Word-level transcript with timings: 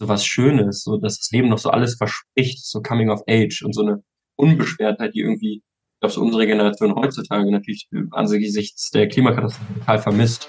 so 0.00 0.08
was 0.08 0.24
Schönes, 0.24 0.84
so 0.84 0.96
dass 0.96 1.18
das 1.18 1.30
Leben 1.32 1.48
noch 1.48 1.58
so 1.58 1.70
alles 1.70 1.96
verspricht, 1.96 2.64
so 2.64 2.80
Coming 2.80 3.10
of 3.10 3.22
Age 3.28 3.62
und 3.64 3.74
so 3.74 3.82
eine 3.82 4.02
Unbeschwertheit, 4.36 5.14
die 5.14 5.20
irgendwie, 5.20 5.56
ich 5.56 6.00
glaube, 6.00 6.12
so 6.12 6.20
unsere 6.20 6.46
Generation 6.46 6.94
heutzutage 6.94 7.50
natürlich 7.50 7.88
angesichts 8.12 8.90
der 8.90 9.08
Klimakatastrophe 9.08 9.74
total 9.80 9.98
vermisst. 9.98 10.48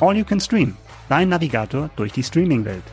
All 0.00 0.16
You 0.16 0.24
Can 0.24 0.40
Stream, 0.40 0.76
dein 1.08 1.28
Navigator 1.28 1.90
durch 1.96 2.12
die 2.12 2.22
Streaming-Welt. 2.22 2.84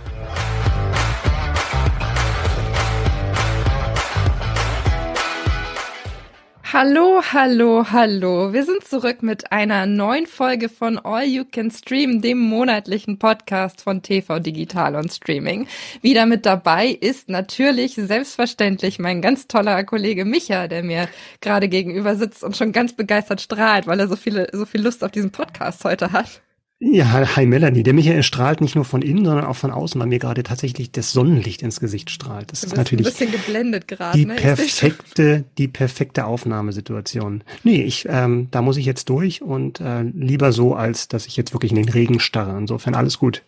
Hallo, 6.74 7.22
hallo, 7.32 7.86
hallo. 7.92 8.52
Wir 8.52 8.66
sind 8.66 8.84
zurück 8.84 9.22
mit 9.22 9.52
einer 9.52 9.86
neuen 9.86 10.26
Folge 10.26 10.70
von 10.70 10.98
All 10.98 11.24
You 11.24 11.44
Can 11.46 11.70
Stream, 11.70 12.20
dem 12.20 12.40
monatlichen 12.40 13.20
Podcast 13.20 13.82
von 13.82 14.02
TV 14.02 14.40
Digital 14.40 14.96
und 14.96 15.14
Streaming. 15.14 15.68
Wieder 16.02 16.26
mit 16.26 16.48
dabei 16.48 16.88
ist 16.88 17.30
natürlich 17.30 17.94
selbstverständlich 17.94 18.98
mein 18.98 19.22
ganz 19.22 19.48
toller 19.48 19.84
Kollege 19.84 20.26
Micha, 20.26 20.68
der 20.68 20.82
mir 20.82 21.08
gerade 21.42 21.70
gegenüber 21.70 22.16
sitzt 22.16 22.44
und 22.44 22.58
schon 22.58 22.72
ganz 22.72 22.94
begeistert 22.94 23.42
strahlt, 23.42 23.86
weil 23.86 24.00
er 24.00 24.08
so 24.08 24.16
viele, 24.16 24.48
so 24.52 24.66
viel 24.66 24.82
Lust 24.82 25.04
auf 25.04 25.12
diesen 25.12 25.30
Podcast 25.30 25.86
heute 25.86 26.12
hat. 26.12 26.42
Ja, 26.86 27.36
hi 27.38 27.46
Melanie. 27.46 27.82
Der 27.82 27.94
Michael 27.94 28.24
strahlt 28.24 28.60
nicht 28.60 28.76
nur 28.76 28.84
von 28.84 29.02
innen, 29.02 29.24
sondern 29.24 29.46
auch 29.46 29.56
von 29.56 29.72
außen, 29.72 30.00
weil 30.02 30.08
mir 30.08 30.20
gerade 30.20 30.44
tatsächlich 30.44 30.92
das 30.92 31.14
Sonnenlicht 31.14 31.62
ins 31.62 31.80
Gesicht 31.80 32.10
strahlt. 32.10 32.52
Das 32.52 32.66
ist 32.66 32.76
natürlich 32.76 33.08
ein 33.08 33.12
bisschen 33.12 33.32
geblendet 33.32 33.88
gerade. 33.88 34.18
Die 34.18 34.26
ne? 34.26 34.36
perfekte, 34.36 35.46
die 35.58 35.70
perfekte 35.70 36.26
Aufnahmesituation. 36.26 37.46
Nee, 37.64 37.84
ich, 37.84 38.06
ähm, 38.10 38.50
da 38.52 38.62
muss 38.62 38.76
ich 38.76 38.86
jetzt 38.86 39.08
durch 39.08 39.42
und 39.42 39.80
äh, 39.80 40.02
lieber 40.02 40.52
so, 40.52 40.76
als 40.76 41.08
dass 41.08 41.26
ich 41.26 41.38
jetzt 41.38 41.54
wirklich 41.54 41.72
in 41.72 41.78
den 41.78 41.88
Regen 41.88 42.20
starre. 42.20 42.58
Insofern 42.58 42.96
alles 42.96 43.18
gut. 43.18 43.44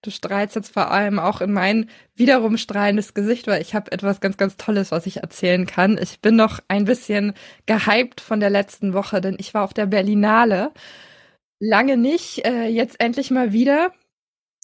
Du 0.00 0.10
strahlst 0.10 0.56
jetzt 0.56 0.72
vor 0.72 0.90
allem 0.90 1.18
auch 1.18 1.42
in 1.42 1.52
mein 1.52 1.90
wiederum 2.16 2.56
strahlendes 2.56 3.12
Gesicht, 3.12 3.46
weil 3.46 3.60
ich 3.60 3.74
habe 3.74 3.92
etwas 3.92 4.20
ganz, 4.20 4.38
ganz 4.38 4.56
Tolles, 4.56 4.90
was 4.90 5.04
ich 5.04 5.18
erzählen 5.18 5.66
kann. 5.66 5.98
Ich 6.00 6.20
bin 6.20 6.34
noch 6.34 6.60
ein 6.68 6.86
bisschen 6.86 7.34
gehypt 7.66 8.22
von 8.22 8.40
der 8.40 8.50
letzten 8.50 8.94
Woche, 8.94 9.20
denn 9.20 9.36
ich 9.38 9.52
war 9.52 9.64
auf 9.64 9.74
der 9.74 9.86
Berlinale 9.86 10.70
lange 11.60 11.96
nicht, 11.96 12.44
äh, 12.44 12.66
jetzt 12.66 12.98
endlich 13.00 13.30
mal 13.30 13.52
wieder. 13.52 13.92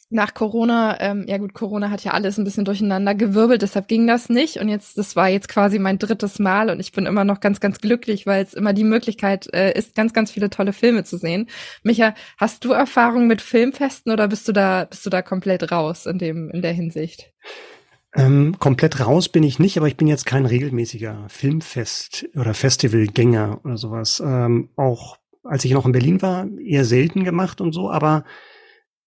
Nach 0.09 0.35
Corona, 0.35 1.01
ähm, 1.01 1.25
ja 1.27 1.37
gut, 1.37 1.53
Corona 1.53 1.91
hat 1.91 2.05
ja 2.05 2.13
alles 2.13 2.39
ein 2.39 2.45
bisschen 2.45 2.65
durcheinander 2.65 3.17
gewirbelt, 3.17 3.63
deshalb 3.63 3.89
ging 3.89 4.07
das 4.07 4.29
nicht. 4.29 4.59
Und 4.59 4.69
jetzt, 4.69 4.97
das 4.97 5.17
war 5.17 5.29
jetzt 5.29 5.49
quasi 5.49 5.81
mein 5.81 5.99
drittes 5.99 6.39
Mal 6.39 6.71
und 6.71 6.79
ich 6.79 6.93
bin 6.93 7.07
immer 7.07 7.25
noch 7.25 7.41
ganz, 7.41 7.59
ganz 7.59 7.81
glücklich, 7.81 8.25
weil 8.25 8.45
es 8.45 8.55
immer 8.55 8.73
die 8.73 8.85
Möglichkeit 8.85 9.53
äh, 9.53 9.77
ist, 9.77 9.97
ganz, 9.97 10.13
ganz 10.13 10.31
viele 10.31 10.49
tolle 10.49 10.73
Filme 10.73 11.03
zu 11.03 11.19
sehen. 11.19 11.49
Micha, 11.83 12.15
hast 12.39 12.65
du 12.65 12.71
Erfahrung 12.71 13.27
mit 13.27 13.43
Filmfesten 13.43 14.13
oder 14.13 14.29
bist 14.29 14.47
du 14.47 14.53
da, 14.53 14.85
bist 14.85 15.05
du 15.05 15.11
da 15.11 15.23
komplett 15.23 15.73
raus 15.73 16.07
in 16.07 16.19
dem, 16.19 16.51
in 16.51 16.63
der 16.63 16.73
Hinsicht? 16.73 17.33
Ähm, 18.15 18.57
komplett 18.61 19.01
raus 19.01 19.29
bin 19.29 19.43
ich 19.43 19.59
nicht, 19.59 19.77
aber 19.77 19.89
ich 19.89 19.97
bin 19.97 20.07
jetzt 20.07 20.25
kein 20.25 20.47
regelmäßiger 20.47 21.27
Filmfest 21.29 22.29
oder 22.37 22.55
Festivalgänger 22.55 23.61
oder 23.65 23.77
sowas. 23.77 24.23
Ähm, 24.25 24.71
auch 24.77 25.19
als 25.49 25.65
ich 25.65 25.73
noch 25.73 25.87
in 25.87 25.93
Berlin 25.93 26.23
war, 26.23 26.47
eher 26.59 26.85
selten 26.85 27.25
gemacht 27.25 27.61
und 27.61 27.73
so, 27.73 27.91
aber 27.91 28.25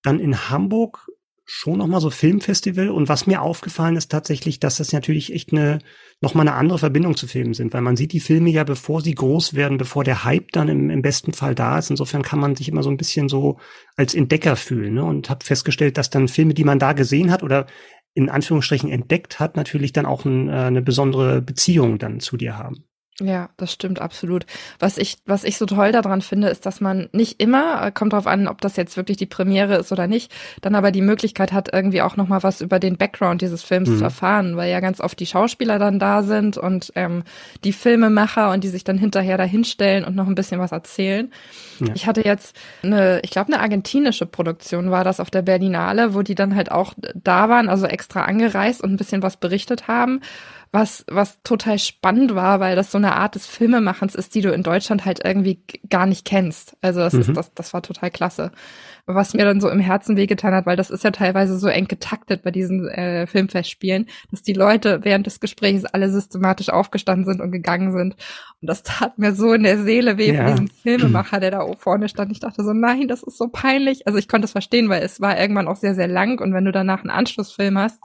dann 0.04 0.20
in 0.20 0.50
Hamburg 0.50 1.08
schon 1.52 1.80
noch 1.80 1.88
mal 1.88 2.00
so 2.00 2.12
Filmfestival 2.12 2.90
und 2.90 3.10
was 3.10 3.26
mir 3.26 3.42
aufgefallen 3.42 3.96
ist 3.96 4.12
tatsächlich, 4.12 4.60
dass 4.60 4.78
das 4.78 4.94
natürlich 4.94 5.34
echt 5.34 5.52
eine 5.52 5.80
noch 6.22 6.36
mal 6.36 6.42
eine 6.42 6.54
andere 6.54 6.78
Verbindung 6.78 7.18
zu 7.18 7.26
Filmen 7.26 7.56
sind, 7.56 7.74
weil 7.74 7.82
man 7.82 7.98
sieht 7.98 8.14
die 8.14 8.20
Filme 8.20 8.52
ja 8.52 8.64
bevor 8.64 9.02
sie 9.02 9.16
groß 9.16 9.56
werden, 9.56 9.80
bevor 9.80 10.04
der 10.04 10.24
Hype 10.24 10.52
dann 10.52 10.68
im, 10.68 10.92
im 10.92 11.02
besten 11.02 11.34
Fall 11.34 11.56
da 11.56 11.80
ist. 11.80 11.90
Insofern 11.90 12.22
kann 12.22 12.40
man 12.40 12.56
sich 12.56 12.70
immer 12.70 12.84
so 12.84 12.92
ein 12.92 12.98
bisschen 12.98 13.30
so 13.30 13.58
als 13.96 14.14
Entdecker 14.14 14.56
fühlen 14.56 14.94
ne? 14.94 15.04
und 15.04 15.32
habe 15.32 15.44
festgestellt, 15.44 15.98
dass 15.98 16.12
dann 16.12 16.28
Filme, 16.28 16.54
die 16.54 16.66
man 16.66 16.78
da 16.78 16.94
gesehen 16.94 17.32
hat 17.32 17.42
oder 17.42 17.66
in 18.14 18.30
Anführungsstrichen 18.30 18.92
entdeckt 18.92 19.40
hat, 19.40 19.56
natürlich 19.56 19.92
dann 19.92 20.06
auch 20.06 20.26
ein, 20.26 20.50
äh, 20.50 20.52
eine 20.52 20.84
besondere 20.84 21.42
Beziehung 21.42 21.98
dann 21.98 22.20
zu 22.20 22.38
dir 22.38 22.60
haben. 22.60 22.89
Ja, 23.20 23.50
das 23.58 23.74
stimmt 23.74 24.00
absolut. 24.00 24.46
Was 24.80 24.98
ich, 24.98 25.18
was 25.26 25.44
ich 25.44 25.58
so 25.58 25.66
toll 25.66 25.92
daran 25.92 26.22
finde, 26.22 26.48
ist, 26.50 26.66
dass 26.66 26.80
man 26.80 27.10
nicht 27.12 27.42
immer, 27.42 27.86
äh, 27.86 27.92
kommt 27.92 28.14
drauf 28.14 28.28
an, 28.28 28.48
ob 28.48 28.62
das 28.62 28.78
jetzt 28.78 28.96
wirklich 28.98 29.18
die 29.18 29.26
Premiere 29.26 29.76
ist 29.76 29.92
oder 29.92 30.08
nicht, 30.08 30.32
dann 30.62 30.76
aber 30.76 30.92
die 30.92 31.02
Möglichkeit 31.02 31.52
hat, 31.52 31.74
irgendwie 31.74 32.02
auch 32.02 32.16
nochmal 32.16 32.44
was 32.44 32.62
über 32.62 32.80
den 32.80 32.98
Background 32.98 33.42
dieses 33.42 33.64
Films 33.64 33.90
mhm. 33.90 33.98
zu 33.98 34.04
erfahren, 34.04 34.56
weil 34.56 34.72
ja 34.72 34.80
ganz 34.80 35.02
oft 35.02 35.20
die 35.20 35.26
Schauspieler 35.26 35.80
dann 35.80 36.00
da 36.00 36.24
sind 36.24 36.58
und 36.58 36.92
ähm, 36.96 37.24
die 37.64 37.74
Filmemacher 37.74 38.52
und 38.52 38.64
die 38.64 38.70
sich 38.70 38.84
dann 38.84 38.98
hinterher 38.98 39.38
dahinstellen 39.38 40.06
und 40.06 40.16
noch 40.16 40.28
ein 40.28 40.36
bisschen 40.36 40.60
was 40.60 40.72
erzählen. 40.72 41.32
Ja. 41.80 41.88
Ich 41.96 42.08
hatte 42.08 42.24
jetzt 42.24 42.56
eine, 42.84 43.20
ich 43.24 43.32
glaube, 43.32 43.52
eine 43.52 43.62
argentinische 43.62 44.26
Produktion 44.26 44.92
war 44.92 45.04
das 45.04 45.20
auf 45.20 45.30
der 45.30 45.42
Berlinale, 45.42 46.14
wo 46.14 46.22
die 46.22 46.36
dann 46.36 46.56
halt 46.56 46.72
auch 46.72 46.94
da 47.16 47.50
waren, 47.50 47.70
also 47.70 47.86
extra 47.86 48.24
angereist 48.24 48.82
und 48.82 48.92
ein 48.92 48.98
bisschen 48.98 49.24
was 49.24 49.38
berichtet 49.38 49.88
haben 49.88 50.22
was, 50.72 51.04
was 51.10 51.42
total 51.42 51.80
spannend 51.80 52.36
war, 52.36 52.60
weil 52.60 52.76
das 52.76 52.92
so 52.92 53.00
eine 53.00 53.16
Art 53.16 53.34
des 53.34 53.48
Filmemachens 53.48 54.14
ist, 54.14 54.36
die 54.36 54.42
du 54.42 54.52
in 54.52 54.62
Deutschland 54.62 55.04
halt 55.04 55.22
irgendwie 55.26 55.64
gar 55.90 56.06
nicht 56.06 56.26
kennst. 56.26 56.78
Also 56.82 57.00
das 57.00 57.14
mhm. 57.14 57.22
ist, 57.22 57.36
das, 57.36 57.54
das 57.56 57.74
war 57.74 57.82
total 57.82 58.12
klasse. 58.12 58.52
Was 59.08 59.34
mir 59.34 59.46
dann 59.46 59.62
so 59.62 59.70
im 59.70 59.80
Herzen 59.80 60.16
wehgetan 60.16 60.54
hat, 60.54 60.68
weil 60.68 60.76
das 60.76 60.92
ist 60.92 61.04
ja 61.04 61.10
teilweise 61.10 61.58
so 61.58 61.68
eng 61.68 61.88
getaktet 61.88 62.44
bei 62.44 62.52
diesen 62.52 62.88
äh, 62.88 63.26
Filmfestspielen, 63.26 64.06
dass 64.30 64.44
die 64.44 64.54
Leute 64.54 65.00
während 65.02 65.26
des 65.26 65.40
Gesprächs 65.40 65.86
alle 65.86 66.12
systematisch 66.12 66.70
aufgestanden 66.70 67.26
sind 67.26 67.42
und 67.42 67.52
gegangen 67.52 67.92
sind. 67.92 68.16
Und 68.62 68.68
das 68.68 68.84
tat 68.84 69.18
mir 69.18 69.34
so 69.34 69.54
in 69.54 69.64
der 69.64 69.80
Seele 69.80 70.20
weh 70.20 70.34
ja. 70.34 70.44
von 70.44 70.52
diesem 70.52 70.68
Filmemacher, 70.68 71.40
der 71.40 71.52
da 71.52 71.66
vorne 71.80 72.10
stand. 72.10 72.32
Ich 72.32 72.42
dachte 72.42 72.64
so, 72.64 72.74
nein, 72.74 73.08
das 73.08 73.24
ist 73.24 73.40
so 73.40 73.48
peinlich. 73.48 74.06
Also 74.06 74.20
ich 74.20 74.28
konnte 74.28 74.46
es 74.46 74.52
verstehen, 74.52 74.90
weil 74.90 75.02
es 75.02 75.20
war 75.20 75.40
irgendwann 75.40 75.68
auch 75.68 75.78
sehr, 75.78 75.96
sehr 75.96 76.08
lang 76.08 76.40
und 76.40 76.54
wenn 76.54 76.66
du 76.66 76.72
danach 76.72 77.00
einen 77.00 77.10
Anschlussfilm 77.10 77.80
hast, 77.80 78.00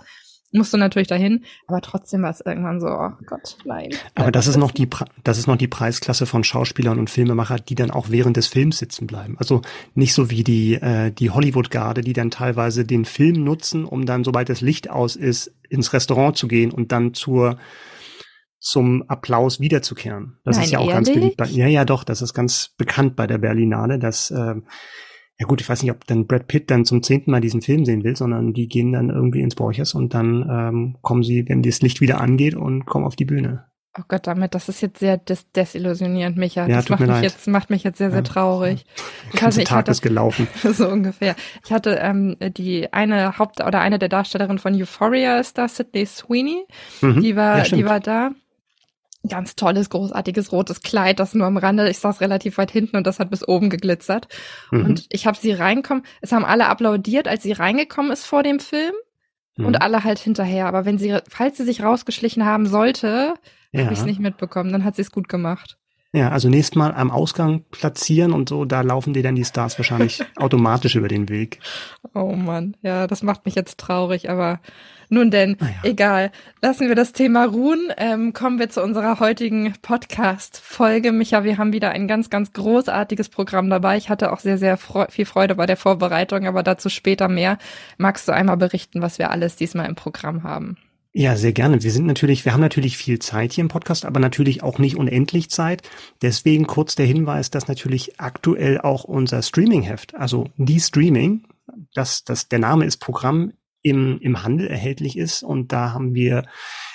musst 0.55 0.73
du 0.73 0.79
natürlich 0.79 1.09
dahin, 1.09 1.45
aber 1.67 1.81
trotzdem 1.81 2.23
war 2.23 2.31
es 2.31 2.41
irgendwann 2.41 2.81
so, 2.81 2.87
oh 2.87 3.11
Gott, 3.27 3.59
nein. 3.65 3.91
Aber 4.15 4.33
das 4.33 4.47
ist 4.47 4.57
noch 4.57 4.71
die, 4.71 4.89
das 5.23 5.39
ist 5.39 5.47
noch 5.47 5.57
die 5.57 5.69
Preisklasse 5.69 6.27
von 6.27 6.45
Schauspielern 6.45 6.99
und 6.99 7.11
Filmemacher, 7.11 7.57
die 7.57 7.75
dann 7.75 7.91
auch 7.91 8.11
während 8.11 8.37
des 8.37 8.47
Films 8.47 8.79
sitzen 8.79 9.07
bleiben. 9.07 9.37
Also 9.39 9.63
nicht 9.95 10.15
so 10.15 10.31
wie 10.31 10.45
die, 10.45 10.75
äh, 10.75 11.11
die 11.11 11.31
Hollywood-Garde, 11.31 12.01
die 12.03 12.13
dann 12.13 12.31
teilweise 12.31 12.85
den 12.85 13.05
Film 13.05 13.45
nutzen, 13.45 13.85
um 13.85 14.07
dann, 14.07 14.25
sobald 14.25 14.49
das 14.49 14.61
Licht 14.61 14.89
aus 14.91 15.17
ist, 15.17 15.53
ins 15.69 15.93
Restaurant 15.93 16.37
zu 16.37 16.49
gehen 16.49 16.71
und 16.71 16.93
dann 16.93 17.15
zur, 17.15 17.59
zum 18.61 19.03
Applaus 19.09 19.61
wiederzukehren. 19.61 20.39
Das 20.45 20.57
Nein, 20.57 20.65
ist 20.67 20.71
ja 20.71 20.79
auch 20.79 20.89
ehrlich? 20.89 20.95
ganz 20.95 21.13
beliebt. 21.13 21.57
Ja, 21.57 21.67
ja, 21.67 21.85
doch, 21.85 22.05
das 22.05 22.23
ist 22.23 22.33
ganz 22.33 22.75
bekannt 22.79 23.17
bei 23.17 23.27
der 23.27 23.39
Berlinale, 23.39 23.99
dass 23.99 24.31
äh, 24.31 24.55
ja 25.39 25.47
gut, 25.47 25.61
ich 25.61 25.69
weiß 25.69 25.83
nicht, 25.83 25.91
ob 25.91 26.07
dann 26.07 26.27
Brad 26.27 26.47
Pitt 26.47 26.71
dann 26.71 26.85
zum 26.85 27.03
zehnten 27.03 27.31
Mal 27.31 27.41
diesen 27.41 27.61
Film 27.61 27.85
sehen 27.85 28.05
will, 28.05 28.17
sondern 28.17 28.53
die 28.53 28.69
gehen 28.69 28.93
dann 28.93 29.11
irgendwie 29.11 29.41
ins 29.41 29.57
Borchers 29.57 29.95
und 29.95 30.15
dann 30.15 30.49
ähm, 30.49 30.97
kommen 31.03 31.25
sie, 31.25 31.49
wenn 31.49 31.63
das 31.63 31.83
Licht 31.83 32.01
wieder 32.01 32.21
angeht 32.21 32.55
und 32.55 32.87
kommen 32.87 33.05
auf 33.05 33.17
die 33.17 33.25
Bühne. 33.25 33.65
Oh 33.97 34.03
Gott, 34.09 34.27
damit, 34.27 34.57
das 34.57 34.69
ist 34.69 34.81
jetzt 34.81 34.99
sehr 34.99 35.19
des 35.19 35.53
desillusionierend, 35.53 36.37
Micha. 36.37 36.67
Ja, 36.67 36.77
das 36.77 36.89
macht 36.89 37.01
mich 37.01 37.09
leid. 37.09 37.23
jetzt, 37.23 37.47
macht 37.47 37.71
mich 37.71 37.85
jetzt 37.85 37.99
sehr, 37.99 38.11
sehr 38.11 38.25
traurig. 38.25 38.85
Der 39.33 39.41
ganze 39.41 39.63
ich 39.63 39.69
Tag 39.69 39.79
hatte, 39.79 39.93
ist 39.93 40.03
gelaufen. 40.03 40.49
so 40.73 40.89
ungefähr. 40.89 41.37
Ich 41.65 41.73
hatte 41.73 41.99
ähm, 42.03 42.37
die 42.41 42.93
eine 42.93 43.39
Haupt- 43.39 43.61
oder 43.65 43.81
eine 43.81 44.01
der 44.01 44.09
Darstellerinnen 44.09 44.59
von 44.59 44.75
Euphoria 44.75 45.39
ist 45.39 45.59
da, 45.59 45.69
Sydney 45.69 46.07
Sweeney. 46.07 46.65
Mhm. 47.03 47.21
Die 47.23 47.37
war, 47.37 47.59
Ja, 47.59 47.77
die 47.77 47.85
war 47.85 48.01
da. 48.01 48.33
Ganz 49.29 49.57
tolles, 49.57 49.89
großartiges 49.91 50.53
rotes 50.53 50.83
Kleid, 50.83 51.19
das 51.19 51.35
nur 51.35 51.47
am 51.47 51.57
Rande. 51.57 51.89
Ich 51.89 51.99
saß 51.99 52.21
relativ 52.21 52.59
weit 52.59 52.71
hinten 52.71 52.97
und 52.97 53.07
das 53.07 53.19
hat 53.19 53.31
bis 53.31 53.47
oben 53.47 53.71
geglitzert. 53.71 54.29
Mhm. 54.71 54.85
Und 54.85 55.07
ich 55.09 55.27
habe 55.27 55.39
sie 55.39 55.53
reinkommen. 55.53 56.05
Es 56.21 56.33
haben 56.33 56.45
alle 56.45 56.69
applaudiert, 56.69 57.27
als 57.27 57.43
sie 57.43 57.53
reingekommen 57.53 58.13
ist 58.13 58.27
vor 58.27 58.43
dem 58.43 58.61
Film. 58.61 58.93
Mhm. 59.57 59.67
Und 59.67 59.83
alle 59.83 60.05
halt 60.05 60.19
hinterher. 60.19 60.67
Aber 60.67 60.85
wenn 60.85 60.99
sie, 60.99 61.19
falls 61.29 61.57
sie 61.57 61.65
sich 61.65 61.83
rausgeschlichen 61.83 62.45
haben 62.45 62.67
sollte, 62.67 63.35
ja. 63.73 63.85
habe 63.85 63.93
ich 63.93 64.01
es 64.01 64.05
nicht 64.05 64.21
mitbekommen. 64.21 64.73
Dann 64.73 64.85
hat 64.85 64.97
sie 64.97 65.03
es 65.03 65.11
gut 65.11 65.29
gemacht. 65.29 65.79
ja, 66.13 66.29
also 66.31 66.49
nächstes 66.49 66.77
Mal 66.77 66.93
am 66.95 67.11
Ausgang 67.11 67.65
platzieren 67.71 68.33
und 68.33 68.49
so, 68.49 68.65
da 68.65 68.83
laufen 68.83 69.15
dir 69.15 69.23
dann 69.23 69.35
die 69.35 69.45
Stars 69.45 69.79
wahrscheinlich 69.79 70.23
automatisch 70.37 70.97
über 70.97 71.09
den 71.09 71.29
Weg. 71.29 71.61
Oh 72.15 72.35
Mann, 72.37 72.77
ja, 72.83 73.07
das 73.07 73.23
macht 73.23 73.47
mich 73.47 73.55
jetzt 73.55 73.79
traurig, 73.79 74.31
aber 74.31 74.61
nun 75.09 75.31
denn, 75.31 75.57
Naja. 75.61 75.75
egal. 75.83 76.31
Lassen 76.63 76.89
wir 76.89 76.95
das 76.95 77.13
Thema 77.13 77.45
ruhen. 77.45 77.93
Ähm, 77.97 78.33
kommen 78.33 78.59
wir 78.59 78.69
zu 78.71 78.83
unserer 78.83 79.21
heutigen 79.21 79.75
Podcast-Folge. 79.83 81.13
Micha, 81.13 81.45
wir 81.45 81.59
haben 81.59 81.73
wieder 81.73 81.91
ein 81.91 82.09
ganz, 82.09 82.31
ganz 82.31 82.53
großartiges 82.53 83.29
Programm 83.29 83.71
dabei. 83.71 83.97
Ich 83.97 84.09
hatte 84.09 84.33
auch 84.33 84.41
sehr, 84.41 84.59
sehr 84.59 84.77
freu 84.77 85.07
viel 85.11 85.27
Freude 85.27 85.55
bei 85.55 85.67
der 85.67 85.77
Vorbereitung, 85.77 86.47
aber 86.47 86.63
dazu 86.63 86.89
später 86.89 87.29
mehr. 87.29 87.59
Magst 87.99 88.27
du 88.29 88.33
einmal 88.33 88.57
berichten, 88.57 89.03
was 89.03 89.19
wir 89.19 89.31
alles 89.31 89.57
diesmal 89.57 89.87
im 89.87 89.95
Programm 89.95 90.43
haben? 90.43 90.77
Ja, 91.17 91.37
sehr 91.37 91.53
gerne. 91.53 91.81
Wir 91.85 91.93
sind 91.93 92.07
natürlich, 92.07 92.45
wir 92.45 92.53
haben 92.53 92.61
natürlich 92.61 92.97
viel 92.97 93.21
Zeit 93.21 93.53
hier 93.53 93.63
im 93.63 93.69
Podcast, 93.69 94.05
aber 94.05 94.19
natürlich 94.19 94.65
auch 94.65 94.81
nicht 94.81 94.97
unendlich 94.97 95.49
Zeit. 95.49 95.83
Deswegen 96.23 96.67
kurz 96.67 96.97
der 96.97 97.07
Hinweis, 97.07 97.51
dass 97.51 97.69
natürlich 97.69 98.19
aktuell 98.19 98.81
auch 98.81 99.05
unser 99.05 99.41
Streaming-Heft, 99.43 100.17
also 100.17 100.49
die 100.57 100.81
Streaming, 100.81 101.45
das, 101.95 102.25
das, 102.25 102.49
der 102.49 102.59
Name 102.59 102.85
ist 102.85 102.97
Programm 102.97 103.53
im, 103.85 104.19
im 104.21 104.43
Handel 104.43 104.67
erhältlich 104.67 105.17
ist. 105.17 105.45
Und 105.45 105.71
da 105.71 105.93
haben 105.93 106.17
wir 106.17 106.43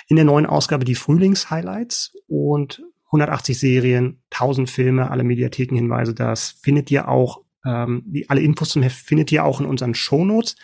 in 0.08 0.18
der 0.18 0.26
neuen 0.26 0.46
Ausgabe 0.46 0.84
die 0.84 0.96
Frühlings-Highlights 0.96 2.18
und 2.28 2.84
180 3.06 3.58
Serien, 3.58 4.22
1000 4.32 4.70
Filme, 4.70 5.10
alle 5.10 5.24
Mediathekenhinweise. 5.24 6.14
Das 6.14 6.52
findet 6.62 6.92
ihr 6.92 7.08
auch 7.08 7.44
Ähm, 7.66 8.04
die, 8.06 8.30
alle 8.30 8.42
Infos 8.42 8.70
zum 8.70 8.84
Heft 8.84 9.06
findet 9.06 9.32
ihr 9.32 9.44
auch 9.44 9.60
in 9.60 9.66
unseren 9.66 9.94
Shownotes. 9.94 10.56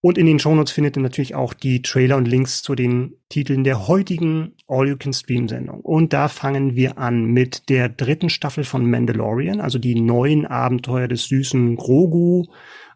Und 0.00 0.18
in 0.18 0.26
den 0.26 0.38
Shownotes 0.38 0.72
findet 0.72 0.96
ihr 0.96 1.02
natürlich 1.02 1.34
auch 1.34 1.54
die 1.54 1.80
Trailer 1.80 2.16
und 2.16 2.26
Links 2.26 2.62
zu 2.62 2.74
den 2.74 3.14
Titeln 3.30 3.64
der 3.64 3.88
heutigen 3.88 4.52
All-You-Can-Stream-Sendung. 4.66 5.80
Und 5.80 6.12
da 6.12 6.28
fangen 6.28 6.74
wir 6.74 6.98
an 6.98 7.24
mit 7.24 7.70
der 7.70 7.88
dritten 7.88 8.28
Staffel 8.28 8.64
von 8.64 8.90
Mandalorian, 8.90 9.60
also 9.60 9.78
die 9.78 9.98
neuen 9.98 10.46
Abenteuer 10.46 11.08
des 11.08 11.28
süßen 11.28 11.76
Grogu, 11.76 12.46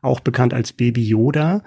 auch 0.02 0.20
bekannt 0.20 0.52
als 0.52 0.72
Baby 0.72 1.02
Yoda. 1.02 1.62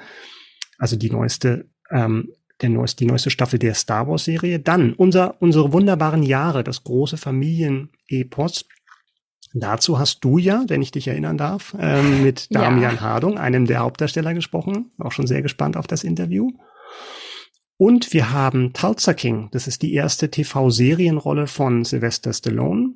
Also 0.82 0.96
die 0.96 1.12
neueste, 1.12 1.70
ähm, 1.92 2.34
der 2.62 2.70
neueste, 2.70 3.04
die 3.04 3.06
neueste 3.06 3.30
Staffel 3.30 3.60
der 3.60 3.76
Star 3.76 4.08
Wars-Serie. 4.08 4.60
Dann 4.60 4.94
unser, 4.94 5.40
unsere 5.40 5.72
wunderbaren 5.74 6.24
Jahre, 6.24 6.64
das 6.64 6.84
große 6.84 7.18
Familien-Epos 7.18 8.66
Dazu 9.54 10.00
hast 10.00 10.24
du 10.24 10.38
ja, 10.38 10.64
wenn 10.68 10.82
ich 10.82 10.92
dich 10.92 11.10
erinnern 11.10 11.38
darf, 11.38 11.76
ähm, 11.78 12.24
mit 12.24 12.48
Damian 12.56 12.96
ja. 12.96 13.02
Hardung, 13.02 13.38
einem 13.38 13.66
der 13.66 13.80
Hauptdarsteller, 13.80 14.34
gesprochen. 14.34 14.92
Auch 14.98 15.12
schon 15.12 15.28
sehr 15.28 15.42
gespannt 15.42 15.76
auf 15.76 15.88
das 15.88 16.04
Interview. 16.04 16.52
Und 17.78 18.14
wir 18.14 18.32
haben 18.32 18.74
Tulsa 18.74 19.14
King. 19.14 19.50
Das 19.52 19.68
ist 19.68 19.82
die 19.82 19.94
erste 19.94 20.32
TV-Serienrolle 20.32 21.48
von 21.48 21.84
Sylvester 21.84 22.32
Stallone. 22.32 22.94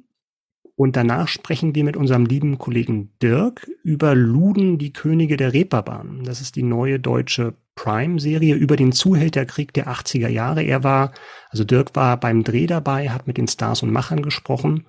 Und 0.78 0.96
danach 0.96 1.28
sprechen 1.28 1.76
wir 1.76 1.84
mit 1.84 1.98
unserem 1.98 2.26
lieben 2.26 2.58
Kollegen 2.58 3.14
Dirk 3.22 3.70
über 3.84 4.16
Luden, 4.16 4.78
die 4.78 4.94
Könige 4.94 5.38
der 5.38 5.54
Reeperbahn. 5.54 6.24
Das 6.24 6.42
ist 6.42 6.56
die 6.56 6.64
neue 6.64 7.00
deutsche 7.00 7.56
Prime-Serie 7.76 8.56
über 8.56 8.76
den 8.76 8.92
Zuhälterkrieg 8.92 9.74
der 9.74 9.88
80er 9.88 10.30
Jahre. 10.30 10.64
Er 10.64 10.84
war, 10.84 11.12
also 11.50 11.64
Dirk 11.64 11.96
war 11.96 12.20
beim 12.20 12.44
Dreh 12.44 12.68
dabei, 12.68 13.10
hat 13.10 13.28
mit 13.28 13.38
den 13.38 13.48
Stars 13.48 13.84
und 13.84 13.92
Machern 13.92 14.22
gesprochen 14.22 14.86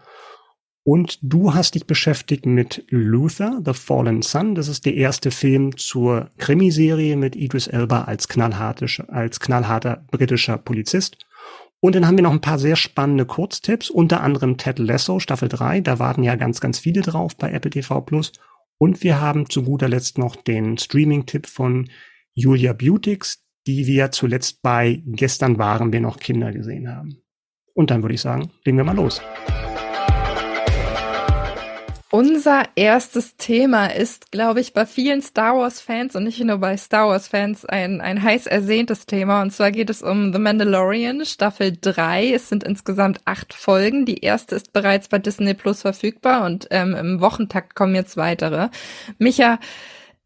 und 0.86 1.18
du 1.20 1.52
hast 1.52 1.74
dich 1.74 1.88
beschäftigt 1.88 2.46
mit 2.46 2.84
Luther, 2.90 3.60
The 3.64 3.72
Fallen 3.72 4.22
Sun. 4.22 4.54
Das 4.54 4.68
ist 4.68 4.86
der 4.86 4.94
erste 4.94 5.32
Film 5.32 5.76
zur 5.76 6.30
Krimiserie 6.38 7.16
mit 7.16 7.34
Idris 7.34 7.66
Elba 7.66 8.04
als, 8.04 8.28
als 9.08 9.40
knallharter 9.40 10.06
britischer 10.12 10.58
Polizist. 10.58 11.18
Und 11.80 11.96
dann 11.96 12.06
haben 12.06 12.16
wir 12.16 12.22
noch 12.22 12.30
ein 12.30 12.40
paar 12.40 12.60
sehr 12.60 12.76
spannende 12.76 13.26
Kurztipps, 13.26 13.90
unter 13.90 14.20
anderem 14.20 14.58
Ted 14.58 14.78
Lasso, 14.78 15.18
Staffel 15.18 15.48
3. 15.48 15.80
Da 15.80 15.98
warten 15.98 16.22
ja 16.22 16.36
ganz, 16.36 16.60
ganz 16.60 16.78
viele 16.78 17.02
drauf 17.02 17.36
bei 17.36 17.50
Apple 17.50 17.72
TV 17.72 18.00
Plus. 18.02 18.30
Und 18.78 19.02
wir 19.02 19.20
haben 19.20 19.50
zu 19.50 19.64
guter 19.64 19.88
Letzt 19.88 20.18
noch 20.18 20.36
den 20.36 20.78
Streaming-Tipp 20.78 21.48
von 21.48 21.90
Julia 22.38 22.74
Beautix, 22.74 23.42
die 23.66 23.86
wir 23.86 24.10
zuletzt 24.10 24.60
bei 24.60 25.02
Gestern 25.06 25.58
waren 25.58 25.90
wir 25.90 26.02
noch 26.02 26.18
Kinder 26.18 26.52
gesehen 26.52 26.94
haben. 26.94 27.22
Und 27.72 27.90
dann 27.90 28.02
würde 28.02 28.14
ich 28.14 28.20
sagen, 28.20 28.50
legen 28.62 28.76
wir 28.76 28.84
mal 28.84 28.94
los. 28.94 29.22
Unser 32.10 32.64
erstes 32.76 33.36
Thema 33.36 33.86
ist, 33.86 34.32
glaube 34.32 34.60
ich, 34.60 34.74
bei 34.74 34.84
vielen 34.84 35.22
Star 35.22 35.56
Wars-Fans 35.56 36.14
und 36.14 36.24
nicht 36.24 36.38
nur 36.44 36.58
bei 36.58 36.76
Star 36.76 37.08
Wars-Fans 37.08 37.64
ein, 37.64 38.02
ein 38.02 38.22
heiß 38.22 38.46
ersehntes 38.46 39.06
Thema. 39.06 39.40
Und 39.40 39.52
zwar 39.52 39.70
geht 39.70 39.88
es 39.88 40.02
um 40.02 40.34
The 40.34 40.38
Mandalorian, 40.38 41.24
Staffel 41.24 41.78
3. 41.80 42.34
Es 42.34 42.50
sind 42.50 42.64
insgesamt 42.64 43.20
acht 43.24 43.54
Folgen. 43.54 44.04
Die 44.04 44.18
erste 44.18 44.56
ist 44.56 44.74
bereits 44.74 45.08
bei 45.08 45.18
Disney 45.18 45.54
Plus 45.54 45.80
verfügbar 45.80 46.44
und 46.44 46.68
ähm, 46.70 46.94
im 46.94 47.20
Wochentakt 47.22 47.74
kommen 47.74 47.94
jetzt 47.94 48.18
weitere. 48.18 48.68
Micha, 49.18 49.58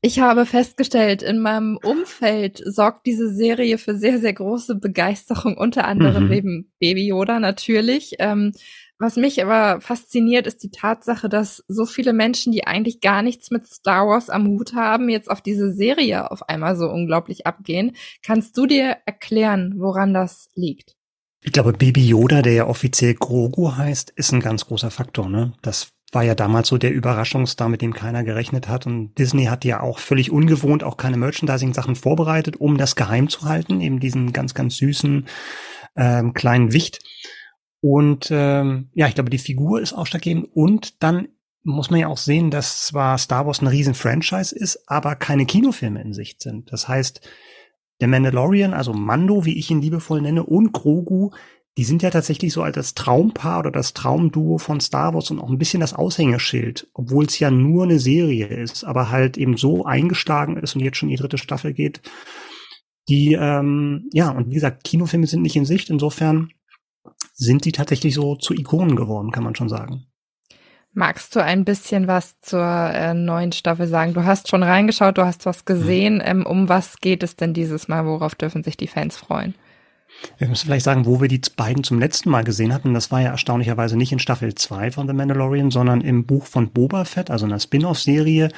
ich 0.02 0.20
habe 0.20 0.46
festgestellt, 0.46 1.22
in 1.22 1.40
meinem 1.40 1.78
Umfeld 1.82 2.62
sorgt 2.64 3.06
diese 3.06 3.32
Serie 3.34 3.76
für 3.76 3.96
sehr, 3.96 4.18
sehr 4.18 4.32
große 4.32 4.76
Begeisterung, 4.76 5.58
unter 5.58 5.84
anderem 5.86 6.26
mhm. 6.26 6.32
eben 6.32 6.72
Baby 6.80 7.08
Yoda 7.08 7.38
natürlich. 7.38 8.14
Ähm, 8.18 8.52
was 8.98 9.16
mich 9.16 9.42
aber 9.42 9.80
fasziniert, 9.80 10.46
ist 10.46 10.62
die 10.62 10.70
Tatsache, 10.70 11.28
dass 11.28 11.64
so 11.68 11.86
viele 11.86 12.12
Menschen, 12.12 12.52
die 12.52 12.66
eigentlich 12.66 13.00
gar 13.00 13.22
nichts 13.22 13.50
mit 13.50 13.66
Star 13.66 14.06
Wars 14.06 14.28
am 14.30 14.46
Hut 14.46 14.74
haben, 14.74 15.08
jetzt 15.08 15.30
auf 15.30 15.40
diese 15.40 15.72
Serie 15.72 16.30
auf 16.30 16.48
einmal 16.48 16.76
so 16.76 16.88
unglaublich 16.90 17.46
abgehen. 17.46 17.96
Kannst 18.22 18.56
du 18.56 18.66
dir 18.66 18.98
erklären, 19.06 19.74
woran 19.76 20.14
das 20.14 20.50
liegt? 20.54 20.96
Ich 21.42 21.52
glaube, 21.52 21.72
Baby 21.72 22.06
Yoda, 22.06 22.42
der 22.42 22.52
ja 22.52 22.66
offiziell 22.66 23.14
Grogu 23.14 23.74
heißt, 23.74 24.12
ist 24.16 24.32
ein 24.32 24.40
ganz 24.40 24.66
großer 24.66 24.90
Faktor. 24.90 25.30
Ne? 25.30 25.54
Das 25.62 25.92
war 26.12 26.24
ja 26.24 26.34
damals 26.34 26.68
so 26.68 26.76
der 26.76 26.92
Überraschungsstar, 26.92 27.68
mit 27.68 27.82
dem 27.82 27.94
keiner 27.94 28.24
gerechnet 28.24 28.68
hat. 28.68 28.86
Und 28.86 29.14
Disney 29.16 29.44
hat 29.44 29.64
ja 29.64 29.80
auch 29.80 29.98
völlig 29.98 30.30
ungewohnt 30.30 30.82
auch 30.82 30.96
keine 30.96 31.16
Merchandising-Sachen 31.16 31.94
vorbereitet, 31.94 32.56
um 32.56 32.76
das 32.78 32.96
geheim 32.96 33.28
zu 33.28 33.42
halten, 33.42 33.80
eben 33.80 34.00
diesen 34.00 34.32
ganz, 34.32 34.54
ganz 34.54 34.76
süßen 34.76 35.28
ähm, 35.96 36.34
kleinen 36.34 36.72
Wicht. 36.72 37.00
Und 37.80 38.28
ähm, 38.30 38.90
ja, 38.92 39.06
ich 39.06 39.14
glaube, 39.14 39.30
die 39.30 39.38
Figur 39.38 39.80
ist 39.80 39.92
ausschlaggebend. 39.92 40.48
Und 40.52 41.02
dann 41.02 41.28
muss 41.62 41.90
man 41.90 42.00
ja 42.00 42.08
auch 42.08 42.18
sehen, 42.18 42.50
dass 42.50 42.86
zwar 42.86 43.16
Star 43.18 43.46
Wars 43.46 43.60
ein 43.62 43.66
riesen 43.68 43.94
Franchise 43.94 44.54
ist, 44.54 44.88
aber 44.88 45.14
keine 45.14 45.46
Kinofilme 45.46 46.02
in 46.02 46.12
Sicht 46.12 46.42
sind. 46.42 46.72
Das 46.72 46.88
heißt, 46.88 47.20
der 48.00 48.08
Mandalorian, 48.08 48.74
also 48.74 48.92
Mando, 48.94 49.44
wie 49.44 49.58
ich 49.58 49.70
ihn 49.70 49.82
liebevoll 49.82 50.22
nenne, 50.22 50.42
und 50.42 50.72
Grogu, 50.72 51.30
die 51.78 51.84
sind 51.84 52.02
ja 52.02 52.10
tatsächlich 52.10 52.52
so 52.52 52.62
als 52.62 52.74
das 52.74 52.94
Traumpaar 52.94 53.60
oder 53.60 53.70
das 53.70 53.94
Traumduo 53.94 54.58
von 54.58 54.80
Star 54.80 55.14
Wars 55.14 55.30
und 55.30 55.38
auch 55.38 55.48
ein 55.48 55.58
bisschen 55.58 55.80
das 55.80 55.94
Aushängeschild, 55.94 56.88
obwohl 56.94 57.24
es 57.26 57.38
ja 57.38 57.50
nur 57.50 57.84
eine 57.84 57.98
Serie 57.98 58.46
ist, 58.46 58.84
aber 58.84 59.10
halt 59.10 59.38
eben 59.38 59.56
so 59.56 59.84
eingeschlagen 59.84 60.56
ist 60.56 60.74
und 60.74 60.82
jetzt 60.82 60.96
schon 60.96 61.08
die 61.08 61.16
dritte 61.16 61.38
Staffel 61.38 61.72
geht. 61.72 62.02
Die, 63.08 63.34
ähm, 63.34 64.08
ja, 64.12 64.30
und 64.30 64.50
wie 64.50 64.54
gesagt, 64.54 64.84
Kinofilme 64.84 65.26
sind 65.26 65.42
nicht 65.42 65.56
in 65.56 65.64
Sicht. 65.64 65.90
Insofern 65.90 66.50
sind 67.34 67.64
die 67.64 67.72
tatsächlich 67.72 68.14
so 68.14 68.36
zu 68.36 68.54
Ikonen 68.54 68.96
geworden, 68.96 69.30
kann 69.30 69.44
man 69.44 69.54
schon 69.54 69.68
sagen. 69.68 70.06
Magst 70.92 71.36
du 71.36 71.42
ein 71.42 71.64
bisschen 71.64 72.08
was 72.08 72.40
zur 72.40 72.60
äh, 72.64 73.14
neuen 73.14 73.52
Staffel 73.52 73.86
sagen? 73.86 74.12
Du 74.12 74.24
hast 74.24 74.48
schon 74.48 74.64
reingeschaut, 74.64 75.18
du 75.18 75.24
hast 75.24 75.46
was 75.46 75.64
gesehen. 75.64 76.16
Mhm. 76.16 76.22
Ähm, 76.24 76.46
um 76.46 76.68
was 76.68 76.98
geht 76.98 77.22
es 77.22 77.36
denn 77.36 77.54
dieses 77.54 77.86
Mal? 77.86 78.06
Worauf 78.06 78.34
dürfen 78.34 78.64
sich 78.64 78.76
die 78.76 78.88
Fans 78.88 79.16
freuen? 79.16 79.54
Wir 80.38 80.48
müssen 80.48 80.66
vielleicht 80.66 80.84
sagen, 80.84 81.06
wo 81.06 81.20
wir 81.20 81.28
die 81.28 81.40
beiden 81.56 81.84
zum 81.84 81.98
letzten 81.98 82.30
Mal 82.30 82.44
gesehen 82.44 82.72
hatten. 82.72 82.94
Das 82.94 83.10
war 83.10 83.20
ja 83.20 83.30
erstaunlicherweise 83.30 83.96
nicht 83.96 84.12
in 84.12 84.18
Staffel 84.18 84.54
2 84.54 84.90
von 84.90 85.06
The 85.06 85.14
Mandalorian, 85.14 85.70
sondern 85.70 86.00
im 86.00 86.26
Buch 86.26 86.46
von 86.46 86.70
Boba 86.70 87.04
Fett, 87.04 87.30
also 87.30 87.46
einer 87.46 87.60
Spin-off-Serie. 87.60 88.50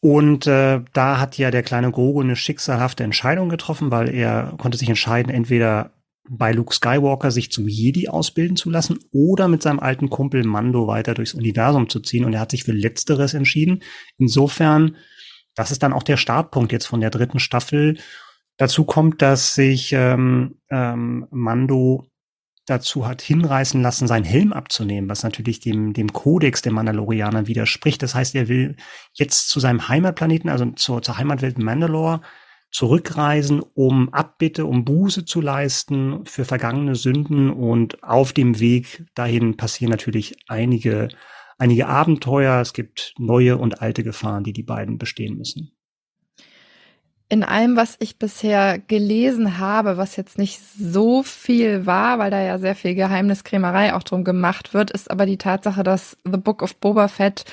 Und 0.00 0.46
äh, 0.46 0.80
da 0.92 1.18
hat 1.18 1.38
ja 1.38 1.50
der 1.50 1.62
kleine 1.62 1.90
Grogu 1.90 2.20
eine 2.20 2.36
schicksalhafte 2.36 3.02
Entscheidung 3.02 3.48
getroffen, 3.48 3.90
weil 3.90 4.08
er 4.08 4.54
konnte 4.58 4.78
sich 4.78 4.88
entscheiden, 4.88 5.32
entweder 5.32 5.90
bei 6.28 6.52
Luke 6.52 6.74
Skywalker 6.74 7.30
sich 7.30 7.50
zum 7.50 7.68
Jedi 7.68 8.08
ausbilden 8.08 8.56
zu 8.56 8.70
lassen 8.70 8.98
oder 9.12 9.48
mit 9.48 9.62
seinem 9.62 9.80
alten 9.80 10.10
Kumpel 10.10 10.44
Mando 10.44 10.86
weiter 10.86 11.14
durchs 11.14 11.34
Universum 11.34 11.88
zu 11.88 12.00
ziehen. 12.00 12.24
Und 12.24 12.34
er 12.34 12.40
hat 12.40 12.50
sich 12.50 12.64
für 12.64 12.72
Letzteres 12.72 13.34
entschieden. 13.34 13.82
Insofern, 14.18 14.96
das 15.54 15.70
ist 15.70 15.82
dann 15.82 15.92
auch 15.92 16.02
der 16.02 16.16
Startpunkt 16.16 16.72
jetzt 16.72 16.86
von 16.86 17.00
der 17.00 17.10
dritten 17.10 17.38
Staffel. 17.38 17.98
Dazu 18.56 18.84
kommt, 18.84 19.20
dass 19.20 19.54
sich 19.54 19.92
ähm, 19.92 20.56
ähm, 20.70 21.26
Mando 21.30 22.06
dazu 22.66 23.06
hat 23.06 23.22
hinreißen 23.22 23.80
lassen, 23.80 24.08
seinen 24.08 24.24
Helm 24.24 24.52
abzunehmen, 24.52 25.08
was 25.08 25.22
natürlich 25.22 25.60
dem, 25.60 25.92
dem 25.92 26.12
Kodex 26.12 26.62
der 26.62 26.72
Mandalorianer 26.72 27.46
widerspricht. 27.46 28.02
Das 28.02 28.14
heißt, 28.14 28.34
er 28.34 28.48
will 28.48 28.76
jetzt 29.12 29.48
zu 29.48 29.60
seinem 29.60 29.88
Heimatplaneten, 29.88 30.50
also 30.50 30.66
zur, 30.72 31.00
zur 31.02 31.16
Heimatwelt 31.16 31.58
Mandalore, 31.58 32.22
zurückreisen, 32.72 33.62
um 33.74 34.12
Abbitte, 34.12 34.66
um 34.66 34.84
Buße 34.84 35.24
zu 35.24 35.40
leisten 35.40 36.24
für 36.24 36.44
vergangene 36.44 36.96
Sünden. 36.96 37.50
Und 37.50 38.02
auf 38.02 38.32
dem 38.32 38.58
Weg 38.58 39.06
dahin 39.14 39.56
passieren 39.56 39.92
natürlich 39.92 40.36
einige, 40.48 41.08
einige 41.58 41.86
Abenteuer. 41.86 42.60
Es 42.60 42.72
gibt 42.72 43.14
neue 43.18 43.56
und 43.56 43.80
alte 43.80 44.02
Gefahren, 44.02 44.44
die 44.44 44.52
die 44.52 44.64
beiden 44.64 44.98
bestehen 44.98 45.38
müssen. 45.38 45.75
In 47.28 47.42
allem, 47.42 47.76
was 47.76 47.96
ich 47.98 48.18
bisher 48.18 48.78
gelesen 48.78 49.58
habe, 49.58 49.96
was 49.96 50.14
jetzt 50.14 50.38
nicht 50.38 50.60
so 50.60 51.24
viel 51.24 51.84
war, 51.84 52.20
weil 52.20 52.30
da 52.30 52.40
ja 52.40 52.58
sehr 52.58 52.76
viel 52.76 52.94
Geheimniskrämerei 52.94 53.94
auch 53.94 54.04
drum 54.04 54.22
gemacht 54.22 54.74
wird, 54.74 54.92
ist 54.92 55.10
aber 55.10 55.26
die 55.26 55.36
Tatsache, 55.36 55.82
dass 55.82 56.16
The 56.24 56.38
Book 56.38 56.62
of 56.62 56.76
Boba 56.76 57.08
Fett 57.08 57.44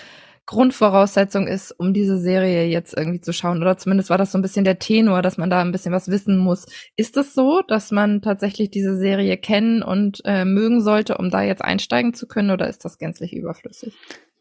Grundvoraussetzung 0.46 1.48
ist, 1.48 1.72
um 1.72 1.94
diese 1.94 2.20
Serie 2.20 2.65
jetzt 2.65 2.96
irgendwie 2.96 3.22
zu 3.22 3.32
schauen. 3.32 3.62
Oder 3.62 3.77
zumindest 3.77 4.10
war 4.10 4.18
das 4.18 4.32
so 4.32 4.38
ein 4.38 4.42
bisschen 4.42 4.65
der 4.65 4.77
Tenor, 4.77 5.22
dass 5.22 5.38
man 5.38 5.50
da 5.50 5.62
ein 5.62 5.72
bisschen 5.72 5.94
was 5.94 6.10
wissen 6.10 6.38
muss. 6.38 6.65
Ist 6.98 7.15
es 7.15 7.34
so, 7.34 7.62
dass 7.68 7.92
man 7.92 8.22
tatsächlich 8.22 8.70
diese 8.70 8.98
Serie 8.98 9.38
kennen 9.38 9.82
und 9.82 10.22
äh, 10.25 10.44
mögen 10.44 10.82
sollte, 10.82 11.18
um 11.18 11.30
da 11.30 11.42
jetzt 11.42 11.63
einsteigen 11.63 12.13
zu 12.13 12.27
können, 12.27 12.51
oder 12.51 12.68
ist 12.68 12.84
das 12.84 12.98
gänzlich 12.98 13.34
überflüssig? 13.34 13.94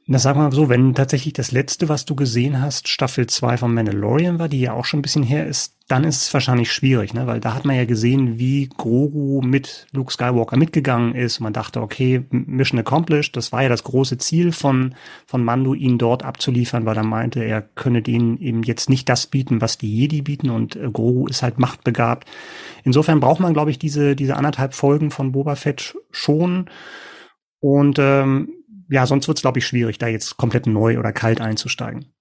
Na, 0.06 0.18
sag 0.18 0.35
mal 0.35 0.50
so, 0.50 0.68
wenn 0.68 0.94
tatsächlich 0.94 1.32
das 1.32 1.52
letzte, 1.52 1.88
was 1.88 2.04
du 2.04 2.16
gesehen 2.16 2.61
hast, 2.61 2.88
Staffel 2.88 3.28
2 3.28 3.59
von 3.59 3.73
Mandalorian 3.73 4.40
war, 4.40 4.49
die 4.49 4.61
ja 4.61 4.73
auch 4.73 4.85
schon 4.85 4.99
ein 4.99 5.02
bisschen 5.02 5.23
her 5.23 5.47
ist, 5.47 5.76
dann 5.87 6.02
ist 6.02 6.23
es 6.23 6.35
wahrscheinlich 6.35 6.73
schwierig, 6.73 7.14
ne? 7.14 7.28
Weil 7.28 7.38
da 7.38 7.54
hat 7.54 7.64
man 7.64 7.76
ja 7.76 7.85
gesehen, 7.85 8.37
wie 8.37 8.68
Grogu 8.68 9.42
mit 9.42 9.87
Luke 9.92 10.12
Skywalker 10.12 10.56
mitgegangen 10.56 11.14
ist. 11.14 11.38
Man 11.38 11.52
dachte, 11.52 11.80
okay, 11.80 12.25
Mission 12.30 12.80
accomplished. 12.80 13.37
Das 13.37 13.52
war 13.52 13.62
ja 13.62 13.68
das 13.68 13.85
große 13.85 14.18
Ziel 14.18 14.50
von, 14.50 14.97
von 15.25 15.44
Mando, 15.44 15.73
ihn 15.73 15.99
dort 15.99 16.25
abzuliefern, 16.25 16.85
weil 16.85 16.97
er 16.97 17.04
meinte, 17.04 17.44
er 17.44 17.62
könne 17.62 18.02
denen 18.02 18.38
eben 18.38 18.64
jetzt 18.64 18.90
nicht 18.90 19.09
das 19.09 19.28
bieten, 19.28 19.61
was 19.61 19.78
die 19.78 19.94
Jedi 19.94 20.23
bieten 20.23 20.50
und 20.50 20.75
äh, 20.75 20.90
Grogu 20.90 21.28
ist 21.28 21.44
halt 21.44 21.61
machtbegabt. 21.61 22.28
Insofern 22.82 23.21
braucht 23.21 23.40
man, 23.40 23.52
glaube 23.52 23.71
ich, 23.71 23.78
diese, 23.78 24.16
diese 24.16 24.37
anderthalb 24.37 24.75
Folgen 24.75 25.12
von 25.12 25.30
Boba 25.30 25.54
Fett 25.54 25.94
schon. 26.11 26.68
Und 27.61 27.99
ähm, 28.00 28.49
ja, 28.92 29.06
sonst 29.06 29.26
wird 29.26 29.38
es, 29.38 29.42
glaube 29.42 29.58
ich, 29.58 29.66
schwierig, 29.66 29.96
da 29.96 30.06
jetzt 30.06 30.37
komplett 30.37 30.66
neu 30.66 30.99
oder 30.99 31.12
kalt 31.12 31.40
einzusteigen. 31.40 32.12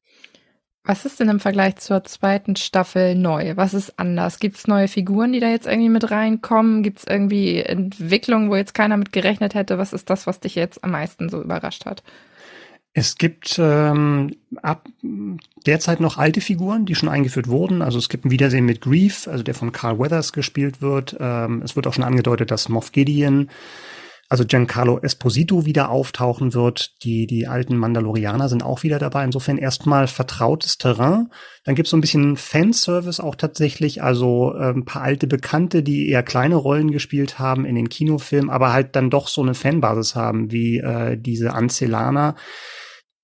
Was 0.84 1.06
ist 1.06 1.20
denn 1.20 1.30
im 1.30 1.40
Vergleich 1.40 1.76
zur 1.76 2.04
zweiten 2.06 2.56
Staffel 2.56 3.14
neu? 3.14 3.56
Was 3.56 3.74
ist 3.74 4.00
anders? 4.00 4.40
Gibt 4.40 4.58
es 4.58 4.68
neue 4.68 4.88
Figuren, 4.88 5.34
die 5.34 5.40
da 5.40 5.50
jetzt 5.50 5.68
irgendwie 5.68 5.90
mit 5.90 6.10
reinkommen? 6.10 6.82
Gibt 6.82 7.00
es 7.00 7.04
irgendwie 7.04 7.58
Entwicklungen, 7.58 8.50
wo 8.50 8.56
jetzt 8.56 8.74
keiner 8.74 8.98
mit 8.98 9.12
gerechnet 9.12 9.54
hätte? 9.54 9.78
Was 9.78 9.94
ist 9.94 10.10
das, 10.10 10.26
was 10.26 10.40
dich 10.40 10.56
jetzt 10.56 10.84
am 10.84 10.92
meisten 10.92 11.30
so 11.30 11.42
überrascht 11.42 11.86
hat? 11.86 12.04
Es 12.94 13.18
gibt 13.18 13.60
ähm, 13.60 14.36
ab 14.62 14.88
derzeit 15.66 16.00
noch 16.00 16.18
alte 16.18 16.42
Figuren, 16.42 16.86
die 16.86 16.96
schon 16.96 17.10
eingeführt 17.10 17.48
wurden. 17.48 17.82
Also 17.82 18.00
es 18.00 18.10
gibt 18.10 18.26
ein 18.26 18.32
Wiedersehen 18.32 18.66
mit 18.66 18.82
Grief, 18.82 19.28
also 19.28 19.44
der 19.44 19.56
von 19.56 19.72
Carl 19.72 20.00
Weathers 20.00 20.34
gespielt 20.34 20.82
wird. 20.82 21.16
Ähm, 21.20 21.62
es 21.64 21.76
wird 21.76 21.86
auch 21.86 21.94
schon 21.94 22.04
angedeutet, 22.04 22.50
dass 22.50 22.70
Moff 22.70 22.92
Gideon 22.92 23.50
also 24.32 24.46
Giancarlo 24.46 24.98
Esposito 25.00 25.66
wieder 25.66 25.90
auftauchen 25.90 26.54
wird. 26.54 26.94
Die, 27.04 27.28
die 27.28 27.48
alten 27.48 27.76
Mandalorianer 27.76 28.48
sind 28.48 28.64
auch 28.64 28.82
wieder 28.82 28.98
dabei. 28.98 29.26
Insofern 29.26 29.58
erstmal 29.58 30.08
vertrautes 30.08 30.78
Terrain. 30.78 31.28
Dann 31.66 31.76
gibt's 31.76 31.92
so 31.92 31.98
ein 31.98 32.02
bisschen 32.02 32.38
Fanservice 32.38 33.20
auch 33.20 33.36
tatsächlich. 33.36 34.02
Also 34.02 34.54
äh, 34.56 34.70
ein 34.70 34.86
paar 34.86 35.02
alte 35.02 35.28
Bekannte, 35.28 35.84
die 35.84 36.08
eher 36.08 36.24
kleine 36.24 36.56
Rollen 36.56 36.92
gespielt 36.92 37.40
haben 37.40 37.66
in 37.66 37.76
den 37.76 37.90
Kinofilmen, 37.90 38.50
aber 38.50 38.72
halt 38.72 38.96
dann 38.96 39.10
doch 39.10 39.28
so 39.28 39.42
eine 39.42 39.54
Fanbasis 39.54 40.16
haben, 40.16 40.50
wie 40.50 40.78
äh, 40.78 41.18
diese 41.18 41.52
Ancelaner 41.54 42.36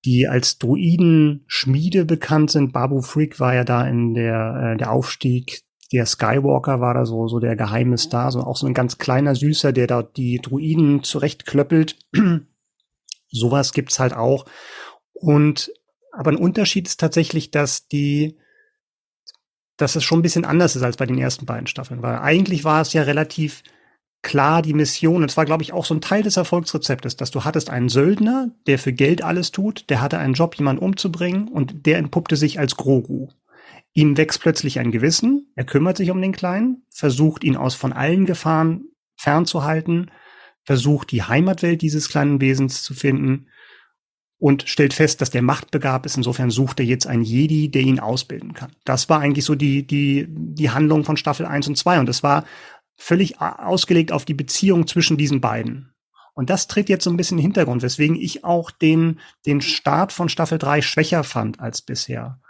die 0.04 0.28
als 0.28 0.58
Druiden-Schmiede 0.58 2.04
bekannt 2.04 2.50
sind. 2.50 2.72
Babu 2.72 3.00
Freak 3.00 3.40
war 3.40 3.54
ja 3.54 3.64
da 3.64 3.86
in 3.86 4.12
der, 4.12 4.74
äh, 4.74 4.76
der 4.76 4.92
Aufstieg 4.92 5.62
der 5.92 6.06
Skywalker 6.06 6.80
war 6.80 6.94
da 6.94 7.06
so, 7.06 7.28
so 7.28 7.38
der 7.38 7.56
geheime 7.56 7.96
Star, 7.96 8.30
so 8.30 8.40
auch 8.40 8.56
so 8.56 8.66
ein 8.66 8.74
ganz 8.74 8.98
kleiner 8.98 9.34
Süßer, 9.34 9.72
der 9.72 9.86
da 9.86 10.02
die 10.02 10.38
Druiden 10.38 11.02
zurechtklöppelt. 11.02 11.96
Sowas 13.30 13.72
gibt's 13.72 13.98
halt 13.98 14.14
auch. 14.14 14.44
Und, 15.12 15.70
aber 16.12 16.30
ein 16.30 16.36
Unterschied 16.36 16.86
ist 16.86 17.00
tatsächlich, 17.00 17.50
dass 17.50 17.88
die, 17.88 18.36
dass 19.76 19.96
es 19.96 20.04
schon 20.04 20.20
ein 20.20 20.22
bisschen 20.22 20.44
anders 20.44 20.76
ist 20.76 20.82
als 20.82 20.96
bei 20.96 21.06
den 21.06 21.18
ersten 21.18 21.46
beiden 21.46 21.66
Staffeln, 21.66 22.02
weil 22.02 22.18
eigentlich 22.18 22.64
war 22.64 22.82
es 22.82 22.92
ja 22.92 23.02
relativ 23.02 23.62
klar 24.22 24.62
die 24.62 24.74
Mission. 24.74 25.22
Und 25.22 25.30
es 25.30 25.36
war, 25.36 25.44
glaube 25.44 25.62
ich, 25.62 25.72
auch 25.72 25.84
so 25.84 25.94
ein 25.94 26.00
Teil 26.00 26.22
des 26.22 26.36
Erfolgsrezeptes, 26.36 27.16
dass 27.16 27.30
du 27.30 27.44
hattest 27.44 27.70
einen 27.70 27.88
Söldner, 27.88 28.50
der 28.66 28.78
für 28.78 28.92
Geld 28.92 29.22
alles 29.22 29.52
tut, 29.52 29.88
der 29.88 30.00
hatte 30.00 30.18
einen 30.18 30.34
Job, 30.34 30.56
jemanden 30.56 30.82
umzubringen 30.82 31.48
und 31.48 31.86
der 31.86 31.98
entpuppte 31.98 32.36
sich 32.36 32.58
als 32.58 32.76
Grogu. 32.76 33.28
Ihm 33.98 34.16
wächst 34.16 34.40
plötzlich 34.40 34.78
ein 34.78 34.92
Gewissen, 34.92 35.50
er 35.56 35.64
kümmert 35.64 35.96
sich 35.96 36.12
um 36.12 36.22
den 36.22 36.30
Kleinen, 36.30 36.84
versucht 36.88 37.42
ihn 37.42 37.56
aus 37.56 37.74
von 37.74 37.92
allen 37.92 38.26
Gefahren 38.26 38.84
fernzuhalten, 39.16 40.12
versucht 40.62 41.10
die 41.10 41.24
Heimatwelt 41.24 41.82
dieses 41.82 42.08
kleinen 42.08 42.40
Wesens 42.40 42.84
zu 42.84 42.94
finden 42.94 43.48
und 44.38 44.68
stellt 44.68 44.94
fest, 44.94 45.20
dass 45.20 45.30
der 45.30 45.42
machtbegabt 45.42 46.06
ist. 46.06 46.16
Insofern 46.16 46.52
sucht 46.52 46.78
er 46.78 46.86
jetzt 46.86 47.08
einen 47.08 47.24
Jedi, 47.24 47.72
der 47.72 47.82
ihn 47.82 47.98
ausbilden 47.98 48.54
kann. 48.54 48.70
Das 48.84 49.08
war 49.08 49.18
eigentlich 49.18 49.44
so 49.44 49.56
die, 49.56 49.84
die, 49.84 50.26
die 50.28 50.70
Handlung 50.70 51.02
von 51.02 51.16
Staffel 51.16 51.44
1 51.44 51.66
und 51.66 51.76
2. 51.76 51.98
Und 51.98 52.08
es 52.08 52.22
war 52.22 52.44
völlig 52.94 53.40
ausgelegt 53.40 54.12
auf 54.12 54.24
die 54.24 54.34
Beziehung 54.34 54.86
zwischen 54.86 55.16
diesen 55.16 55.40
beiden. 55.40 55.92
Und 56.34 56.50
das 56.50 56.68
tritt 56.68 56.88
jetzt 56.88 57.02
so 57.02 57.10
ein 57.10 57.16
bisschen 57.16 57.38
in 57.38 57.42
den 57.42 57.46
Hintergrund, 57.46 57.82
weswegen 57.82 58.14
ich 58.14 58.44
auch 58.44 58.70
den, 58.70 59.18
den 59.44 59.60
Start 59.60 60.12
von 60.12 60.28
Staffel 60.28 60.58
3 60.58 60.82
schwächer 60.82 61.24
fand 61.24 61.58
als 61.58 61.82
bisher 61.82 62.40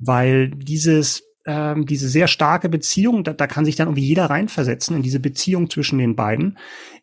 weil 0.00 0.50
dieses 0.50 1.22
ähm, 1.46 1.86
diese 1.86 2.08
sehr 2.08 2.28
starke 2.28 2.68
Beziehung, 2.68 3.24
da, 3.24 3.32
da 3.32 3.46
kann 3.46 3.64
sich 3.64 3.76
dann 3.76 3.88
irgendwie 3.88 4.06
jeder 4.06 4.26
reinversetzen 4.26 4.96
in 4.96 5.02
diese 5.02 5.20
Beziehung 5.20 5.70
zwischen 5.70 5.98
den 5.98 6.16
beiden, 6.16 6.58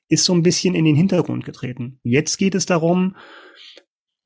ist 0.09 0.25
so 0.25 0.33
ein 0.33 0.43
bisschen 0.43 0.75
in 0.75 0.85
den 0.85 0.95
Hintergrund 0.95 1.43
getreten. 1.43 1.99
Jetzt 2.03 2.37
geht 2.37 2.55
es 2.55 2.65
darum, 2.65 3.15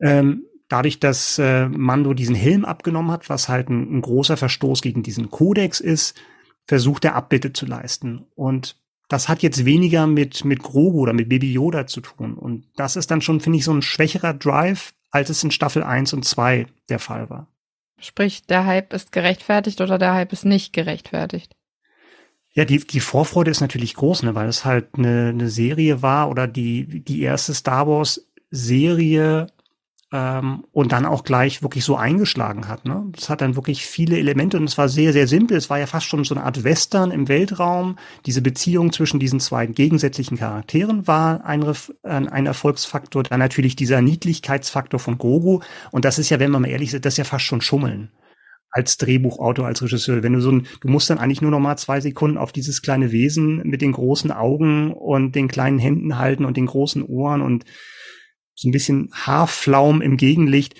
ähm, 0.01 0.43
dadurch, 0.67 0.99
dass 0.99 1.39
äh, 1.39 1.67
Mando 1.69 2.13
diesen 2.13 2.35
Helm 2.35 2.65
abgenommen 2.65 3.11
hat, 3.11 3.29
was 3.29 3.49
halt 3.49 3.69
ein, 3.69 3.97
ein 3.97 4.01
großer 4.01 4.37
Verstoß 4.37 4.81
gegen 4.81 5.03
diesen 5.03 5.29
Kodex 5.29 5.79
ist, 5.79 6.19
versucht 6.65 7.05
er 7.05 7.15
Abbitte 7.15 7.53
zu 7.53 7.65
leisten. 7.65 8.25
Und 8.35 8.77
das 9.07 9.27
hat 9.27 9.43
jetzt 9.43 9.65
weniger 9.65 10.07
mit, 10.07 10.45
mit 10.45 10.59
Grogu 10.59 11.01
oder 11.01 11.13
mit 11.13 11.29
Baby 11.29 11.51
Yoda 11.51 11.87
zu 11.87 12.01
tun. 12.01 12.35
Und 12.35 12.65
das 12.75 12.95
ist 12.95 13.11
dann 13.11 13.21
schon, 13.21 13.41
finde 13.41 13.57
ich, 13.57 13.65
so 13.65 13.73
ein 13.73 13.81
schwächerer 13.81 14.33
Drive, 14.33 14.93
als 15.09 15.29
es 15.29 15.43
in 15.43 15.51
Staffel 15.51 15.83
1 15.83 16.13
und 16.13 16.23
2 16.23 16.67
der 16.89 16.99
Fall 16.99 17.29
war. 17.29 17.50
Sprich, 18.01 18.45
der 18.47 18.65
Hype 18.65 18.93
ist 18.93 19.11
gerechtfertigt 19.11 19.79
oder 19.79 19.97
der 19.97 20.13
Hype 20.13 20.33
ist 20.33 20.43
nicht 20.43 20.73
gerechtfertigt? 20.73 21.55
Ja, 22.53 22.65
die, 22.65 22.79
die 22.79 22.99
Vorfreude 22.99 23.51
ist 23.51 23.61
natürlich 23.61 23.93
groß, 23.93 24.23
ne, 24.23 24.35
weil 24.35 24.49
es 24.49 24.65
halt 24.65 24.89
eine, 24.97 25.29
eine 25.29 25.49
Serie 25.49 26.01
war 26.01 26.29
oder 26.29 26.47
die, 26.47 27.01
die 27.01 27.21
erste 27.21 27.53
Star 27.53 27.87
Wars 27.87 28.27
Serie 28.49 29.47
ähm, 30.11 30.65
und 30.71 30.91
dann 30.91 31.05
auch 31.05 31.23
gleich 31.23 31.63
wirklich 31.63 31.85
so 31.85 31.95
eingeschlagen 31.95 32.67
hat. 32.67 32.85
Ne? 32.85 33.05
Das 33.13 33.29
hat 33.29 33.41
dann 33.41 33.55
wirklich 33.55 33.85
viele 33.85 34.17
Elemente 34.17 34.57
und 34.57 34.65
es 34.65 34.77
war 34.77 34.89
sehr, 34.89 35.13
sehr 35.13 35.27
simpel. 35.27 35.55
Es 35.55 35.69
war 35.69 35.79
ja 35.79 35.87
fast 35.87 36.05
schon 36.05 36.23
so 36.23 36.35
eine 36.35 36.43
Art 36.43 36.63
Western 36.63 37.11
im 37.11 37.29
Weltraum. 37.29 37.97
Diese 38.25 38.41
Beziehung 38.41 38.91
zwischen 38.91 39.19
diesen 39.19 39.39
zwei 39.39 39.65
gegensätzlichen 39.65 40.37
Charakteren 40.37 41.07
war 41.07 41.45
ein, 41.45 41.63
ein 42.03 42.45
Erfolgsfaktor. 42.45 43.23
Dann 43.23 43.39
natürlich 43.39 43.75
dieser 43.75 44.01
Niedlichkeitsfaktor 44.01 44.99
von 44.99 45.17
Grogu. 45.17 45.61
Und 45.91 46.03
das 46.03 46.19
ist 46.19 46.29
ja, 46.29 46.39
wenn 46.39 46.51
man 46.51 46.63
mal 46.63 46.69
ehrlich 46.69 46.93
ist, 46.93 47.05
das 47.05 47.13
ist 47.13 47.17
ja 47.17 47.23
fast 47.23 47.45
schon 47.45 47.61
Schummeln 47.61 48.11
als 48.73 48.97
Drehbuchautor, 48.97 49.65
als 49.65 49.81
Regisseur. 49.81 50.23
Wenn 50.23 50.33
du 50.33 50.41
so 50.41 50.51
ein, 50.51 50.67
du 50.79 50.87
musst 50.87 51.09
dann 51.09 51.19
eigentlich 51.19 51.41
nur 51.41 51.51
noch 51.51 51.59
mal 51.59 51.77
zwei 51.77 51.99
Sekunden 51.99 52.37
auf 52.37 52.53
dieses 52.53 52.81
kleine 52.81 53.11
Wesen 53.11 53.57
mit 53.65 53.81
den 53.81 53.91
großen 53.91 54.31
Augen 54.31 54.93
und 54.93 55.35
den 55.35 55.49
kleinen 55.49 55.77
Händen 55.77 56.17
halten 56.17 56.45
und 56.45 56.55
den 56.57 56.67
großen 56.67 57.03
Ohren 57.03 57.41
und 57.41 57.65
so 58.61 58.69
ein 58.69 58.71
bisschen 58.71 59.09
Haarflaum 59.13 60.01
im 60.01 60.17
Gegenlicht, 60.17 60.75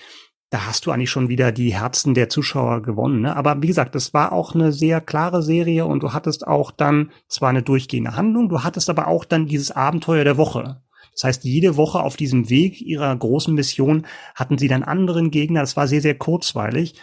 da 0.50 0.66
hast 0.66 0.84
du 0.84 0.90
eigentlich 0.90 1.10
schon 1.10 1.28
wieder 1.28 1.50
die 1.50 1.72
Herzen 1.72 2.12
der 2.12 2.28
Zuschauer 2.28 2.82
gewonnen. 2.82 3.22
Ne? 3.22 3.34
Aber 3.34 3.62
wie 3.62 3.66
gesagt, 3.66 3.94
das 3.94 4.12
war 4.12 4.32
auch 4.32 4.54
eine 4.54 4.70
sehr 4.70 5.00
klare 5.00 5.42
Serie 5.42 5.86
und 5.86 6.02
du 6.02 6.12
hattest 6.12 6.46
auch 6.46 6.70
dann 6.70 7.10
zwar 7.26 7.48
eine 7.48 7.62
durchgehende 7.62 8.16
Handlung, 8.16 8.50
du 8.50 8.62
hattest 8.62 8.90
aber 8.90 9.08
auch 9.08 9.24
dann 9.24 9.46
dieses 9.46 9.70
Abenteuer 9.70 10.24
der 10.24 10.36
Woche. 10.36 10.82
Das 11.14 11.24
heißt, 11.24 11.44
jede 11.44 11.76
Woche 11.76 12.00
auf 12.00 12.16
diesem 12.16 12.50
Weg 12.50 12.80
ihrer 12.80 13.14
großen 13.16 13.54
Mission 13.54 14.06
hatten 14.34 14.58
sie 14.58 14.68
dann 14.68 14.82
anderen 14.82 15.30
Gegner. 15.30 15.60
Das 15.60 15.76
war 15.76 15.86
sehr, 15.86 16.00
sehr 16.00 16.16
kurzweilig. 16.16 16.94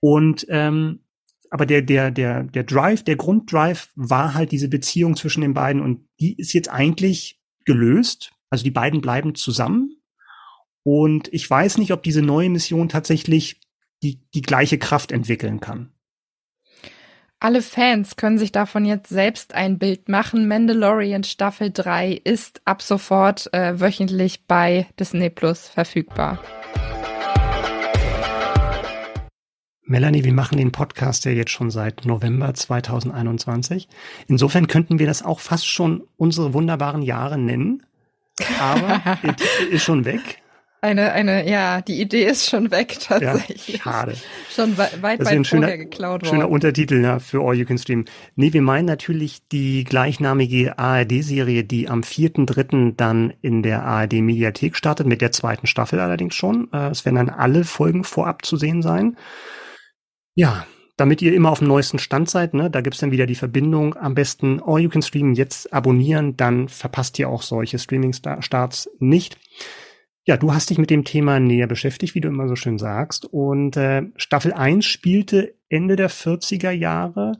Und 0.00 0.46
ähm, 0.48 1.00
aber 1.50 1.66
der, 1.66 1.82
der, 1.82 2.12
der, 2.12 2.44
der 2.44 2.62
Drive, 2.62 3.02
der 3.02 3.16
Grunddrive 3.16 3.88
war 3.96 4.34
halt 4.34 4.52
diese 4.52 4.68
Beziehung 4.68 5.16
zwischen 5.16 5.40
den 5.40 5.52
beiden 5.52 5.82
und 5.82 6.06
die 6.20 6.36
ist 6.36 6.52
jetzt 6.52 6.70
eigentlich 6.70 7.40
gelöst. 7.64 8.32
Also 8.50 8.62
die 8.62 8.70
beiden 8.70 9.00
bleiben 9.00 9.34
zusammen 9.34 9.89
und 10.82 11.32
ich 11.32 11.48
weiß 11.48 11.78
nicht, 11.78 11.92
ob 11.92 12.02
diese 12.02 12.22
neue 12.22 12.50
Mission 12.50 12.88
tatsächlich 12.88 13.60
die, 14.02 14.20
die 14.34 14.42
gleiche 14.42 14.78
Kraft 14.78 15.12
entwickeln 15.12 15.60
kann. 15.60 15.92
Alle 17.42 17.62
Fans 17.62 18.16
können 18.16 18.36
sich 18.36 18.52
davon 18.52 18.84
jetzt 18.84 19.08
selbst 19.08 19.54
ein 19.54 19.78
Bild 19.78 20.10
machen. 20.10 20.46
Mandalorian 20.46 21.24
Staffel 21.24 21.70
3 21.70 22.12
ist 22.12 22.60
ab 22.66 22.82
sofort 22.82 23.48
äh, 23.54 23.80
wöchentlich 23.80 24.46
bei 24.46 24.86
Disney 24.98 25.30
Plus 25.30 25.66
verfügbar. 25.66 26.38
Melanie, 29.82 30.22
wir 30.22 30.34
machen 30.34 30.58
den 30.58 30.70
Podcast 30.70 31.24
ja 31.24 31.32
jetzt 31.32 31.50
schon 31.50 31.70
seit 31.70 32.04
November 32.04 32.52
2021. 32.52 33.88
Insofern 34.28 34.66
könnten 34.66 34.98
wir 34.98 35.06
das 35.06 35.24
auch 35.24 35.40
fast 35.40 35.66
schon 35.66 36.06
unsere 36.18 36.52
wunderbaren 36.52 37.00
Jahre 37.00 37.38
nennen. 37.38 37.82
Aber 38.60 39.18
ist 39.70 39.82
schon 39.82 40.04
weg. 40.04 40.39
Eine, 40.82 41.12
eine, 41.12 41.46
ja, 41.46 41.82
die 41.82 42.00
Idee 42.00 42.24
ist 42.24 42.48
schon 42.48 42.70
weg 42.70 42.98
tatsächlich. 43.00 43.68
Ja, 43.68 43.78
schade. 43.80 44.14
Schon 44.50 44.78
weit, 44.78 45.02
weit, 45.02 45.20
weit 45.20 45.46
schöner, 45.46 45.66
vorher 45.66 45.78
geklaut 45.78 46.22
worden. 46.22 46.34
Schöner 46.34 46.48
Untertitel 46.48 47.02
ja, 47.02 47.18
für 47.18 47.42
All 47.42 47.54
You 47.54 47.66
Can 47.66 47.76
Stream. 47.76 48.06
Nee, 48.34 48.54
wir 48.54 48.62
meinen 48.62 48.86
natürlich 48.86 49.46
die 49.52 49.84
gleichnamige 49.84 50.78
ARD-Serie, 50.78 51.64
die 51.64 51.88
am 51.88 52.00
4.3. 52.00 52.94
dann 52.96 53.34
in 53.42 53.62
der 53.62 53.84
ARD-Mediathek 53.84 54.74
startet, 54.74 55.06
mit 55.06 55.20
der 55.20 55.32
zweiten 55.32 55.66
Staffel 55.66 56.00
allerdings 56.00 56.34
schon. 56.34 56.72
Äh, 56.72 56.88
es 56.88 57.04
werden 57.04 57.16
dann 57.16 57.28
alle 57.28 57.64
Folgen 57.64 58.02
vorab 58.02 58.46
zu 58.46 58.56
sehen 58.56 58.80
sein. 58.80 59.18
Ja, 60.34 60.66
damit 60.96 61.20
ihr 61.20 61.34
immer 61.34 61.50
auf 61.50 61.58
dem 61.58 61.68
neuesten 61.68 61.98
Stand 61.98 62.30
seid, 62.30 62.54
ne, 62.54 62.70
da 62.70 62.80
gibt's 62.80 63.00
dann 63.00 63.10
wieder 63.10 63.26
die 63.26 63.34
Verbindung. 63.34 63.96
Am 63.96 64.14
besten 64.14 64.62
All 64.64 64.80
You 64.80 64.88
Can 64.88 65.02
Stream 65.02 65.34
jetzt 65.34 65.74
abonnieren, 65.74 66.38
dann 66.38 66.68
verpasst 66.68 67.18
ihr 67.18 67.28
auch 67.28 67.42
solche 67.42 67.78
Streaming-Starts 67.78 68.90
nicht. 68.98 69.36
Ja, 70.26 70.36
du 70.36 70.52
hast 70.52 70.70
dich 70.70 70.78
mit 70.78 70.90
dem 70.90 71.04
Thema 71.04 71.40
näher 71.40 71.66
beschäftigt, 71.66 72.14
wie 72.14 72.20
du 72.20 72.28
immer 72.28 72.46
so 72.46 72.56
schön 72.56 72.78
sagst. 72.78 73.24
Und 73.24 73.76
äh, 73.76 74.02
Staffel 74.16 74.52
1 74.52 74.84
spielte 74.84 75.54
Ende 75.68 75.96
der 75.96 76.10
40er 76.10 76.70
Jahre. 76.70 77.32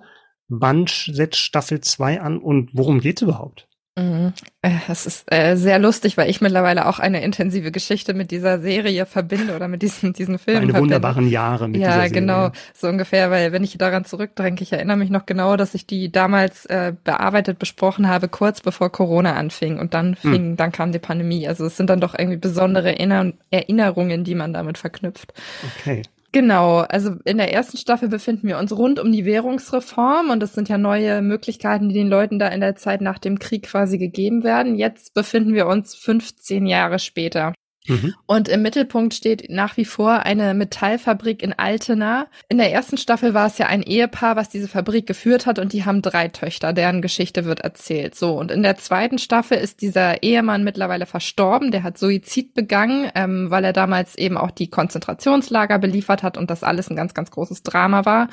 Wann 0.48 0.86
setzt 0.86 1.38
Staffel 1.38 1.80
2 1.80 2.20
an 2.20 2.38
und 2.38 2.70
worum 2.72 3.00
geht's 3.00 3.22
überhaupt? 3.22 3.68
Mhm. 3.98 4.32
Äh, 4.62 4.70
es 4.88 5.04
ist 5.04 5.32
äh, 5.32 5.56
sehr 5.56 5.78
lustig, 5.78 6.16
weil 6.16 6.30
ich 6.30 6.40
mittlerweile 6.40 6.86
auch 6.86 7.00
eine 7.00 7.22
intensive 7.22 7.72
Geschichte 7.72 8.14
mit 8.14 8.30
dieser 8.30 8.60
Serie 8.60 9.04
verbinde 9.04 9.56
oder 9.56 9.68
mit 9.68 9.82
diesen, 9.82 10.12
diesen 10.12 10.38
Filmen. 10.38 10.62
Eine 10.62 10.72
verbinde. 10.72 10.94
wunderbaren 10.94 11.28
Jahre 11.28 11.68
mit 11.68 11.80
ja, 11.80 11.88
dieser 11.88 12.00
Serie. 12.02 12.12
genau, 12.12 12.50
so 12.72 12.86
ungefähr, 12.88 13.30
weil 13.30 13.52
wenn 13.52 13.64
ich 13.64 13.76
daran 13.78 14.04
zurückdenke, 14.04 14.62
ich 14.62 14.72
erinnere 14.72 14.96
mich 14.96 15.10
noch 15.10 15.26
genau, 15.26 15.56
dass 15.56 15.74
ich 15.74 15.86
die 15.86 16.12
damals 16.12 16.66
äh, 16.66 16.92
bearbeitet 17.02 17.58
besprochen 17.58 18.08
habe, 18.08 18.28
kurz 18.28 18.60
bevor 18.60 18.90
Corona 18.92 19.34
anfing 19.34 19.78
und 19.78 19.92
dann 19.92 20.16
hm. 20.20 20.32
fing, 20.32 20.42
hm. 20.50 20.56
dann 20.56 20.72
kam 20.72 20.92
die 20.92 20.98
Pandemie. 20.98 21.48
Also 21.48 21.66
es 21.66 21.76
sind 21.76 21.90
dann 21.90 22.00
doch 22.00 22.16
irgendwie 22.16 22.38
besondere 22.38 22.96
Erinnerungen, 22.98 24.24
die 24.24 24.34
man 24.34 24.52
damit 24.52 24.78
verknüpft. 24.78 25.34
Okay. 25.78 26.02
Genau, 26.32 26.78
also 26.78 27.16
in 27.24 27.38
der 27.38 27.52
ersten 27.52 27.76
Staffel 27.76 28.08
befinden 28.08 28.46
wir 28.46 28.58
uns 28.58 28.70
rund 28.76 29.00
um 29.00 29.10
die 29.10 29.24
Währungsreform 29.24 30.30
und 30.30 30.38
das 30.40 30.54
sind 30.54 30.68
ja 30.68 30.78
neue 30.78 31.22
Möglichkeiten, 31.22 31.88
die 31.88 31.94
den 31.96 32.08
Leuten 32.08 32.38
da 32.38 32.46
in 32.48 32.60
der 32.60 32.76
Zeit 32.76 33.00
nach 33.00 33.18
dem 33.18 33.40
Krieg 33.40 33.64
quasi 33.64 33.98
gegeben 33.98 34.44
werden. 34.44 34.76
Jetzt 34.76 35.12
befinden 35.12 35.54
wir 35.54 35.66
uns 35.66 35.96
15 35.96 36.66
Jahre 36.66 37.00
später. 37.00 37.52
Mhm. 37.86 38.14
Und 38.26 38.48
im 38.48 38.62
Mittelpunkt 38.62 39.14
steht 39.14 39.48
nach 39.48 39.76
wie 39.76 39.84
vor 39.84 40.20
eine 40.20 40.54
Metallfabrik 40.54 41.42
in 41.42 41.52
Altena. 41.58 42.26
In 42.48 42.58
der 42.58 42.72
ersten 42.72 42.98
Staffel 42.98 43.32
war 43.34 43.46
es 43.46 43.58
ja 43.58 43.66
ein 43.66 43.82
Ehepaar, 43.82 44.36
was 44.36 44.50
diese 44.50 44.68
Fabrik 44.68 45.06
geführt 45.06 45.46
hat 45.46 45.58
und 45.58 45.72
die 45.72 45.84
haben 45.84 46.02
drei 46.02 46.28
Töchter, 46.28 46.72
deren 46.72 47.02
Geschichte 47.02 47.44
wird 47.44 47.60
erzählt. 47.60 48.14
So, 48.14 48.38
und 48.38 48.50
in 48.50 48.62
der 48.62 48.76
zweiten 48.76 49.18
Staffel 49.18 49.58
ist 49.58 49.80
dieser 49.80 50.22
Ehemann 50.22 50.62
mittlerweile 50.62 51.06
verstorben, 51.06 51.70
der 51.70 51.82
hat 51.82 51.98
Suizid 51.98 52.54
begangen, 52.54 53.10
ähm, 53.14 53.50
weil 53.50 53.64
er 53.64 53.72
damals 53.72 54.16
eben 54.16 54.36
auch 54.36 54.50
die 54.50 54.68
Konzentrationslager 54.68 55.78
beliefert 55.78 56.22
hat 56.22 56.36
und 56.36 56.50
das 56.50 56.62
alles 56.62 56.90
ein 56.90 56.96
ganz, 56.96 57.14
ganz 57.14 57.30
großes 57.30 57.62
Drama 57.62 58.04
war. 58.04 58.28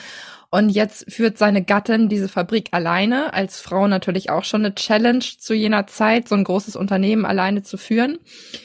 Und 0.49 0.69
jetzt 0.69 1.11
führt 1.11 1.37
seine 1.37 1.61
Gattin 1.61 2.07
diese 2.07 2.29
Fabrik 2.29 2.69
alleine, 2.71 3.33
als 3.33 3.59
Frau 3.59 3.87
natürlich 3.87 4.29
auch 4.29 4.45
schon 4.45 4.63
eine 4.63 4.75
Challenge 4.75 5.23
zu 5.37 5.53
jener 5.53 5.87
Zeit, 5.87 6.29
so 6.29 6.35
ein 6.35 6.45
großes 6.45 6.77
Unternehmen 6.77 7.25
alleine 7.25 7.63
zu 7.63 7.77
führen. 7.77 8.17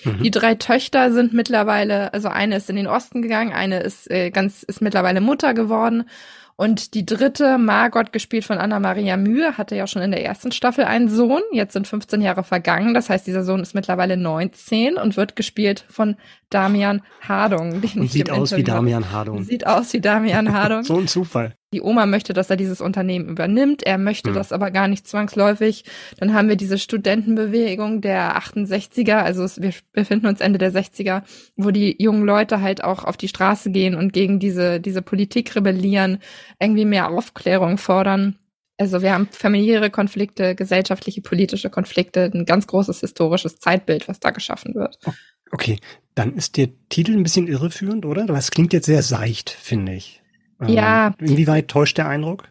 Mhm. 0.05 0.23
Die 0.23 0.31
drei 0.31 0.55
Töchter 0.55 1.13
sind 1.13 1.33
mittlerweile, 1.33 2.15
also 2.15 2.29
eine 2.29 2.57
ist 2.57 2.71
in 2.71 2.77
den 2.77 2.87
Osten 2.87 3.21
gegangen, 3.21 3.53
eine 3.53 3.81
ist 3.81 4.09
äh, 4.11 4.31
ganz, 4.31 4.63
ist 4.63 4.81
mittlerweile 4.81 5.21
Mutter 5.21 5.55
geworden. 5.55 6.05
Und 6.55 6.95
die 6.95 7.05
dritte, 7.05 7.59
Margot, 7.59 8.13
gespielt 8.13 8.45
von 8.45 8.59
Anna-Maria 8.59 9.17
Mühe, 9.17 9.57
hatte 9.59 9.75
ja 9.75 9.89
schon 9.89 10.03
in 10.03 10.13
der 10.13 10.25
ersten 10.25 10.53
Staffel 10.53 10.85
einen 10.85 11.09
Sohn. 11.09 11.41
Jetzt 11.51 11.73
sind 11.73 11.89
15 11.89 12.21
Jahre 12.21 12.45
vergangen. 12.45 12.95
Das 12.95 13.11
heißt, 13.11 13.27
dieser 13.27 13.43
Sohn 13.43 13.61
ist 13.61 13.75
mittlerweile 13.75 14.17
19 14.17 14.97
und 14.97 15.17
wird 15.17 15.35
gespielt 15.35 15.85
von 15.89 16.17
Damian 16.51 17.03
Hardung. 17.23 17.81
Den 17.81 18.03
und 18.03 18.11
sieht 18.13 18.31
aus 18.31 18.55
wie 18.55 18.63
Damian 18.63 19.11
Hardung. 19.11 19.43
Sieht 19.43 19.67
aus 19.67 19.93
wie 19.93 20.01
Damian 20.01 20.53
Hardung. 20.53 20.85
so 20.85 20.99
ein 20.99 21.09
Zufall. 21.09 21.57
Die 21.73 21.81
Oma 21.81 22.07
möchte, 22.07 22.33
dass 22.33 22.51
er 22.51 22.57
dieses 22.57 22.81
Unternehmen 22.81 23.29
übernimmt. 23.29 23.83
Er 23.83 23.99
möchte 23.99 24.31
hm. 24.31 24.35
das 24.35 24.53
aber 24.53 24.71
gar 24.71 24.89
nicht 24.89 25.07
zwangsläufig. 25.07 25.85
Dann 26.19 26.35
haben 26.35 26.49
wir 26.49 26.57
diese 26.57 26.79
Studentenbewegung 26.79 28.01
der 28.01 28.37
68er, 28.39 29.17
also 29.17 29.45
wir 29.63 29.73
befinden 29.93 30.27
uns 30.27 30.41
Ende 30.41 30.59
der 30.59 30.73
60er, 30.73 31.23
wo 31.57 31.71
die 31.71 31.97
jungen 32.03 32.25
Leute 32.25 32.61
halt 32.61 32.85
auch 32.85 33.05
auf 33.05 33.17
die 33.17 33.29
Straße 33.29 33.71
gehen 33.71 33.95
und 33.95 34.13
gegen 34.13 34.39
diese, 34.39 34.81
diese 34.81 35.03
Politik 35.03 35.55
rebellieren, 35.57 36.19
irgendwie 36.61 36.85
mehr 36.85 37.11
Aufklärung 37.11 37.79
fordern. 37.79 38.37
Also 38.79 39.03
wir 39.03 39.13
haben 39.13 39.29
familiäre 39.31 39.91
Konflikte, 39.91 40.55
gesellschaftliche, 40.55 41.21
politische 41.21 41.71
Konflikte, 41.71 42.31
ein 42.35 42.47
ganz 42.47 42.67
großes 42.67 43.01
historisches 43.01 43.59
Zeitbild, 43.59 44.09
was 44.09 44.19
da 44.19 44.31
geschaffen 44.31 44.75
wird. 44.75 44.99
Okay, 45.53 45.79
dann 46.15 46.35
ist 46.35 46.57
der 46.57 46.69
Titel 46.89 47.13
ein 47.13 47.23
bisschen 47.23 47.47
irreführend, 47.47 48.07
oder? 48.07 48.27
Das 48.27 48.51
klingt 48.51 48.73
jetzt 48.73 48.87
sehr 48.87 49.03
seicht, 49.03 49.51
finde 49.51 49.95
ich. 49.95 50.22
Ja. 50.67 51.15
Ähm, 51.19 51.27
inwieweit 51.27 51.69
täuscht 51.69 51.99
der 51.99 52.09
Eindruck? 52.09 52.45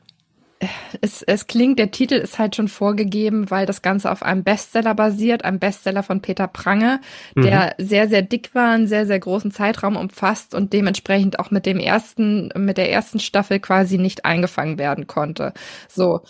Es, 1.02 1.24
es 1.24 1.48
klingt, 1.48 1.80
der 1.80 1.90
Titel 1.90 2.14
ist 2.14 2.38
halt 2.38 2.56
schon 2.56 2.68
vorgegeben, 2.68 3.50
weil 3.50 3.66
das 3.66 3.82
Ganze 3.82 4.12
auf 4.12 4.22
einem 4.22 4.44
Bestseller 4.44 4.94
basiert, 4.94 5.44
einem 5.44 5.58
Bestseller 5.58 6.04
von 6.04 6.22
Peter 6.22 6.48
Prange, 6.48 7.00
der 7.36 7.74
mhm. 7.80 7.84
sehr, 7.84 8.08
sehr 8.08 8.22
dick 8.22 8.54
war, 8.54 8.74
einen 8.74 8.86
sehr, 8.86 9.08
sehr 9.08 9.20
großen 9.20 9.50
Zeitraum 9.50 9.96
umfasst 9.96 10.54
und 10.54 10.72
dementsprechend 10.72 11.40
auch 11.40 11.50
mit 11.50 11.66
dem 11.66 11.80
ersten, 11.80 12.50
mit 12.56 12.78
der 12.78 12.92
ersten 12.92 13.20
Staffel 13.20 13.60
quasi 13.60 13.98
nicht 13.98 14.24
eingefangen 14.24 14.78
werden 14.78 15.08
konnte. 15.08 15.54
So 15.88 16.22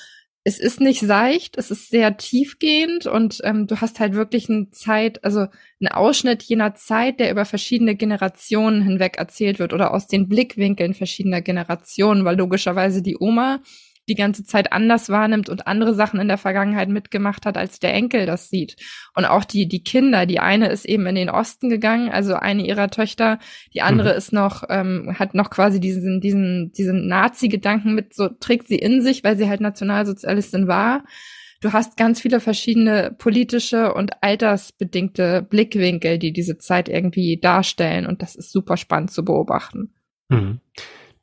es 0.44 0.60
ist 0.60 0.82
nicht 0.82 1.02
seicht, 1.02 1.58
es 1.58 1.70
ist 1.70 1.90
sehr 1.90 2.18
tiefgehend 2.18 3.06
und 3.06 3.40
ähm, 3.44 3.68
du 3.68 3.80
hast 3.80 4.00
halt 4.00 4.14
wirklich 4.14 4.50
eine 4.50 4.72
Zeit, 4.72 5.24
also 5.24 5.42
einen 5.80 5.92
Ausschnitt 5.92 6.42
jener 6.42 6.74
Zeit, 6.74 7.20
der 7.20 7.30
über 7.30 7.46
verschiedene 7.46 7.96
Generationen 7.96 8.82
hinweg 8.82 9.18
erzählt 9.18 9.60
wird 9.60 9.72
oder 9.72 9.94
aus 9.94 10.08
den 10.08 10.28
Blickwinkeln 10.28 10.96
verschiedener 10.96 11.42
Generationen, 11.42 12.26
weil 12.26 12.38
logischerweise 12.38 13.04
die 13.04 13.18
Oma 13.20 13.62
die 14.12 14.16
ganze 14.16 14.44
Zeit 14.44 14.74
anders 14.74 15.10
wahrnimmt 15.10 15.48
und 15.48 15.68
andere 15.68 15.96
Sachen 15.96 16.20
in 16.20 16.28
der 16.28 16.38
Vergangenheit 16.38 16.90
mitgemacht 16.90 17.46
hat, 17.46 17.58
als 17.58 17.80
der 17.80 17.94
Enkel 17.94 18.26
das 18.26 18.50
sieht. 18.50 18.76
Und 19.16 19.26
auch 19.26 19.46
die, 19.46 19.68
die 19.68 19.84
Kinder, 19.84 20.26
die 20.26 20.40
eine 20.40 20.68
ist 20.68 20.86
eben 20.86 21.06
in 21.08 21.16
den 21.16 21.30
Osten 21.30 21.70
gegangen, 21.70 22.10
also 22.10 22.36
eine 22.36 22.66
ihrer 22.66 22.90
Töchter, 22.90 23.40
die 23.74 23.82
andere 23.82 24.12
mhm. 24.12 24.18
ist 24.18 24.34
noch, 24.34 24.64
ähm, 24.70 25.16
hat 25.18 25.34
noch 25.34 25.50
quasi 25.50 25.80
diesen, 25.80 26.20
diesen, 26.20 26.72
diesen 26.74 27.08
Nazi-Gedanken 27.08 27.96
mit, 27.96 28.14
so 28.14 28.28
trägt 28.28 28.68
sie 28.68 28.78
in 28.78 29.02
sich, 29.02 29.24
weil 29.24 29.38
sie 29.38 29.48
halt 29.48 29.62
Nationalsozialistin 29.62 30.68
war. 30.68 31.04
Du 31.62 31.74
hast 31.74 31.96
ganz 31.96 32.20
viele 32.20 32.40
verschiedene 32.40 33.16
politische 33.18 33.94
und 33.94 34.24
altersbedingte 34.24 35.46
Blickwinkel, 35.48 36.18
die 36.18 36.34
diese 36.34 36.58
Zeit 36.58 36.90
irgendwie 36.90 37.40
darstellen. 37.40 38.08
Und 38.08 38.24
das 38.24 38.36
ist 38.36 38.52
super 38.52 38.78
spannend 38.78 39.12
zu 39.12 39.24
beobachten. 39.24 39.94
Mhm. 40.30 40.60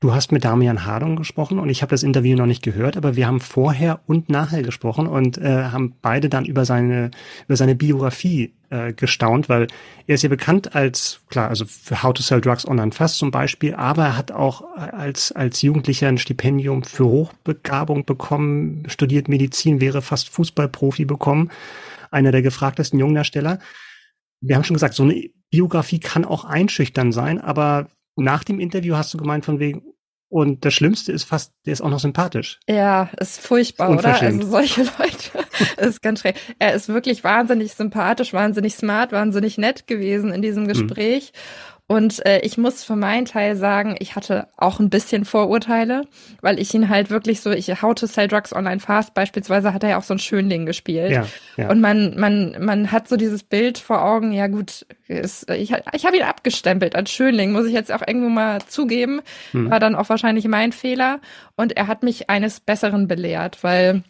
Du 0.01 0.15
hast 0.15 0.31
mit 0.31 0.45
Damian 0.45 0.87
Hardung 0.87 1.17
gesprochen 1.17 1.59
und 1.59 1.71
ich 1.71 1.83
habe 1.83 1.91
das 1.91 2.05
Interview 2.05 2.37
noch 2.37 2.47
nicht 2.47 2.63
gehört, 2.63 2.97
aber 2.97 3.17
wir 3.17 3.27
haben 3.27 3.41
vorher 3.41 3.99
und 4.07 4.29
nachher 4.29 4.63
gesprochen 4.63 5.09
und 5.09 5.39
äh, 5.39 5.65
haben 5.65 5.97
beide 6.01 6.29
dann 6.29 6.45
über 6.45 6.65
seine 6.65 7.11
über 7.49 7.57
seine 7.57 7.75
Biografie 7.75 8.55
äh, 8.71 8.93
gestaunt, 8.93 9.49
weil 9.49 9.67
er 10.07 10.15
ist 10.15 10.23
ja 10.23 10.29
bekannt 10.29 10.77
als 10.77 11.21
klar, 11.29 11.49
also 11.49 11.65
für 11.65 12.01
How 12.05 12.15
to 12.15 12.23
Sell 12.23 12.41
Drugs 12.41 12.65
Online 12.69 12.93
Fast 12.93 13.19
zum 13.19 13.33
Beispiel, 13.33 13.75
aber 13.75 14.05
er 14.05 14.17
hat 14.17 14.31
auch 14.31 14.63
als 14.77 15.33
als 15.33 15.63
Jugendlicher 15.63 16.07
ein 16.07 16.19
Stipendium 16.19 16.85
für 16.85 17.07
Hochbegabung 17.07 18.05
bekommen, 18.05 18.85
studiert 18.87 19.29
Medizin, 19.29 19.81
wäre 19.81 20.01
fast 20.01 20.29
Fußballprofi 20.29 21.07
bekommen, 21.07 21.51
einer 22.13 22.31
der 22.31 22.43
gefragtesten 22.43 23.01
Jungdarsteller. 23.01 23.59
Wir 24.41 24.55
haben 24.55 24.63
schon 24.63 24.75
gesagt, 24.75 24.95
so 24.95 25.03
eine 25.03 25.29
Biografie 25.51 25.99
kann 25.99 26.25
auch 26.25 26.45
einschüchtern 26.45 27.11
sein, 27.11 27.41
aber 27.41 27.89
nach 28.19 28.45
dem 28.45 28.61
Interview 28.61 28.97
hast 28.97 29.15
du 29.15 29.19
gemeint 29.19 29.45
von 29.45 29.59
wegen, 29.61 29.83
und 30.29 30.65
das 30.65 30.75
Schlimmste 30.75 31.13
ist 31.13 31.25
fast, 31.25 31.53
der 31.65 31.73
ist 31.73 31.81
auch 31.81 31.89
noch 31.89 32.01
sympathisch. 32.01 32.61
Ja, 32.69 33.11
ist 33.19 33.41
furchtbar, 33.41 33.91
oder? 33.91 34.21
Also 34.21 34.47
solche 34.47 34.83
Leute, 34.99 35.47
ist 35.79 36.03
ganz 36.03 36.21
schräg. 36.21 36.37
Er 36.59 36.75
ist 36.75 36.89
wirklich 36.89 37.25
wahnsinnig 37.25 37.75
sympathisch, 37.75 38.33
wahnsinnig 38.35 38.75
smart, 38.75 39.13
wahnsinnig 39.13 39.57
nett 39.57 39.87
gewesen 39.87 40.31
in 40.31 40.43
diesem 40.43 40.65
hm. 40.65 40.69
Gespräch. 40.69 41.33
Mhm. 41.33 41.78
Und 41.91 42.25
äh, 42.27 42.41
ich 42.41 42.59
muss 42.59 42.85
für 42.85 42.97
meinen 42.97 43.25
Teil 43.25 43.57
sagen, 43.57 43.97
ich 43.99 44.15
hatte 44.15 44.49
auch 44.59 44.79
ein 44.79 44.91
bisschen 44.91 45.25
Vorurteile, 45.25 46.03
weil 46.43 46.61
ich 46.61 46.75
ihn 46.75 46.91
halt 46.91 47.09
wirklich 47.09 47.41
so, 47.41 47.51
ich 47.51 47.81
How 47.81 47.95
to 47.95 48.07
Sell 48.07 48.29
Drugs 48.29 48.53
Online 48.53 48.79
Fast 48.79 49.15
beispielsweise 49.15 49.73
hat 49.73 49.83
er 49.83 49.89
ja 49.91 49.99
auch 49.99 50.03
so 50.03 50.13
ein 50.13 50.19
Schönling 50.19 50.67
gespielt. 50.67 51.11
Ja, 51.11 51.27
ja. 51.57 51.71
Und 51.71 51.81
man, 51.81 52.15
man, 52.21 52.57
man 52.63 52.93
hat 52.93 53.09
so 53.09 53.17
dieses 53.17 53.43
Bild 53.43 53.79
vor 53.79 54.05
Augen, 54.05 54.33
ja 54.33 54.49
gut, 54.49 54.85
ist, 55.07 55.51
ich, 55.51 55.73
ich 55.95 56.05
habe 56.05 56.19
ihn 56.19 56.25
abgestempelt 56.25 56.95
als 56.95 57.11
Schönling, 57.11 57.53
muss 57.53 57.65
ich 57.65 57.73
jetzt 57.73 57.91
auch 57.91 58.07
irgendwo 58.07 58.29
mal 58.29 58.61
zugeben. 58.69 59.23
Hm. 59.53 59.71
War 59.71 59.81
dann 59.81 59.95
auch 59.95 60.11
wahrscheinlich 60.11 60.47
mein 60.47 60.73
Fehler. 60.73 61.21
Und 61.57 61.75
er 61.79 61.87
hat 61.87 62.03
mich 62.03 62.29
eines 62.29 62.61
Besseren 62.61 63.09
belehrt, 63.09 63.65
weil 63.65 64.03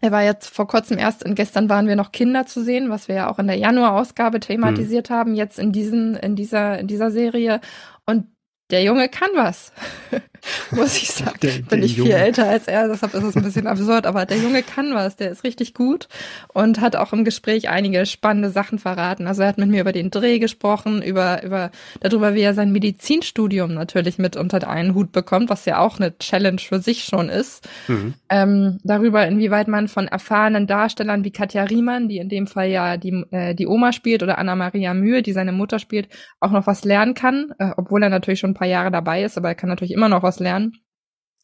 er 0.00 0.12
war 0.12 0.22
jetzt 0.22 0.48
vor 0.48 0.66
kurzem 0.66 0.98
erst, 0.98 1.24
und 1.24 1.34
gestern 1.34 1.68
waren 1.68 1.86
wir 1.86 1.96
noch 1.96 2.12
Kinder 2.12 2.46
zu 2.46 2.62
sehen, 2.62 2.90
was 2.90 3.08
wir 3.08 3.16
ja 3.16 3.30
auch 3.30 3.38
in 3.38 3.46
der 3.46 3.56
Januar-Ausgabe 3.56 4.40
thematisiert 4.40 5.10
mhm. 5.10 5.14
haben, 5.14 5.34
jetzt 5.34 5.58
in 5.58 5.72
diesen, 5.72 6.14
in 6.14 6.36
dieser, 6.36 6.78
in 6.78 6.86
dieser 6.86 7.10
Serie. 7.10 7.60
Und 8.06 8.26
der 8.70 8.82
Junge 8.82 9.08
kann 9.08 9.30
was, 9.34 9.72
muss 10.70 10.96
ich 10.96 11.10
sagen. 11.10 11.38
Der, 11.42 11.52
der 11.52 11.62
Bin 11.62 11.82
ich 11.82 11.96
Junge. 11.96 12.10
viel 12.10 12.18
älter 12.18 12.48
als 12.48 12.66
er, 12.66 12.88
deshalb 12.88 13.14
ist 13.14 13.22
es 13.22 13.36
ein 13.36 13.42
bisschen 13.42 13.66
absurd, 13.66 14.06
aber 14.06 14.26
der 14.26 14.38
Junge 14.38 14.62
kann 14.62 14.94
was, 14.94 15.16
der 15.16 15.30
ist 15.30 15.44
richtig 15.44 15.74
gut 15.74 16.08
und 16.52 16.80
hat 16.80 16.96
auch 16.96 17.12
im 17.12 17.24
Gespräch 17.24 17.68
einige 17.68 18.06
spannende 18.06 18.50
Sachen 18.50 18.78
verraten. 18.78 19.26
Also 19.26 19.42
er 19.42 19.48
hat 19.48 19.58
mit 19.58 19.68
mir 19.68 19.80
über 19.80 19.92
den 19.92 20.10
Dreh 20.10 20.38
gesprochen, 20.38 21.02
über, 21.02 21.42
über, 21.42 21.70
darüber, 22.00 22.34
wie 22.34 22.40
er 22.40 22.54
sein 22.54 22.72
Medizinstudium 22.72 23.74
natürlich 23.74 24.18
mit 24.18 24.36
unter 24.36 24.68
einen 24.68 24.94
Hut 24.94 25.12
bekommt, 25.12 25.50
was 25.50 25.64
ja 25.64 25.78
auch 25.78 25.98
eine 25.98 26.16
Challenge 26.18 26.60
für 26.60 26.80
sich 26.80 27.04
schon 27.04 27.28
ist. 27.28 27.68
Mhm. 27.88 28.14
Ähm, 28.28 28.78
darüber, 28.84 29.26
inwieweit 29.26 29.68
man 29.68 29.88
von 29.88 30.08
erfahrenen 30.08 30.66
Darstellern 30.66 31.24
wie 31.24 31.30
Katja 31.30 31.64
Riemann, 31.64 32.08
die 32.08 32.18
in 32.18 32.28
dem 32.28 32.46
Fall 32.46 32.68
ja 32.68 32.96
die, 32.96 33.24
äh, 33.30 33.54
die 33.54 33.66
Oma 33.66 33.92
spielt, 33.92 34.22
oder 34.22 34.38
Anna-Maria 34.38 34.94
Mühe, 34.94 35.22
die 35.22 35.32
seine 35.32 35.52
Mutter 35.52 35.78
spielt, 35.78 36.08
auch 36.40 36.50
noch 36.50 36.66
was 36.66 36.84
lernen 36.84 37.14
kann, 37.14 37.52
äh, 37.58 37.70
obwohl 37.76 38.02
er 38.02 38.08
natürlich 38.08 38.40
schon 38.40 38.54
paar 38.60 38.68
Jahre 38.68 38.90
dabei 38.90 39.24
ist, 39.24 39.38
aber 39.38 39.48
er 39.48 39.54
kann 39.54 39.70
natürlich 39.70 39.94
immer 39.94 40.10
noch 40.10 40.22
was 40.22 40.38
lernen. 40.38 40.76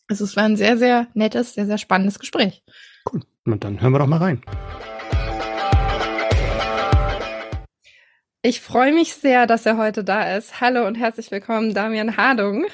Also 0.07 0.23
es 0.23 0.37
war 0.37 0.45
ein 0.45 0.57
sehr, 0.57 0.77
sehr 0.77 1.09
nettes, 1.15 1.55
sehr, 1.55 1.65
sehr 1.65 1.79
spannendes 1.79 2.19
Gespräch. 2.19 2.63
Cool. 3.11 3.23
Und 3.47 3.65
dann 3.65 3.81
hören 3.81 3.93
wir 3.93 3.99
doch 3.99 4.07
mal 4.07 4.19
rein. 4.19 4.43
Ich 8.43 8.61
freue 8.61 8.93
mich 8.93 9.15
sehr, 9.15 9.47
dass 9.47 9.65
er 9.65 9.79
heute 9.79 10.05
da 10.05 10.37
ist. 10.37 10.61
Hallo 10.61 10.87
und 10.87 10.97
herzlich 10.97 11.31
willkommen, 11.31 11.73
Damian 11.73 12.19
Hardung. 12.19 12.67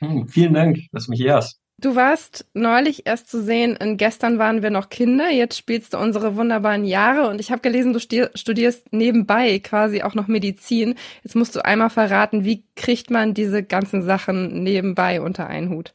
Hm, 0.00 0.28
vielen 0.28 0.52
Dank, 0.52 0.78
dass 0.90 1.06
du 1.06 1.12
mich 1.12 1.20
ehrst. 1.20 1.59
Du 1.80 1.96
warst 1.96 2.44
neulich 2.52 3.06
erst 3.06 3.30
zu 3.30 3.42
sehen, 3.42 3.74
in 3.76 3.96
gestern 3.96 4.38
waren 4.38 4.62
wir 4.62 4.68
noch 4.68 4.90
Kinder, 4.90 5.30
jetzt 5.30 5.56
spielst 5.56 5.94
du 5.94 5.98
unsere 5.98 6.36
wunderbaren 6.36 6.84
Jahre 6.84 7.30
und 7.30 7.40
ich 7.40 7.50
habe 7.50 7.62
gelesen, 7.62 7.94
du 7.94 8.00
studierst 8.00 8.92
nebenbei 8.92 9.58
quasi 9.60 10.02
auch 10.02 10.14
noch 10.14 10.28
Medizin. 10.28 10.96
Jetzt 11.22 11.36
musst 11.36 11.56
du 11.56 11.64
einmal 11.64 11.88
verraten, 11.88 12.44
wie 12.44 12.64
kriegt 12.76 13.10
man 13.10 13.32
diese 13.32 13.62
ganzen 13.62 14.02
Sachen 14.02 14.62
nebenbei 14.62 15.22
unter 15.22 15.46
einen 15.46 15.70
Hut? 15.70 15.94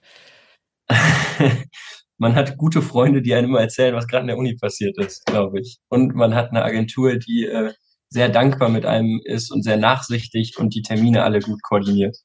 man 2.18 2.34
hat 2.34 2.58
gute 2.58 2.82
Freunde, 2.82 3.22
die 3.22 3.36
einem 3.36 3.50
immer 3.50 3.62
erzählen, 3.62 3.94
was 3.94 4.08
gerade 4.08 4.22
in 4.22 4.30
der 4.30 4.38
Uni 4.38 4.56
passiert 4.56 4.98
ist, 4.98 5.24
glaube 5.28 5.60
ich. 5.60 5.78
Und 5.90 6.16
man 6.16 6.34
hat 6.34 6.50
eine 6.50 6.64
Agentur, 6.64 7.18
die 7.18 7.46
äh, 7.46 7.74
sehr 8.10 8.30
dankbar 8.30 8.70
mit 8.70 8.88
einem 8.88 9.22
ist 9.24 9.52
und 9.52 9.62
sehr 9.62 9.78
nachsichtig 9.78 10.58
und 10.58 10.74
die 10.74 10.82
Termine 10.82 11.24
alle 11.24 11.42
gut 11.42 11.62
koordiniert. 11.62 12.18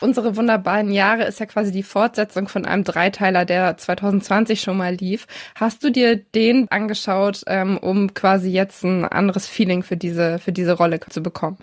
Unsere 0.00 0.36
wunderbaren 0.36 0.90
Jahre 0.90 1.24
ist 1.24 1.40
ja 1.40 1.46
quasi 1.46 1.72
die 1.72 1.82
Fortsetzung 1.82 2.48
von 2.48 2.64
einem 2.64 2.84
Dreiteiler, 2.84 3.44
der 3.44 3.76
2020 3.76 4.60
schon 4.60 4.76
mal 4.76 4.94
lief. 4.94 5.26
Hast 5.54 5.84
du 5.84 5.90
dir 5.90 6.16
den 6.16 6.68
angeschaut, 6.70 7.42
ähm, 7.46 7.76
um 7.76 8.14
quasi 8.14 8.50
jetzt 8.50 8.82
ein 8.82 9.04
anderes 9.04 9.46
Feeling 9.46 9.82
für 9.82 9.96
diese, 9.96 10.38
für 10.38 10.52
diese 10.52 10.72
Rolle 10.72 11.00
zu 11.00 11.22
bekommen? 11.22 11.58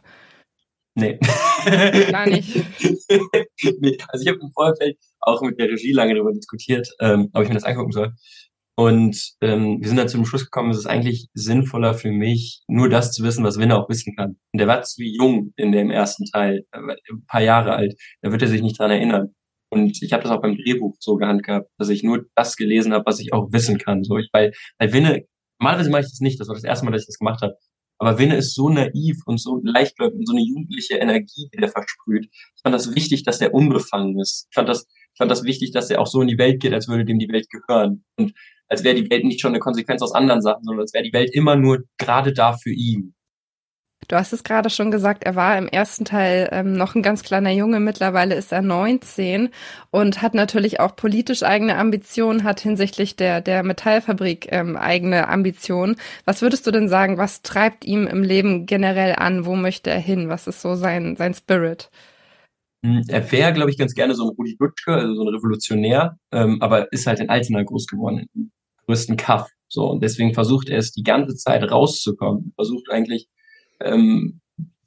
Nee. 0.93 1.19
Gar 2.11 2.27
nicht. 2.27 2.55
nee. 3.79 3.97
Also 4.07 4.23
ich 4.23 4.27
habe 4.27 4.39
im 4.41 4.51
Vorfeld 4.51 4.97
auch 5.19 5.41
mit 5.41 5.59
der 5.59 5.69
Regie 5.69 5.91
lange 5.91 6.15
darüber 6.15 6.33
diskutiert, 6.33 6.89
ähm, 6.99 7.29
ob 7.33 7.43
ich 7.43 7.49
mir 7.49 7.55
das 7.55 7.63
angucken 7.63 7.91
soll. 7.91 8.13
Und 8.79 9.33
ähm, 9.41 9.79
wir 9.81 9.87
sind 9.87 9.97
dann 9.97 10.07
zum 10.07 10.23
Schluss 10.23 10.43
gekommen, 10.43 10.69
es 10.69 10.77
ist 10.77 10.85
eigentlich 10.85 11.29
sinnvoller 11.33 11.95
für 11.95 12.11
mich, 12.11 12.61
nur 12.67 12.89
das 12.89 13.11
zu 13.11 13.23
wissen, 13.23 13.43
was 13.43 13.57
Winner 13.57 13.79
auch 13.79 13.89
wissen 13.89 14.15
kann. 14.15 14.37
Und 14.53 14.59
der 14.59 14.67
war 14.67 14.83
zu 14.83 15.01
jung 15.03 15.51
in 15.55 15.71
dem 15.71 15.89
ersten 15.89 16.25
Teil, 16.25 16.63
ein 16.71 17.25
paar 17.25 17.41
Jahre 17.41 17.73
alt. 17.73 17.95
Da 18.21 18.31
wird 18.31 18.43
er 18.43 18.47
sich 18.47 18.61
nicht 18.61 18.79
dran 18.79 18.91
erinnern. 18.91 19.33
Und 19.69 19.99
ich 20.03 20.13
habe 20.13 20.21
das 20.21 20.31
auch 20.31 20.41
beim 20.41 20.55
Drehbuch 20.55 20.95
so 20.99 21.15
gehandhabt, 21.15 21.71
dass 21.79 21.89
ich 21.89 22.03
nur 22.03 22.25
das 22.35 22.55
gelesen 22.55 22.93
habe, 22.93 23.03
was 23.07 23.19
ich 23.19 23.33
auch 23.33 23.51
wissen 23.51 23.79
kann. 23.79 24.03
So, 24.03 24.19
ich, 24.19 24.29
weil, 24.31 24.53
weil 24.77 24.93
Winne, 24.93 25.23
normalerweise 25.59 25.89
mache 25.89 26.01
ich 26.01 26.09
das 26.09 26.19
nicht, 26.19 26.39
das 26.39 26.47
war 26.47 26.55
das 26.55 26.63
erste 26.63 26.85
Mal, 26.85 26.91
dass 26.91 27.01
ich 27.01 27.07
das 27.07 27.17
gemacht 27.17 27.41
habe. 27.41 27.55
Aber 27.97 28.19
Winne 28.19 28.35
ist 28.35 28.53
so 28.53 28.69
naiv 28.69 29.17
und 29.25 29.41
so 29.41 29.59
leichtgläubig 29.63 30.19
und 30.19 30.27
so 30.27 30.33
eine 30.33 30.45
jugendliche 30.45 30.97
Energie, 30.97 31.49
die 31.51 31.57
der 31.57 31.69
versprüht. 31.69 32.27
Ich 32.31 32.61
fand 32.61 32.75
das 32.75 32.93
wichtig, 32.93 33.23
dass 33.23 33.39
der 33.39 33.55
unbefangen 33.55 34.19
ist. 34.19 34.45
Ich 34.51 34.53
fand 34.53 34.69
das, 34.69 34.85
ich 34.87 35.17
fand 35.17 35.31
das 35.31 35.43
wichtig, 35.45 35.71
dass 35.71 35.89
er 35.89 35.99
auch 35.99 36.05
so 36.05 36.21
in 36.21 36.27
die 36.27 36.37
Welt 36.37 36.61
geht, 36.61 36.73
als 36.73 36.87
würde 36.87 37.05
dem 37.05 37.17
die 37.17 37.29
Welt 37.29 37.47
gehören. 37.49 38.05
Und 38.17 38.33
als 38.67 38.83
wäre 38.83 38.95
die 38.95 39.09
Welt 39.09 39.23
nicht 39.23 39.41
schon 39.41 39.51
eine 39.51 39.59
Konsequenz 39.59 40.01
aus 40.01 40.13
anderen 40.13 40.41
Sachen, 40.41 40.63
sondern 40.63 40.81
als 40.81 40.93
wäre 40.93 41.03
die 41.03 41.13
Welt 41.13 41.33
immer 41.33 41.55
nur 41.55 41.83
gerade 41.97 42.33
da 42.33 42.53
für 42.53 42.71
ihn. 42.71 43.13
Du 44.07 44.15
hast 44.15 44.31
es 44.31 44.43
gerade 44.43 44.69
schon 44.69 44.89
gesagt, 44.89 45.25
er 45.25 45.35
war 45.35 45.57
im 45.57 45.67
ersten 45.67 46.05
Teil 46.05 46.47
ähm, 46.53 46.73
noch 46.73 46.95
ein 46.95 47.01
ganz 47.01 47.23
kleiner 47.23 47.51
Junge, 47.51 47.81
mittlerweile 47.81 48.35
ist 48.35 48.53
er 48.53 48.61
19 48.61 49.49
und 49.91 50.21
hat 50.21 50.33
natürlich 50.33 50.79
auch 50.79 50.95
politisch 50.95 51.43
eigene 51.43 51.77
Ambitionen, 51.77 52.45
hat 52.45 52.61
hinsichtlich 52.61 53.17
der, 53.17 53.41
der 53.41 53.63
Metallfabrik 53.63 54.47
ähm, 54.51 54.77
eigene 54.77 55.27
Ambitionen. 55.27 55.97
Was 56.23 56.41
würdest 56.41 56.65
du 56.65 56.71
denn 56.71 56.87
sagen, 56.87 57.17
was 57.17 57.41
treibt 57.41 57.83
ihm 57.83 58.07
im 58.07 58.23
Leben 58.23 58.65
generell 58.65 59.13
an? 59.15 59.45
Wo 59.45 59.55
möchte 59.55 59.89
er 59.89 59.99
hin? 59.99 60.29
Was 60.29 60.47
ist 60.47 60.61
so 60.61 60.75
sein, 60.75 61.17
sein 61.17 61.33
Spirit? 61.33 61.89
Hm, 62.85 63.03
er 63.09 63.29
wäre, 63.31 63.51
glaube 63.51 63.71
ich, 63.71 63.77
ganz 63.77 63.93
gerne 63.93 64.15
so 64.15 64.29
ein 64.29 64.35
Rudi 64.37 64.55
Dutschke, 64.57 64.93
also 64.93 65.15
so 65.15 65.23
ein 65.23 65.35
Revolutionär, 65.35 66.17
ähm, 66.31 66.61
aber 66.61 66.93
ist 66.93 67.07
halt 67.07 67.19
in 67.19 67.29
Altena 67.29 67.63
groß 67.63 67.87
geworden, 67.87 68.27
größten 68.87 69.17
Kaff. 69.17 69.49
So, 69.67 69.89
und 69.89 70.01
deswegen 70.01 70.33
versucht 70.33 70.69
er 70.69 70.79
es 70.79 70.91
die 70.91 71.03
ganze 71.03 71.35
Zeit 71.35 71.69
rauszukommen. 71.69 72.53
Versucht 72.55 72.89
eigentlich, 72.89 73.27
ähm, 73.81 74.39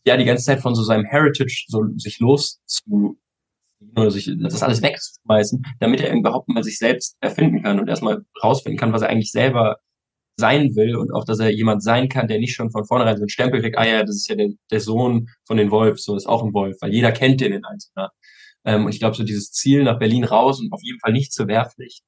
ja, 0.07 0.17
die 0.17 0.25
ganze 0.25 0.45
Zeit 0.45 0.61
von 0.61 0.75
so 0.75 0.83
seinem 0.83 1.05
Heritage 1.05 1.67
so 1.69 1.85
sich 1.97 2.19
loszu 2.19 3.19
oder 3.97 4.11
sich 4.11 4.31
das 4.39 4.63
alles 4.63 4.83
wegzuschmeißen, 4.83 5.63
damit 5.79 6.01
er 6.01 6.15
überhaupt 6.15 6.49
mal 6.49 6.63
sich 6.63 6.79
selbst 6.79 7.17
erfinden 7.21 7.63
kann 7.63 7.81
und 7.81 7.89
erstmal 7.89 8.25
rausfinden 8.43 8.79
kann, 8.79 8.93
was 8.93 9.03
er 9.03 9.09
eigentlich 9.09 9.33
selber 9.33 9.77
sein 10.37 10.75
will 10.75 10.97
und 10.97 11.13
auch, 11.13 11.25
dass 11.25 11.39
er 11.39 11.51
jemand 11.51 11.83
sein 11.83 12.09
kann, 12.09 12.29
der 12.29 12.39
nicht 12.39 12.55
schon 12.55 12.71
von 12.71 12.87
vornherein 12.87 13.17
so 13.17 13.25
ein 13.25 13.29
Stempel 13.29 13.61
kriegt, 13.61 13.79
ah 13.79 13.87
ja, 13.87 14.03
das 14.03 14.17
ist 14.17 14.29
ja 14.29 14.37
der, 14.37 14.49
der 14.71 14.81
Sohn 14.81 15.29
von 15.47 15.57
den 15.57 15.71
Wolf, 15.71 16.01
so 16.01 16.17
ist 16.17 16.27
auch 16.27 16.43
ein 16.43 16.55
Wolf, 16.55 16.77
weil 16.81 16.93
jeder 16.93 17.13
kennt 17.13 17.41
den 17.41 17.53
in 17.53 17.65
Einzelner. 17.65 18.11
Ähm, 18.65 18.87
und 18.87 18.93
ich 18.93 18.99
glaube, 19.01 19.17
so 19.17 19.23
dieses 19.23 19.53
Ziel 19.53 19.85
nach 19.85 19.99
Berlin 19.99 20.25
raus 20.25 20.61
und 20.61 20.73
auf 20.73 20.83
jeden 20.83 20.99
Fall 21.01 21.13
nicht 21.13 21.33
zur 21.33 21.47
Wehrpflicht, 21.47 22.03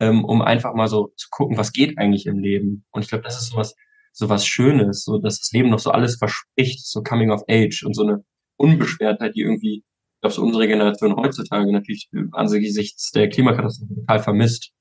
ähm, 0.00 0.24
um 0.24 0.42
einfach 0.42 0.74
mal 0.74 0.88
so 0.88 1.12
zu 1.16 1.28
gucken, 1.30 1.56
was 1.56 1.72
geht 1.72 1.98
eigentlich 1.98 2.26
im 2.26 2.38
Leben. 2.38 2.84
Und 2.90 3.02
ich 3.02 3.08
glaube, 3.08 3.24
das 3.24 3.40
ist 3.40 3.50
sowas, 3.50 3.74
sowas 4.12 4.46
Schönes, 4.46 5.04
so 5.04 5.18
dass 5.18 5.40
das 5.40 5.52
Leben 5.52 5.70
noch 5.70 5.78
so 5.78 5.90
alles 5.90 6.16
verspricht, 6.16 6.86
so 6.86 7.02
Coming 7.02 7.30
of 7.30 7.42
Age 7.48 7.82
und 7.84 7.94
so 7.94 8.02
eine 8.02 8.24
Unbeschwertheit, 8.56 9.34
die 9.34 9.42
irgendwie, 9.42 9.78
ich 9.78 10.20
glaube, 10.20 10.34
so 10.34 10.42
unsere 10.42 10.66
Generation 10.66 11.16
heutzutage 11.16 11.72
natürlich 11.72 12.08
angesichts 12.32 13.10
der 13.12 13.28
Klimakatastrophe 13.28 13.94
total 13.94 14.20
vermisst. 14.20 14.72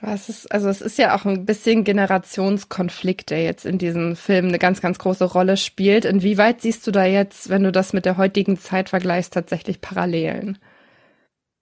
Ist, 0.00 0.52
also 0.52 0.68
es 0.68 0.80
ist 0.80 0.96
ja 0.96 1.16
auch 1.16 1.24
ein 1.24 1.44
bisschen 1.44 1.82
Generationskonflikt, 1.82 3.30
der 3.30 3.42
jetzt 3.42 3.66
in 3.66 3.78
diesem 3.78 4.14
Film 4.14 4.46
eine 4.46 4.60
ganz, 4.60 4.80
ganz 4.80 5.00
große 5.00 5.24
Rolle 5.24 5.56
spielt. 5.56 6.04
Inwieweit 6.04 6.60
siehst 6.60 6.86
du 6.86 6.92
da 6.92 7.04
jetzt, 7.04 7.48
wenn 7.48 7.64
du 7.64 7.72
das 7.72 7.92
mit 7.92 8.04
der 8.04 8.16
heutigen 8.16 8.56
Zeit 8.58 8.90
vergleichst, 8.90 9.32
tatsächlich 9.32 9.80
Parallelen? 9.80 10.58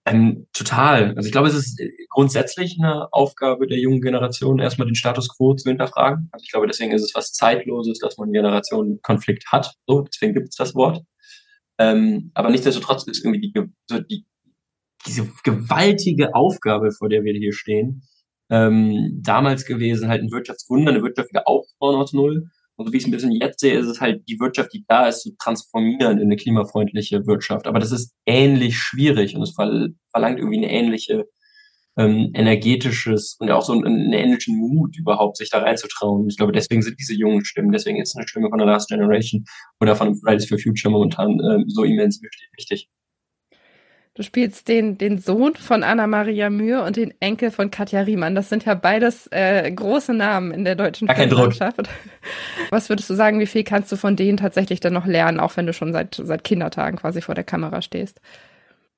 Ähm, 0.07 0.47
total. 0.53 1.13
Also 1.15 1.27
ich 1.27 1.33
glaube, 1.33 1.49
es 1.49 1.55
ist 1.55 1.81
grundsätzlich 2.09 2.77
eine 2.79 3.11
Aufgabe 3.11 3.67
der 3.67 3.77
jungen 3.77 4.01
Generation, 4.01 4.59
erstmal 4.59 4.87
den 4.87 4.95
Status 4.95 5.27
quo 5.27 5.53
zu 5.53 5.69
hinterfragen. 5.69 6.29
Also 6.31 6.43
ich 6.43 6.51
glaube, 6.51 6.67
deswegen 6.67 6.93
ist 6.93 7.03
es 7.03 7.13
was 7.13 7.33
Zeitloses, 7.33 7.99
dass 7.99 8.17
man 8.17 8.31
Generationenkonflikt 8.31 9.51
hat. 9.51 9.75
So, 9.85 10.01
deswegen 10.01 10.33
gibt 10.33 10.49
es 10.49 10.55
das 10.55 10.75
Wort. 10.75 11.03
Ähm, 11.77 12.31
aber 12.35 12.49
nichtsdestotrotz 12.49 13.05
ist 13.07 13.23
irgendwie 13.23 13.51
die, 13.51 13.53
so 13.89 13.99
die, 13.99 14.25
diese 15.05 15.29
gewaltige 15.43 16.33
Aufgabe, 16.33 16.91
vor 16.91 17.09
der 17.09 17.23
wir 17.23 17.33
hier 17.33 17.53
stehen, 17.53 18.03
ähm, 18.49 19.19
damals 19.21 19.65
gewesen, 19.65 20.07
halt 20.07 20.21
ein 20.21 20.31
Wirtschaftswunder, 20.31 20.91
eine 20.91 21.03
Wirtschaft 21.03 21.29
wieder 21.29 21.47
aufbauen 21.47 21.95
aus 21.95 22.13
Null. 22.13 22.49
Und 22.77 22.85
so 22.85 22.93
wie 22.93 22.97
ich 22.97 23.03
es 23.03 23.07
ein 23.07 23.11
bisschen 23.11 23.31
jetzt 23.31 23.59
sehe, 23.59 23.77
ist 23.77 23.87
es 23.87 23.99
halt 23.99 24.21
die 24.29 24.39
Wirtschaft, 24.39 24.71
die 24.73 24.85
da 24.87 25.07
ist, 25.07 25.23
zu 25.23 25.35
transformieren 25.37 26.19
in 26.19 26.25
eine 26.25 26.35
klimafreundliche 26.35 27.25
Wirtschaft. 27.25 27.67
Aber 27.67 27.79
das 27.79 27.91
ist 27.91 28.13
ähnlich 28.25 28.77
schwierig 28.77 29.35
und 29.35 29.41
es 29.41 29.53
verlangt 29.53 30.39
irgendwie 30.39 30.57
eine 30.57 30.71
ähnliche 30.71 31.25
ähm, 31.97 32.31
energetisches 32.35 33.35
und 33.39 33.49
auch 33.49 33.63
so 33.63 33.73
einen 33.73 34.13
ähnlichen 34.13 34.55
Mut 34.55 34.95
überhaupt, 34.97 35.37
sich 35.37 35.49
da 35.49 35.59
reinzutrauen. 35.59 36.27
Ich 36.29 36.37
glaube, 36.37 36.51
deswegen 36.51 36.83
sind 36.83 36.99
diese 36.99 37.15
jungen 37.15 37.43
Stimmen, 37.43 37.71
deswegen 37.71 37.99
ist 37.99 38.15
eine 38.15 38.27
Stimme 38.27 38.49
von 38.49 38.59
der 38.59 38.67
Last 38.67 38.89
Generation 38.89 39.43
oder 39.81 39.95
von 39.95 40.15
Fridays 40.15 40.47
for 40.47 40.59
Future 40.59 40.91
momentan 40.91 41.39
äh, 41.39 41.63
so 41.67 41.83
immens 41.83 42.21
wichtig. 42.55 42.89
Du 44.17 44.23
spielst 44.23 44.67
den, 44.67 44.97
den 44.97 45.19
Sohn 45.19 45.53
von 45.53 45.83
Anna-Maria 45.83 46.49
Mühe 46.49 46.83
und 46.83 46.95
den 46.95 47.13
Enkel 47.19 47.51
von 47.51 47.69
Katja 47.69 48.01
Riemann. 48.01 48.33
Das 48.33 48.49
sind 48.49 48.65
ja 48.65 48.73
beides 48.73 49.27
äh, 49.27 49.71
große 49.71 50.11
Namen 50.11 50.49
in 50.49 50.65
der 50.65 50.73
deutschen 50.73 51.07
Filmlandschaft. 51.07 51.87
Was 52.71 52.89
würdest 52.89 53.11
du 53.11 53.13
sagen, 53.13 53.39
wie 53.39 53.45
viel 53.45 53.63
kannst 53.63 53.91
du 53.91 53.95
von 53.95 54.15
denen 54.15 54.37
tatsächlich 54.37 54.79
dann 54.79 54.93
noch 54.93 55.05
lernen, 55.05 55.39
auch 55.39 55.55
wenn 55.55 55.67
du 55.67 55.73
schon 55.73 55.93
seit, 55.93 56.15
seit 56.15 56.43
Kindertagen 56.43 56.97
quasi 56.97 57.21
vor 57.21 57.35
der 57.35 57.43
Kamera 57.43 57.83
stehst? 57.83 58.19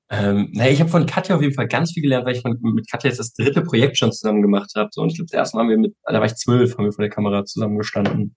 Ähm, 0.08 0.48
naja, 0.54 0.72
ich 0.72 0.80
habe 0.80 0.88
von 0.88 1.04
Katja 1.04 1.36
auf 1.36 1.42
jeden 1.42 1.52
Fall 1.52 1.68
ganz 1.68 1.92
viel 1.92 2.02
gelernt, 2.02 2.24
weil 2.24 2.36
ich 2.36 2.40
von, 2.40 2.58
mit 2.62 2.90
Katja 2.90 3.10
jetzt 3.10 3.20
das 3.20 3.34
dritte 3.34 3.60
Projekt 3.60 3.98
schon 3.98 4.12
zusammen 4.12 4.40
gemacht 4.40 4.70
habe. 4.74 4.88
So, 4.90 5.02
und 5.02 5.10
ich 5.10 5.16
glaube, 5.16 5.28
das 5.30 5.36
erste 5.36 5.58
Mal 5.58 5.64
haben 5.64 5.68
wir 5.68 5.76
mit, 5.76 5.94
da 6.02 6.14
war 6.14 6.24
ich 6.24 6.36
zwölf, 6.36 6.78
haben 6.78 6.86
wir 6.86 6.92
vor 6.92 7.04
der 7.04 7.12
Kamera 7.12 7.44
zusammengestanden. 7.44 8.34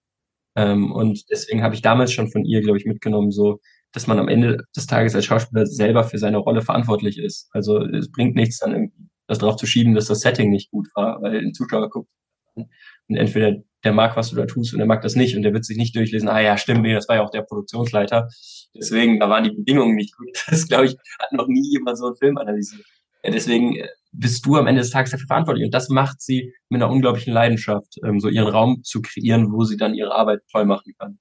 Ähm, 0.57 0.91
und 0.91 1.29
deswegen 1.31 1.63
habe 1.63 1.75
ich 1.75 1.81
damals 1.81 2.11
schon 2.11 2.29
von 2.29 2.43
ihr, 2.43 2.59
glaube 2.59 2.77
ich, 2.77 2.85
mitgenommen, 2.85 3.31
so 3.31 3.61
dass 3.93 4.07
man 4.07 4.19
am 4.19 4.27
Ende 4.27 4.65
des 4.75 4.87
Tages 4.87 5.15
als 5.15 5.25
Schauspieler 5.25 5.65
selber 5.65 6.03
für 6.03 6.17
seine 6.17 6.37
Rolle 6.37 6.61
verantwortlich 6.61 7.17
ist. 7.17 7.49
Also 7.51 7.79
es 7.79 8.11
bringt 8.11 8.35
nichts 8.35 8.59
dann 8.59 8.73
irgendwie, 8.73 9.09
das 9.27 9.39
darauf 9.39 9.55
zu 9.55 9.65
schieben, 9.65 9.95
dass 9.95 10.07
das 10.07 10.19
Setting 10.19 10.49
nicht 10.49 10.71
gut 10.71 10.89
war, 10.95 11.21
weil 11.21 11.37
ein 11.37 11.53
Zuschauer 11.53 11.89
guckt 11.89 12.09
und 12.55 13.15
entweder 13.15 13.55
der 13.83 13.93
mag, 13.93 14.15
was 14.15 14.29
du 14.29 14.35
da 14.35 14.45
tust 14.45 14.73
und 14.73 14.79
der 14.79 14.87
mag 14.87 15.01
das 15.01 15.15
nicht 15.15 15.35
und 15.35 15.43
der 15.43 15.53
wird 15.53 15.65
sich 15.65 15.77
nicht 15.77 15.95
durchlesen, 15.95 16.29
ah 16.29 16.39
ja, 16.39 16.57
stimmt, 16.57 16.83
nee, 16.83 16.93
das 16.93 17.07
war 17.09 17.17
ja 17.17 17.23
auch 17.23 17.31
der 17.31 17.41
Produktionsleiter. 17.41 18.29
Deswegen, 18.75 19.19
da 19.19 19.29
waren 19.29 19.43
die 19.43 19.51
Bedingungen 19.51 19.95
nicht 19.95 20.15
gut. 20.15 20.29
Das, 20.49 20.67
glaube 20.67 20.85
ich, 20.85 20.95
hat 21.19 21.31
noch 21.31 21.47
nie 21.47 21.69
jemand 21.69 21.97
so 21.97 22.07
einen 22.07 22.15
Film 22.15 22.37
analysiert. 22.37 22.85
Ja, 23.23 23.31
deswegen 23.31 23.75
äh, 23.75 23.87
bist 24.11 24.45
du 24.45 24.55
am 24.55 24.67
Ende 24.67 24.81
des 24.81 24.91
Tages 24.91 25.11
dafür 25.11 25.27
verantwortlich. 25.27 25.65
Und 25.65 25.73
das 25.73 25.89
macht 25.89 26.21
sie 26.21 26.53
mit 26.69 26.81
einer 26.81 26.91
unglaublichen 26.91 27.33
Leidenschaft, 27.33 27.97
ähm, 28.05 28.19
so 28.19 28.29
ihren 28.29 28.47
Raum 28.47 28.83
zu 28.83 29.01
kreieren, 29.01 29.51
wo 29.51 29.63
sie 29.63 29.77
dann 29.77 29.95
ihre 29.95 30.13
Arbeit 30.13 30.41
toll 30.51 30.65
machen 30.65 30.93
kann 30.97 31.19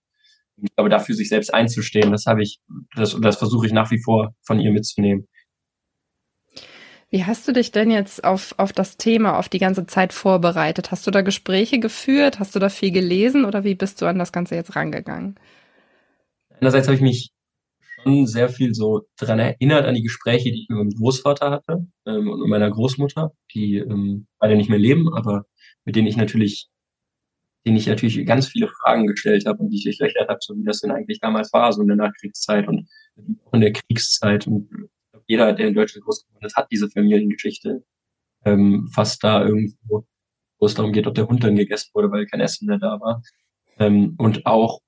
ich 0.57 0.75
glaube, 0.75 0.91
dafür 0.91 1.15
sich 1.15 1.29
selbst 1.29 1.53
einzustehen, 1.53 2.13
das 2.13 2.27
habe 2.27 2.43
ich, 2.43 2.61
das, 2.97 3.17
das 3.21 3.37
versuche 3.37 3.67
ich 3.67 3.73
nach 3.73 3.91
wie 3.91 4.03
vor 4.03 4.35
von 4.43 4.61
ihr 4.61 4.73
mitzunehmen. 4.73 5.29
Wie 7.11 7.25
hast 7.25 7.47
du 7.47 7.53
dich 7.53 7.71
denn 7.73 7.91
jetzt 7.91 8.25
auf, 8.25 8.55
auf 8.57 8.73
das 8.73 8.97
Thema, 8.97 9.39
auf 9.39 9.51
die 9.51 9.59
ganze 9.59 9.85
Zeit 9.85 10.15
vorbereitet? 10.15 10.91
Hast 10.91 11.07
du 11.07 11.11
da 11.11 11.21
Gespräche 11.21 11.79
geführt? 11.79 12.39
Hast 12.39 12.55
du 12.55 12.59
da 12.59 12.71
viel 12.71 12.91
gelesen 12.91 13.45
oder 13.45 13.65
wie 13.65 13.75
bist 13.75 14.01
du 14.01 14.07
an 14.07 14.19
das 14.19 14.33
Ganze 14.33 14.55
jetzt 14.55 14.77
rangegangen? 14.77 15.35
Einerseits 16.59 16.87
habe 16.87 16.95
ich 16.95 17.03
mich 17.03 17.33
schon 18.03 18.27
sehr 18.27 18.49
viel 18.49 18.75
so 18.75 19.03
daran 19.19 19.39
erinnert, 19.39 19.85
an 19.85 19.95
die 19.95 20.03
Gespräche, 20.03 20.51
die 20.51 20.63
ich 20.63 20.69
mit 20.71 20.79
meinem 20.79 20.91
Großvater 20.91 21.51
hatte 21.51 21.87
ähm, 22.07 22.31
und 22.31 22.41
mit 22.41 22.49
meiner 22.49 22.71
Großmutter, 22.71 23.33
die 23.55 23.77
ähm, 23.77 24.27
beide 24.39 24.57
nicht 24.57 24.71
mehr 24.71 24.79
leben, 24.79 25.13
aber 25.13 25.45
mit 25.85 25.97
denen 25.97 26.07
ich 26.07 26.17
natürlich 26.17 26.71
den 27.65 27.77
ich 27.77 27.87
natürlich 27.87 28.27
ganz 28.27 28.49
viele 28.49 28.69
Fragen 28.69 29.07
gestellt 29.07 29.47
habe 29.47 29.63
und 29.63 29.71
die 29.71 29.77
ich 29.77 29.85
durchlöchert 29.85 30.29
habe, 30.29 30.39
so 30.41 30.57
wie 30.57 30.65
das 30.65 30.81
denn 30.81 30.91
eigentlich 30.91 31.21
damals 31.21 31.53
war, 31.53 31.73
so 31.73 31.83
in 31.83 31.89
der 31.89 31.97
Nachkriegszeit 31.97 32.67
und 32.67 32.89
in 33.53 33.61
der 33.61 33.73
Kriegszeit. 33.73 34.47
Und 34.47 34.69
jeder, 35.27 35.53
der 35.53 35.69
in 35.69 35.75
Deutschland 35.75 36.05
groß 36.05 36.27
geworden 36.27 36.47
ist, 36.47 36.57
hat 36.57 36.71
diese 36.71 36.91
Familiengeschichte. 36.91 37.85
Ähm, 38.45 38.89
fast 38.93 39.23
da 39.23 39.45
irgendwo, 39.45 40.05
wo 40.59 40.67
es 40.67 40.75
darum 40.75 40.93
geht, 40.93 41.07
ob 41.07 41.15
der 41.15 41.29
Hund 41.29 41.45
dann 41.45 41.55
gegessen 41.55 41.91
wurde, 41.95 42.11
weil 42.11 42.27
kein 42.27 42.41
Essen 42.41 42.67
mehr 42.67 42.79
da 42.79 43.01
war. 43.01 43.23
Ähm, 43.79 44.17
und 44.19 44.45
auch 44.47 44.81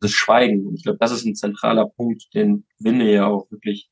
das 0.00 0.12
Schweigen. 0.12 0.66
Und 0.66 0.76
ich 0.76 0.84
glaube, 0.84 0.98
das 0.98 1.10
ist 1.10 1.24
ein 1.24 1.34
zentraler 1.34 1.86
Punkt, 1.86 2.32
den 2.34 2.64
Winne 2.78 3.12
ja 3.12 3.26
auch 3.26 3.50
wirklich 3.50 3.90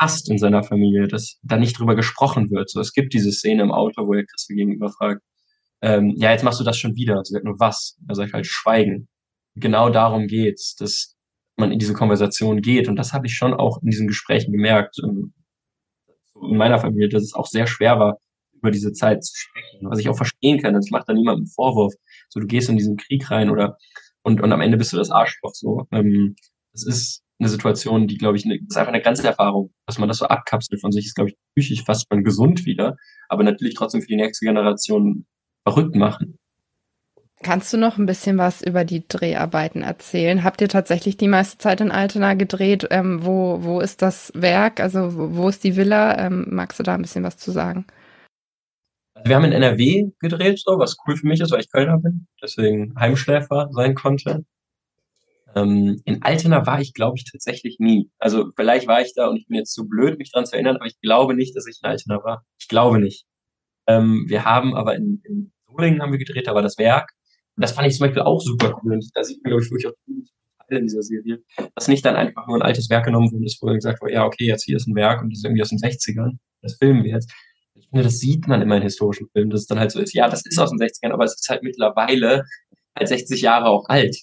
hasst 0.00 0.30
in 0.30 0.38
seiner 0.38 0.62
Familie, 0.62 1.08
dass 1.08 1.38
da 1.42 1.56
nicht 1.56 1.78
drüber 1.78 1.94
gesprochen 1.94 2.50
wird. 2.50 2.70
So, 2.70 2.80
es 2.80 2.92
gibt 2.92 3.12
diese 3.12 3.32
Szene 3.32 3.62
im 3.62 3.72
Auto, 3.72 4.06
wo 4.06 4.14
er 4.14 4.24
Christel 4.24 4.56
gegenüber 4.56 4.90
fragt, 4.90 5.22
ähm, 5.82 6.14
ja, 6.16 6.30
jetzt 6.30 6.44
machst 6.44 6.60
du 6.60 6.64
das 6.64 6.78
schon 6.78 6.94
wieder. 6.96 7.22
Sie 7.24 7.32
sagt 7.32 7.44
nur 7.44 7.58
was. 7.58 7.98
Er 8.08 8.14
sagt 8.14 8.32
halt 8.32 8.46
Schweigen. 8.46 9.08
Genau 9.56 9.90
darum 9.90 10.26
geht's, 10.26 10.76
dass 10.76 11.16
man 11.56 11.72
in 11.72 11.78
diese 11.78 11.94
Konversation 11.94 12.60
geht. 12.60 12.88
Und 12.88 12.96
das 12.96 13.12
habe 13.12 13.26
ich 13.26 13.34
schon 13.34 13.54
auch 13.54 13.82
in 13.82 13.90
diesen 13.90 14.06
Gesprächen 14.06 14.52
gemerkt. 14.52 14.96
Ähm, 15.02 15.32
in 16.42 16.56
meiner 16.56 16.78
Familie, 16.78 17.08
dass 17.08 17.22
es 17.22 17.34
auch 17.34 17.46
sehr 17.46 17.66
schwer 17.66 17.98
war, 17.98 18.18
über 18.52 18.70
diese 18.70 18.92
Zeit 18.92 19.24
zu 19.24 19.34
sprechen. 19.36 19.88
Was 19.90 19.98
ich 19.98 20.08
auch 20.08 20.16
verstehen 20.16 20.60
kann. 20.60 20.78
Ich 20.80 20.90
mache 20.90 21.04
da 21.06 21.12
niemandem 21.12 21.46
Vorwurf. 21.46 21.94
So, 22.28 22.40
du 22.40 22.46
gehst 22.46 22.68
in 22.68 22.76
diesen 22.76 22.96
Krieg 22.96 23.30
rein 23.30 23.50
oder 23.50 23.76
und, 24.22 24.40
und 24.42 24.52
am 24.52 24.60
Ende 24.60 24.76
bist 24.76 24.92
du 24.92 24.96
das 24.96 25.10
Arschloch. 25.10 25.54
So, 25.54 25.86
ähm, 25.92 26.36
das 26.72 26.86
ist 26.86 27.22
eine 27.38 27.48
Situation, 27.48 28.06
die, 28.06 28.18
glaube 28.18 28.36
ich, 28.36 28.42
das 28.44 28.52
ist 28.68 28.76
einfach 28.76 28.92
eine 28.92 29.02
Grenzerfahrung, 29.02 29.72
dass 29.86 29.98
man 29.98 30.08
das 30.08 30.18
so 30.18 30.26
abkapselt 30.26 30.80
von 30.80 30.92
sich, 30.92 31.06
ist, 31.06 31.14
glaube 31.14 31.30
ich, 31.30 31.36
psychisch 31.54 31.84
fast 31.84 32.06
schon 32.12 32.22
gesund 32.22 32.66
wieder, 32.66 32.96
aber 33.30 33.44
natürlich 33.44 33.74
trotzdem 33.74 34.02
für 34.02 34.08
die 34.08 34.16
nächste 34.16 34.44
Generation 34.44 35.26
verrückt 35.64 35.94
machen. 35.94 36.38
Kannst 37.42 37.72
du 37.72 37.78
noch 37.78 37.96
ein 37.96 38.04
bisschen 38.04 38.36
was 38.36 38.60
über 38.60 38.84
die 38.84 39.08
Dreharbeiten 39.08 39.82
erzählen? 39.82 40.44
Habt 40.44 40.60
ihr 40.60 40.68
tatsächlich 40.68 41.16
die 41.16 41.28
meiste 41.28 41.56
Zeit 41.56 41.80
in 41.80 41.90
Altena 41.90 42.34
gedreht? 42.34 42.86
Ähm, 42.90 43.24
wo, 43.24 43.64
wo 43.64 43.80
ist 43.80 44.02
das 44.02 44.30
Werk? 44.34 44.78
Also 44.78 45.16
wo, 45.16 45.36
wo 45.36 45.48
ist 45.48 45.64
die 45.64 45.74
Villa? 45.74 46.18
Ähm, 46.18 46.46
magst 46.50 46.78
du 46.78 46.82
da 46.82 46.94
ein 46.94 47.02
bisschen 47.02 47.24
was 47.24 47.38
zu 47.38 47.50
sagen? 47.50 47.86
Also 49.14 49.30
wir 49.30 49.36
haben 49.36 49.44
in 49.44 49.52
NRW 49.52 50.10
gedreht, 50.18 50.60
so, 50.60 50.78
was 50.78 50.98
cool 51.06 51.16
für 51.16 51.26
mich 51.26 51.40
ist, 51.40 51.50
weil 51.50 51.60
ich 51.60 51.72
Kölner 51.72 51.98
bin, 51.98 52.26
deswegen 52.42 52.94
Heimschläfer 52.98 53.68
sein 53.72 53.94
konnte. 53.94 54.44
Ähm, 55.54 56.00
in 56.04 56.22
Altena 56.22 56.66
war 56.66 56.80
ich, 56.80 56.92
glaube 56.92 57.16
ich, 57.16 57.24
tatsächlich 57.24 57.78
nie. 57.78 58.10
Also 58.18 58.50
vielleicht 58.54 58.86
war 58.86 59.00
ich 59.00 59.14
da 59.14 59.28
und 59.28 59.36
ich 59.38 59.46
bin 59.46 59.56
jetzt 59.56 59.72
zu 59.72 59.88
blöd, 59.88 60.18
mich 60.18 60.30
dran 60.30 60.46
zu 60.46 60.54
erinnern, 60.54 60.76
aber 60.76 60.86
ich 60.86 61.00
glaube 61.00 61.34
nicht, 61.34 61.56
dass 61.56 61.66
ich 61.66 61.80
in 61.82 61.88
Altena 61.88 62.22
war. 62.22 62.44
Ich 62.58 62.68
glaube 62.68 62.98
nicht. 62.98 63.24
Ähm, 63.90 64.24
wir 64.28 64.44
haben 64.44 64.74
aber 64.74 64.94
in, 64.94 65.20
in 65.24 65.52
Solingen 65.68 66.00
haben 66.00 66.12
wir 66.12 66.18
gedreht, 66.18 66.46
da 66.46 66.54
war 66.54 66.62
das 66.62 66.78
Werk. 66.78 67.10
Und 67.56 67.62
das 67.62 67.72
fand 67.72 67.88
ich 67.88 67.96
zum 67.96 68.06
Beispiel 68.06 68.22
auch 68.22 68.40
super 68.40 68.80
cool. 68.82 68.94
Und 68.94 69.10
da 69.14 69.24
sieht 69.24 69.42
man, 69.42 69.50
glaube 69.50 69.64
ich, 69.64 69.70
wirklich 69.70 69.88
auch 69.88 69.94
in 70.68 70.86
dieser 70.86 71.02
Serie, 71.02 71.42
dass 71.74 71.88
nicht 71.88 72.04
dann 72.04 72.14
einfach 72.14 72.46
nur 72.46 72.56
ein 72.56 72.62
altes 72.62 72.88
Werk 72.90 73.04
genommen 73.04 73.32
wurde, 73.32 73.44
wo 73.60 73.66
gesagt 73.74 74.00
wurde, 74.00 74.12
ja, 74.12 74.24
okay, 74.24 74.44
jetzt 74.44 74.64
hier 74.64 74.76
ist 74.76 74.86
ein 74.86 74.94
Werk 74.94 75.20
und 75.20 75.30
das 75.30 75.40
ist 75.40 75.44
irgendwie 75.44 75.62
aus 75.62 75.70
den 75.70 75.78
60ern. 75.78 76.38
Das 76.62 76.76
filmen 76.76 77.02
wir 77.02 77.10
jetzt. 77.10 77.32
Ich 77.74 77.88
finde, 77.88 78.04
das 78.04 78.18
sieht 78.18 78.46
man 78.46 78.62
immer 78.62 78.76
in 78.76 78.82
historischen 78.82 79.26
Filmen, 79.32 79.50
dass 79.50 79.62
es 79.62 79.66
dann 79.66 79.80
halt 79.80 79.90
so 79.90 79.98
ist, 80.00 80.14
ja, 80.14 80.28
das 80.28 80.46
ist 80.46 80.58
aus 80.58 80.70
den 80.70 80.78
60ern, 80.78 81.10
aber 81.10 81.24
es 81.24 81.34
ist 81.34 81.48
halt 81.48 81.64
mittlerweile 81.64 82.44
halt 82.96 83.08
60 83.08 83.40
Jahre 83.40 83.66
auch 83.66 83.88
alt. 83.88 84.16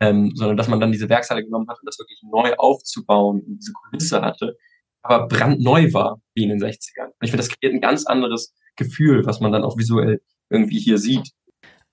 Ähm, 0.00 0.32
sondern 0.34 0.56
dass 0.58 0.68
man 0.68 0.80
dann 0.80 0.92
diese 0.92 1.08
Werkshalle 1.08 1.44
genommen 1.44 1.68
hat 1.70 1.78
und 1.80 1.86
das 1.86 1.98
wirklich 1.98 2.20
neu 2.30 2.52
aufzubauen 2.58 3.40
und 3.40 3.58
diese 3.58 3.72
Kulisse 3.72 4.20
hatte, 4.20 4.56
aber 5.02 5.28
brandneu 5.28 5.92
war, 5.92 6.20
wie 6.34 6.44
in 6.44 6.50
den 6.50 6.60
60ern. 6.60 7.06
Und 7.06 7.22
ich 7.22 7.30
finde, 7.30 7.44
das 7.44 7.48
kreiert 7.48 7.74
ein 7.74 7.80
ganz 7.80 8.06
anderes 8.06 8.54
Gefühl, 8.76 9.26
was 9.26 9.40
man 9.40 9.52
dann 9.52 9.64
auch 9.64 9.76
visuell 9.76 10.20
irgendwie 10.50 10.78
hier 10.78 10.98
sieht. 10.98 11.32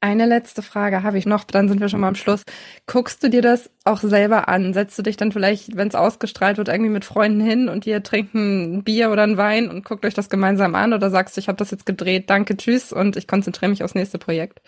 Eine 0.01 0.27
letzte 0.27 0.61
Frage 0.61 1.03
habe 1.03 1.17
ich 1.17 1.25
noch, 1.25 1.43
dann 1.43 1.67
sind 1.67 1.81
wir 1.81 1.89
schon 1.89 1.99
mal 1.99 2.07
am 2.07 2.15
Schluss. 2.15 2.43
Guckst 2.87 3.21
du 3.21 3.29
dir 3.29 3.41
das 3.41 3.69
auch 3.83 3.99
selber 3.99 4.47
an? 4.47 4.73
Setzt 4.73 4.97
du 4.97 5.03
dich 5.03 5.17
dann 5.17 5.33
vielleicht, 5.33 5.75
wenn 5.75 5.89
es 5.89 5.95
ausgestrahlt 5.95 6.57
wird, 6.57 6.69
irgendwie 6.69 6.91
mit 6.91 7.03
Freunden 7.03 7.41
hin 7.41 7.67
und 7.67 7.85
ihr 7.85 8.01
trinken 8.01 8.77
ein 8.77 8.83
Bier 8.85 9.11
oder 9.11 9.23
ein 9.23 9.35
Wein 9.35 9.69
und 9.69 9.83
guckt 9.83 10.05
euch 10.05 10.13
das 10.13 10.29
gemeinsam 10.29 10.73
an 10.75 10.93
oder 10.93 11.09
sagst 11.09 11.35
du, 11.35 11.41
ich 11.41 11.49
habe 11.49 11.57
das 11.57 11.71
jetzt 11.71 11.85
gedreht, 11.85 12.29
danke, 12.29 12.55
tschüss 12.55 12.93
und 12.93 13.17
ich 13.17 13.27
konzentriere 13.27 13.71
mich 13.71 13.83
aufs 13.83 13.95
nächste 13.95 14.19
Projekt? 14.19 14.61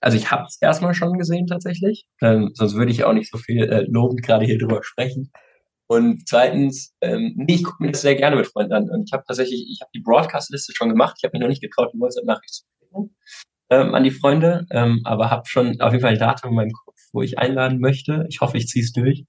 Also 0.00 0.16
ich 0.16 0.30
habe 0.30 0.44
es 0.46 0.58
erstmal 0.60 0.94
schon 0.94 1.18
gesehen 1.18 1.48
tatsächlich, 1.48 2.06
ähm, 2.22 2.50
sonst 2.54 2.76
würde 2.76 2.92
ich 2.92 3.02
auch 3.02 3.14
nicht 3.14 3.32
so 3.32 3.38
viel 3.38 3.64
äh, 3.64 3.84
lobend 3.88 4.22
gerade 4.22 4.44
hier 4.44 4.58
drüber 4.58 4.84
sprechen. 4.84 5.32
Und 5.88 6.28
zweitens, 6.28 6.94
ähm, 7.00 7.32
nee, 7.36 7.54
ich 7.54 7.64
gucke 7.64 7.82
mir 7.82 7.90
das 7.90 8.02
sehr 8.02 8.14
gerne 8.14 8.36
mit 8.36 8.46
Freunden 8.46 8.74
an. 8.74 8.90
Und 8.90 9.04
ich 9.08 9.12
habe 9.12 9.24
tatsächlich, 9.26 9.66
ich 9.70 9.80
habe 9.80 9.90
die 9.94 10.00
Broadcast-Liste 10.00 10.72
schon 10.74 10.90
gemacht. 10.90 11.16
Ich 11.18 11.24
habe 11.24 11.32
mich 11.32 11.40
noch 11.40 11.48
nicht 11.48 11.62
getraut, 11.62 11.90
die 11.94 11.98
WhatsApp-Nachricht 11.98 12.52
zu 12.52 12.64
schicken 12.78 13.16
ähm, 13.70 13.94
an 13.94 14.04
die 14.04 14.10
Freunde, 14.10 14.66
ähm, 14.70 15.00
aber 15.04 15.30
habe 15.30 15.46
schon 15.46 15.80
auf 15.80 15.92
jeden 15.92 16.02
Fall 16.02 16.12
ein 16.12 16.18
Datum 16.18 16.50
in 16.50 16.56
meinem 16.56 16.72
Kopf, 16.72 16.96
wo 17.12 17.22
ich 17.22 17.38
einladen 17.38 17.80
möchte. 17.80 18.26
Ich 18.28 18.40
hoffe, 18.40 18.56
ich 18.56 18.68
ziehe 18.68 18.84
es 18.84 18.92
durch, 18.92 19.24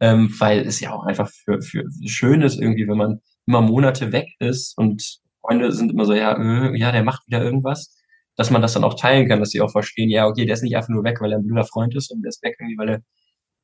ähm, 0.00 0.34
weil 0.38 0.60
es 0.60 0.80
ja 0.80 0.92
auch 0.92 1.04
einfach 1.04 1.28
für, 1.28 1.60
für 1.62 1.84
schön 2.06 2.42
ist 2.42 2.60
irgendwie, 2.60 2.88
wenn 2.88 2.96
man 2.96 3.20
immer 3.46 3.60
Monate 3.60 4.12
weg 4.12 4.28
ist 4.38 4.76
und 4.76 5.20
Freunde 5.40 5.72
sind 5.72 5.92
immer 5.92 6.04
so, 6.04 6.14
ja, 6.14 6.36
äh, 6.36 6.76
ja, 6.78 6.92
der 6.92 7.04
macht 7.04 7.26
wieder 7.26 7.42
irgendwas, 7.42 7.96
dass 8.36 8.50
man 8.50 8.62
das 8.62 8.74
dann 8.74 8.84
auch 8.84 8.94
teilen 8.94 9.28
kann, 9.28 9.40
dass 9.40 9.50
sie 9.50 9.60
auch 9.60 9.70
verstehen, 9.70 10.10
ja, 10.10 10.26
okay, 10.26 10.44
der 10.44 10.54
ist 10.54 10.62
nicht 10.62 10.76
einfach 10.76 10.90
nur 10.90 11.04
weg, 11.04 11.20
weil 11.20 11.32
er 11.32 11.38
ein 11.38 11.46
blöder 11.46 11.64
Freund 11.64 11.94
ist, 11.96 12.10
und 12.10 12.22
der 12.22 12.28
ist 12.28 12.42
weg 12.42 12.56
irgendwie, 12.58 12.78
weil 12.78 12.88
er 12.88 13.02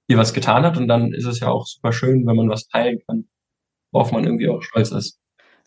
hier 0.07 0.19
was 0.19 0.35
getan 0.35 0.64
hat 0.64 0.77
und 0.77 0.88
dann 0.88 1.12
ist 1.12 1.27
es 1.27 1.40
ja 1.40 1.49
auch 1.49 1.67
super 1.67 1.93
schön, 1.93 2.27
wenn 2.27 2.37
man 2.37 2.49
was 2.49 2.69
teilen 2.69 3.01
kann, 3.07 3.29
worauf 3.93 4.12
man 4.12 4.25
irgendwie 4.25 4.49
auch 4.49 4.62
stolz 4.62 4.90
ist. 4.90 5.19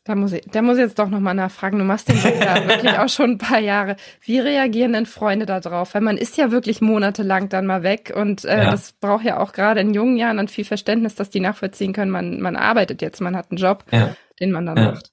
Da 0.08 0.15
muss 0.15 0.32
ich, 0.32 0.41
da 0.50 0.62
muss 0.62 0.78
ich 0.78 0.84
jetzt 0.84 1.00
doch 1.00 1.10
nochmal 1.10 1.34
nachfragen. 1.34 1.80
Du 1.80 1.84
machst 1.84 2.08
den 2.08 2.15
Job 2.15 2.36
ja 2.39 2.65
wirklich 2.67 2.97
auch 2.97 3.10
schon 3.10 3.32
ein 3.32 3.38
paar 3.38 3.60
Jahre. 3.60 3.97
Wie 4.21 4.39
reagieren 4.39 4.93
denn 4.93 5.06
Freunde 5.06 5.45
da 5.45 5.60
drauf? 5.60 5.95
Weil 5.95 6.02
man 6.02 6.15
ist 6.15 6.38
ja 6.38 6.50
wirklich 6.50 6.80
monatelang 6.80 7.50
dann 7.50 7.65
mal 7.65 7.84
weg 7.84 8.13
und 8.15 8.45
äh, 8.45 8.63
ja. 8.63 8.71
das 8.71 8.93
braucht 8.93 9.26
ja 9.26 9.38
auch 9.38 9.52
gerade 9.52 9.82
in 9.82 9.93
jungen 9.93 10.15
Jahren 10.15 10.38
dann 10.38 10.47
viel 10.47 10.63
Verständnis, 10.63 11.15
dass 11.15 11.30
die 11.30 11.41
nachvollziehen 11.41 11.91
können, 11.91 12.10
man, 12.10 12.39
man 12.39 12.56
arbeitet 12.56 13.02
jetzt, 13.02 13.19
man 13.19 13.36
hat 13.36 13.52
einen 13.52 13.58
Job, 13.58 13.84
ja. 13.91 14.15
den 14.39 14.52
man 14.52 14.65
dann 14.65 14.78
ja. 14.78 14.91
macht. 14.91 15.12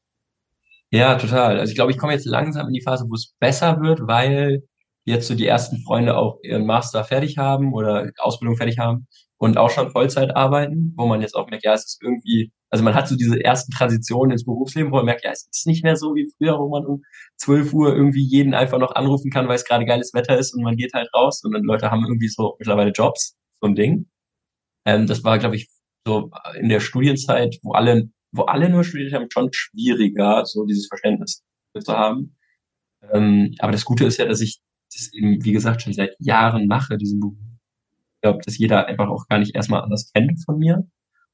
Ja, 0.90 1.16
total. 1.16 1.58
Also 1.58 1.72
ich 1.72 1.74
glaube, 1.74 1.90
ich 1.90 1.98
komme 1.98 2.12
jetzt 2.12 2.26
langsam 2.26 2.68
in 2.68 2.72
die 2.72 2.82
Phase, 2.82 3.06
wo 3.08 3.14
es 3.14 3.34
besser 3.40 3.80
wird, 3.80 4.06
weil 4.06 4.62
jetzt 5.04 5.28
so 5.28 5.34
die 5.34 5.46
ersten 5.46 5.78
Freunde 5.82 6.16
auch 6.16 6.38
ihren 6.42 6.66
Master 6.66 7.04
fertig 7.04 7.38
haben 7.38 7.74
oder 7.74 8.10
Ausbildung 8.18 8.56
fertig 8.56 8.78
haben 8.78 9.06
und 9.38 9.58
auch 9.58 9.70
schon 9.70 9.90
Vollzeit 9.90 10.34
arbeiten, 10.34 10.94
wo 10.96 11.06
man 11.06 11.20
jetzt 11.20 11.34
auch 11.34 11.48
merkt, 11.48 11.64
ja, 11.64 11.74
es 11.74 11.84
ist 11.84 12.02
irgendwie, 12.02 12.52
also 12.70 12.82
man 12.84 12.94
hat 12.94 13.08
so 13.08 13.16
diese 13.16 13.42
ersten 13.42 13.72
Transitionen 13.72 14.32
ins 14.32 14.44
Berufsleben, 14.44 14.90
wo 14.90 14.96
man 14.96 15.04
merkt, 15.04 15.24
ja, 15.24 15.32
es 15.32 15.46
ist 15.52 15.66
nicht 15.66 15.84
mehr 15.84 15.96
so 15.96 16.14
wie 16.14 16.30
früher, 16.38 16.58
wo 16.58 16.68
man 16.68 16.86
um 16.86 17.02
12 17.36 17.72
Uhr 17.74 17.94
irgendwie 17.94 18.22
jeden 18.22 18.54
einfach 18.54 18.78
noch 18.78 18.94
anrufen 18.94 19.30
kann, 19.30 19.48
weil 19.48 19.56
es 19.56 19.64
gerade 19.64 19.84
geiles 19.84 20.14
Wetter 20.14 20.38
ist 20.38 20.54
und 20.54 20.62
man 20.62 20.76
geht 20.76 20.94
halt 20.94 21.12
raus 21.14 21.42
und 21.44 21.52
dann 21.52 21.64
Leute 21.64 21.90
haben 21.90 22.04
irgendwie 22.04 22.28
so 22.28 22.56
mittlerweile 22.58 22.90
Jobs, 22.92 23.36
so 23.60 23.68
ein 23.68 23.74
Ding. 23.74 24.08
Ähm, 24.86 25.06
das 25.06 25.24
war, 25.24 25.38
glaube 25.38 25.56
ich, 25.56 25.68
so 26.06 26.30
in 26.58 26.68
der 26.68 26.80
Studienzeit, 26.80 27.58
wo 27.62 27.72
alle, 27.72 28.10
wo 28.32 28.42
alle 28.42 28.68
nur 28.70 28.84
studiert 28.84 29.12
haben, 29.12 29.28
schon 29.30 29.50
schwieriger, 29.52 30.44
so 30.46 30.64
dieses 30.64 30.86
Verständnis 30.88 31.42
zu 31.78 31.92
haben. 31.92 32.36
Ähm, 33.12 33.54
aber 33.58 33.72
das 33.72 33.84
Gute 33.84 34.04
ist 34.06 34.18
ja, 34.18 34.26
dass 34.26 34.40
ich 34.40 34.60
das 34.94 35.12
eben, 35.12 35.44
wie 35.44 35.52
gesagt, 35.52 35.82
schon 35.82 35.92
seit 35.92 36.16
Jahren 36.18 36.66
mache, 36.66 36.96
diesen 36.96 37.20
Beruf 37.20 37.36
glaube, 38.24 38.40
dass 38.44 38.58
jeder 38.58 38.86
einfach 38.86 39.08
auch 39.08 39.28
gar 39.28 39.38
nicht 39.38 39.54
erstmal 39.54 39.82
anders 39.82 40.10
kennt 40.12 40.42
von 40.44 40.58
mir. 40.58 40.88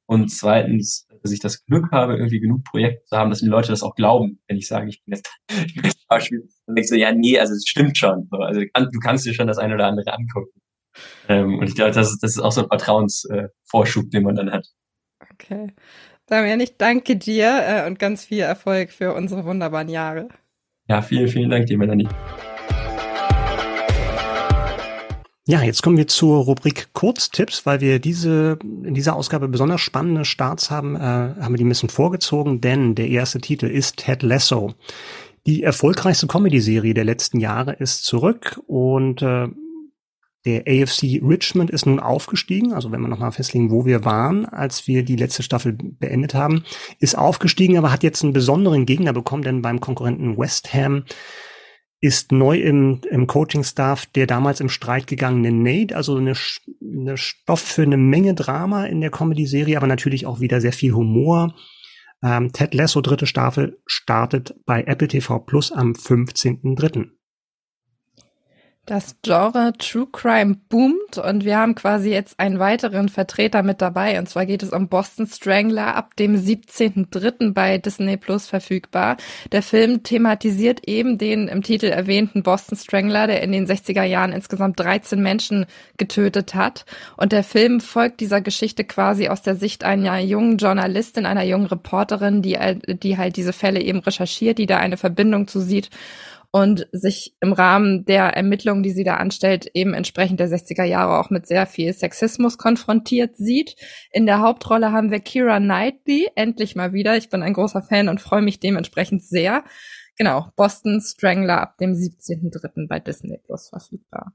Und 0.07 0.29
zweitens, 0.29 1.07
dass 1.23 1.31
ich 1.31 1.39
das 1.39 1.65
Glück 1.65 1.93
habe, 1.93 2.17
irgendwie 2.17 2.41
genug 2.41 2.65
Projekte 2.65 3.05
zu 3.05 3.17
haben, 3.17 3.31
dass 3.31 3.41
die 3.41 3.47
Leute 3.47 3.69
das 3.69 3.85
auch 3.85 3.95
glauben, 3.95 4.41
wenn 4.49 4.57
ich 4.57 4.67
sage, 4.67 4.89
ich 4.89 5.03
bin 5.05 5.15
jetzt, 5.15 5.31
ich 5.49 5.93
Schauspieler. 6.11 6.43
Dann 6.67 6.75
denkst 6.75 6.91
du, 6.91 6.99
ja, 6.99 7.13
nee, 7.13 7.39
also 7.39 7.55
es 7.55 7.65
stimmt 7.67 7.97
schon. 7.97 8.29
Also 8.33 8.61
du 8.63 8.99
kannst 8.99 9.25
dir 9.25 9.35
schon 9.35 9.47
das 9.47 9.59
eine 9.59 9.75
oder 9.75 9.87
andere 9.87 10.13
angucken. 10.13 10.61
Ähm, 11.29 11.61
und 11.61 11.69
ich 11.69 11.77
glaube, 11.77 11.93
das 11.93 12.11
ist, 12.11 12.23
das 12.25 12.33
ist 12.33 12.41
auch 12.41 12.51
so 12.51 12.63
ein 12.63 12.69
Vertrauensvorschub, 12.69 14.11
den 14.11 14.25
man 14.25 14.35
dann 14.35 14.51
hat. 14.51 14.67
Okay. 15.33 15.73
Damian, 16.27 16.59
ich 16.59 16.77
danke 16.77 17.17
dir 17.17 17.61
äh, 17.63 17.87
und 17.87 18.01
ganz 18.01 18.25
viel 18.25 18.41
Erfolg 18.41 18.91
für 18.91 19.15
unsere 19.15 19.45
wunderbaren 19.45 19.89
Jahre. 19.89 20.29
Ja, 20.89 21.03
vielen, 21.03 21.29
vielen 21.29 21.51
Dank 21.51 21.67
dir, 21.67 21.79
Melanie. 21.79 22.09
Ja, 25.51 25.63
jetzt 25.63 25.83
kommen 25.83 25.97
wir 25.97 26.07
zur 26.07 26.45
Rubrik 26.45 26.91
Kurztipps, 26.93 27.67
weil 27.67 27.81
wir 27.81 27.99
diese 27.99 28.57
in 28.63 28.95
dieser 28.95 29.17
Ausgabe 29.17 29.49
besonders 29.49 29.81
spannende 29.81 30.25
Starts 30.25 30.71
haben, 30.71 30.95
äh, 30.95 31.01
haben 31.01 31.53
wir 31.53 31.57
die 31.57 31.65
ein 31.65 31.69
bisschen 31.69 31.89
vorgezogen, 31.89 32.61
denn 32.61 32.95
der 32.95 33.09
erste 33.09 33.41
Titel 33.41 33.67
ist 33.67 33.97
Ted 33.97 34.23
Lasso. 34.23 34.75
Die 35.49 35.65
erfolgreichste 35.65 36.29
Comedy-Serie 36.29 36.95
der 36.95 37.03
letzten 37.03 37.41
Jahre 37.41 37.73
ist 37.73 38.05
zurück 38.05 38.63
und 38.69 39.23
äh, 39.23 39.49
der 40.45 40.63
AFC 40.69 41.21
Richmond 41.21 41.71
ist 41.71 41.85
nun 41.85 41.99
aufgestiegen, 41.99 42.73
also 42.73 42.93
wenn 42.93 43.01
wir 43.01 43.09
nochmal 43.09 43.33
festlegen, 43.33 43.73
wo 43.73 43.85
wir 43.85 44.05
waren, 44.05 44.47
als 44.47 44.87
wir 44.87 45.05
die 45.05 45.17
letzte 45.17 45.43
Staffel 45.43 45.77
beendet 45.77 46.33
haben, 46.33 46.63
ist 47.01 47.19
aufgestiegen, 47.19 47.77
aber 47.77 47.91
hat 47.91 48.05
jetzt 48.05 48.23
einen 48.23 48.33
besonderen 48.33 48.87
Gegner 48.87 49.13
bekommen, 49.13 49.43
denn 49.43 49.63
beim 49.63 49.81
Konkurrenten 49.81 50.39
West 50.39 50.73
Ham 50.75 51.07
ist 52.01 52.33
neu 52.33 52.59
im, 52.59 53.03
im 53.11 53.27
Coaching-Staff 53.27 54.07
der 54.07 54.27
damals 54.27 54.61
im 54.61 54.71
Streit 54.71 55.07
gegangene 55.07 55.53
Nate, 55.53 55.95
also 55.95 56.17
eine, 56.17 56.35
eine 56.83 57.17
Stoff 57.17 57.61
für 57.61 57.83
eine 57.83 57.99
Menge 57.99 58.35
Drama 58.35 58.87
in 58.87 59.01
der 59.01 59.11
Comedy-Serie, 59.11 59.77
aber 59.77 59.87
natürlich 59.87 60.27
auch 60.27 60.41
wieder 60.41 60.61
sehr 60.61 60.73
viel 60.73 60.93
Humor. 60.93 61.55
Ähm, 62.23 62.53
Ted 62.53 62.75
Lasso 62.75 63.01
dritte 63.01 63.27
Staffel 63.27 63.81
startet 63.87 64.55
bei 64.65 64.83
Apple 64.85 65.09
TV 65.09 65.39
Plus 65.41 65.73
am 65.73 65.93
15.3. 65.93 67.11
Das 68.91 69.15
Genre 69.23 69.73
True 69.79 70.09
Crime 70.11 70.57
boomt 70.69 71.17
und 71.17 71.45
wir 71.45 71.59
haben 71.59 71.77
quasi 71.77 72.11
jetzt 72.11 72.41
einen 72.41 72.59
weiteren 72.59 73.09
Vertreter 73.09 73.63
mit 73.63 73.81
dabei. 73.81 74.19
Und 74.19 74.29
zwar 74.29 74.47
geht 74.47 74.65
es 74.65 74.71
um 74.71 74.89
Boston 74.89 75.29
Strangler 75.29 75.95
ab 75.95 76.17
dem 76.17 76.35
17.03. 76.35 77.53
bei 77.53 77.79
Disney 77.79 78.17
Plus 78.17 78.49
verfügbar. 78.49 79.17
Der 79.53 79.63
Film 79.63 80.03
thematisiert 80.03 80.89
eben 80.89 81.19
den 81.19 81.47
im 81.47 81.63
Titel 81.63 81.87
erwähnten 81.87 82.43
Boston 82.43 82.77
Strangler, 82.77 83.29
der 83.29 83.45
in 83.45 83.53
den 83.53 83.69
60er 83.69 84.03
Jahren 84.03 84.33
insgesamt 84.33 84.81
13 84.81 85.23
Menschen 85.23 85.67
getötet 85.97 86.57
hat. 86.57 86.85
Und 87.17 87.31
der 87.31 87.45
Film 87.45 87.79
folgt 87.81 88.19
dieser 88.19 88.41
Geschichte 88.41 88.83
quasi 88.83 89.29
aus 89.29 89.43
der 89.43 89.55
Sicht 89.55 89.85
einer 89.85 90.19
jungen 90.19 90.57
Journalistin, 90.57 91.27
einer 91.27 91.45
jungen 91.45 91.67
Reporterin, 91.67 92.43
die, 92.43 92.59
die 92.89 93.17
halt 93.17 93.37
diese 93.37 93.53
Fälle 93.53 93.83
eben 93.83 94.01
recherchiert, 94.01 94.59
die 94.59 94.67
da 94.67 94.79
eine 94.79 94.97
Verbindung 94.97 95.47
zu 95.47 95.61
sieht 95.61 95.91
und 96.53 96.89
sich 96.93 97.37
im 97.41 97.53
Rahmen 97.53 98.05
der 98.05 98.25
Ermittlungen, 98.37 98.83
die 98.83 98.91
sie 98.91 99.05
da 99.05 99.17
anstellt, 99.17 99.71
eben 99.75 99.95
entsprechend 99.95 100.41
der 100.41 100.49
60er 100.49 100.85
Jahre 100.85 101.19
auch 101.19 101.31
mit 101.31 101.47
sehr 101.47 101.67
viel 101.67 101.93
Sexismus 101.93 102.59
konfrontiert 102.59 103.37
sieht. 103.37 103.77
In 104.11 104.27
der 104.27 104.41
Hauptrolle 104.41 104.91
haben 104.91 105.11
wir 105.11 105.21
Kira 105.21 105.59
Knightley, 105.59 106.29
endlich 106.35 106.75
mal 106.75 106.93
wieder. 106.93 107.17
Ich 107.17 107.29
bin 107.29 107.43
ein 107.43 107.53
großer 107.55 107.83
Fan 107.83 108.09
und 108.09 108.21
freue 108.21 108.43
mich 108.43 108.59
dementsprechend 108.59 109.23
sehr. 109.23 109.65
Genau, 110.17 110.49
Boston 110.57 111.01
Strangler 111.01 111.61
ab 111.61 111.79
dem 111.79 111.93
17.03. 111.93 112.89
bei 112.89 112.99
Disney 112.99 113.39
Plus 113.39 113.69
verfügbar. 113.69 114.33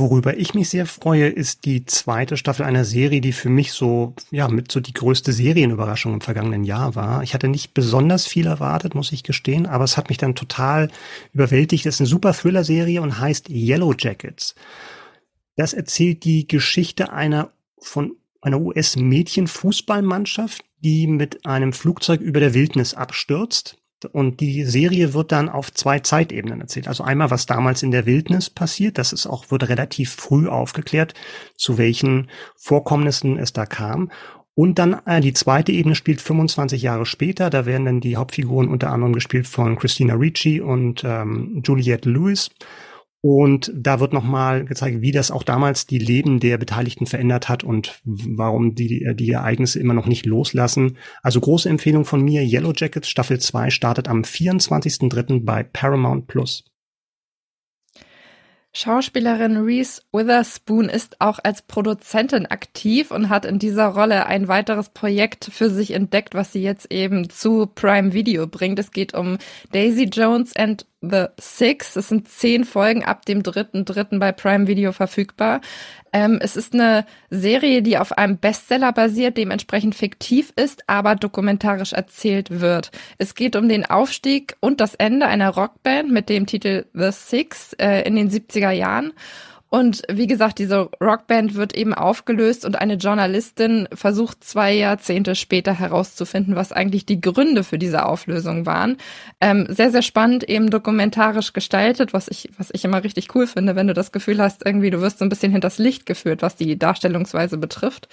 Worüber 0.00 0.36
ich 0.38 0.54
mich 0.54 0.70
sehr 0.70 0.86
freue, 0.86 1.28
ist 1.28 1.66
die 1.66 1.84
zweite 1.84 2.38
Staffel 2.38 2.64
einer 2.64 2.86
Serie, 2.86 3.20
die 3.20 3.34
für 3.34 3.50
mich 3.50 3.72
so, 3.72 4.14
ja, 4.30 4.48
mit 4.48 4.72
so 4.72 4.80
die 4.80 4.94
größte 4.94 5.34
Serienüberraschung 5.34 6.14
im 6.14 6.22
vergangenen 6.22 6.64
Jahr 6.64 6.94
war. 6.94 7.22
Ich 7.22 7.34
hatte 7.34 7.48
nicht 7.48 7.74
besonders 7.74 8.26
viel 8.26 8.46
erwartet, 8.46 8.94
muss 8.94 9.12
ich 9.12 9.24
gestehen, 9.24 9.66
aber 9.66 9.84
es 9.84 9.98
hat 9.98 10.08
mich 10.08 10.16
dann 10.16 10.34
total 10.34 10.90
überwältigt. 11.34 11.84
Es 11.84 11.96
ist 11.96 12.00
eine 12.00 12.06
super 12.06 12.32
Thriller-Serie 12.32 13.02
und 13.02 13.20
heißt 13.20 13.50
Yellow 13.50 13.92
Jackets. 13.92 14.54
Das 15.56 15.74
erzählt 15.74 16.24
die 16.24 16.48
Geschichte 16.48 17.12
einer 17.12 17.52
von 17.78 18.12
einer 18.40 18.58
US-Mädchen-Fußballmannschaft, 18.58 20.64
die 20.78 21.08
mit 21.08 21.44
einem 21.44 21.74
Flugzeug 21.74 22.22
über 22.22 22.40
der 22.40 22.54
Wildnis 22.54 22.94
abstürzt 22.94 23.76
und 24.06 24.40
die 24.40 24.64
Serie 24.64 25.14
wird 25.14 25.32
dann 25.32 25.48
auf 25.48 25.72
zwei 25.72 26.00
Zeitebenen 26.00 26.60
erzählt. 26.60 26.88
Also 26.88 27.04
einmal, 27.04 27.30
was 27.30 27.46
damals 27.46 27.82
in 27.82 27.90
der 27.90 28.06
Wildnis 28.06 28.50
passiert, 28.50 28.98
das 28.98 29.12
ist 29.12 29.26
auch, 29.26 29.50
wird 29.50 29.68
relativ 29.68 30.12
früh 30.12 30.48
aufgeklärt, 30.48 31.14
zu 31.56 31.78
welchen 31.78 32.28
Vorkommnissen 32.56 33.38
es 33.38 33.52
da 33.52 33.66
kam. 33.66 34.10
Und 34.54 34.78
dann 34.78 35.00
äh, 35.06 35.20
die 35.20 35.32
zweite 35.32 35.72
Ebene 35.72 35.94
spielt 35.94 36.20
25 36.20 36.82
Jahre 36.82 37.06
später. 37.06 37.50
Da 37.50 37.66
werden 37.66 37.86
dann 37.86 38.00
die 38.00 38.16
Hauptfiguren 38.16 38.68
unter 38.68 38.90
anderem 38.90 39.12
gespielt 39.12 39.46
von 39.46 39.78
Christina 39.78 40.14
Ricci 40.14 40.60
und 40.60 41.02
ähm, 41.04 41.62
Juliette 41.64 42.10
Lewis. 42.10 42.50
Und 43.22 43.70
da 43.76 44.00
wird 44.00 44.14
nochmal 44.14 44.64
gezeigt, 44.64 45.02
wie 45.02 45.12
das 45.12 45.30
auch 45.30 45.42
damals 45.42 45.86
die 45.86 45.98
Leben 45.98 46.40
der 46.40 46.56
Beteiligten 46.56 47.04
verändert 47.04 47.50
hat 47.50 47.62
und 47.62 48.00
warum 48.04 48.74
die, 48.74 49.06
die 49.14 49.30
Ereignisse 49.30 49.78
immer 49.78 49.92
noch 49.92 50.06
nicht 50.06 50.24
loslassen. 50.24 50.96
Also 51.22 51.40
große 51.40 51.68
Empfehlung 51.68 52.06
von 52.06 52.22
mir. 52.22 52.42
Yellow 52.42 52.72
Jackets 52.74 53.10
Staffel 53.10 53.38
2 53.38 53.68
startet 53.68 54.08
am 54.08 54.22
24.03. 54.22 55.44
bei 55.44 55.62
Paramount 55.62 56.28
Plus. 56.28 56.64
Schauspielerin 58.72 59.56
Reese 59.56 60.00
Witherspoon 60.12 60.88
ist 60.88 61.20
auch 61.20 61.40
als 61.42 61.62
Produzentin 61.62 62.46
aktiv 62.46 63.10
und 63.10 63.28
hat 63.28 63.44
in 63.44 63.58
dieser 63.58 63.88
Rolle 63.88 64.26
ein 64.26 64.46
weiteres 64.46 64.90
Projekt 64.90 65.50
für 65.52 65.70
sich 65.70 65.90
entdeckt, 65.90 66.34
was 66.34 66.52
sie 66.52 66.62
jetzt 66.62 66.92
eben 66.92 67.28
zu 67.28 67.66
Prime 67.66 68.12
Video 68.12 68.46
bringt. 68.46 68.78
Es 68.78 68.92
geht 68.92 69.12
um 69.12 69.38
Daisy 69.72 70.04
Jones 70.04 70.54
and 70.54 70.86
The 71.02 71.26
Six. 71.38 71.96
Es 71.96 72.08
sind 72.08 72.28
zehn 72.28 72.64
Folgen 72.64 73.04
ab 73.04 73.24
dem 73.24 73.42
dritten, 73.42 73.84
dritten 73.84 74.18
bei 74.18 74.32
Prime 74.32 74.66
Video 74.66 74.92
verfügbar. 74.92 75.60
Ähm, 76.12 76.38
es 76.42 76.56
ist 76.56 76.74
eine 76.74 77.06
Serie, 77.30 77.82
die 77.82 77.96
auf 77.96 78.18
einem 78.18 78.38
Bestseller 78.38 78.92
basiert, 78.92 79.36
dementsprechend 79.36 79.94
fiktiv 79.94 80.52
ist, 80.56 80.88
aber 80.88 81.14
dokumentarisch 81.14 81.92
erzählt 81.92 82.60
wird. 82.60 82.90
Es 83.18 83.34
geht 83.34 83.56
um 83.56 83.68
den 83.68 83.86
Aufstieg 83.86 84.56
und 84.60 84.80
das 84.80 84.94
Ende 84.94 85.26
einer 85.26 85.50
Rockband 85.50 86.10
mit 86.10 86.28
dem 86.28 86.46
Titel 86.46 86.86
The 86.92 87.12
Six 87.12 87.74
äh, 87.74 88.02
in 88.02 88.16
den 88.16 88.30
70er 88.30 88.70
Jahren. 88.70 89.12
Und 89.72 90.02
wie 90.10 90.26
gesagt, 90.26 90.58
diese 90.58 90.90
Rockband 91.00 91.54
wird 91.54 91.76
eben 91.76 91.94
aufgelöst 91.94 92.64
und 92.64 92.74
eine 92.74 92.94
Journalistin 92.94 93.88
versucht 93.92 94.42
zwei 94.42 94.72
Jahrzehnte 94.74 95.36
später 95.36 95.72
herauszufinden, 95.72 96.56
was 96.56 96.72
eigentlich 96.72 97.06
die 97.06 97.20
Gründe 97.20 97.62
für 97.62 97.78
diese 97.78 98.04
Auflösung 98.04 98.66
waren. 98.66 98.96
Ähm, 99.40 99.66
sehr, 99.68 99.92
sehr 99.92 100.02
spannend, 100.02 100.42
eben 100.48 100.70
dokumentarisch 100.70 101.52
gestaltet, 101.52 102.12
was 102.12 102.26
ich, 102.26 102.50
was 102.58 102.70
ich 102.72 102.84
immer 102.84 103.04
richtig 103.04 103.32
cool 103.36 103.46
finde, 103.46 103.76
wenn 103.76 103.86
du 103.86 103.94
das 103.94 104.10
Gefühl 104.10 104.42
hast, 104.42 104.66
irgendwie 104.66 104.90
du 104.90 105.00
wirst 105.00 105.20
so 105.20 105.24
ein 105.24 105.28
bisschen 105.28 105.52
hinters 105.52 105.78
Licht 105.78 106.04
geführt, 106.04 106.42
was 106.42 106.56
die 106.56 106.76
Darstellungsweise 106.76 107.56
betrifft. 107.56 108.08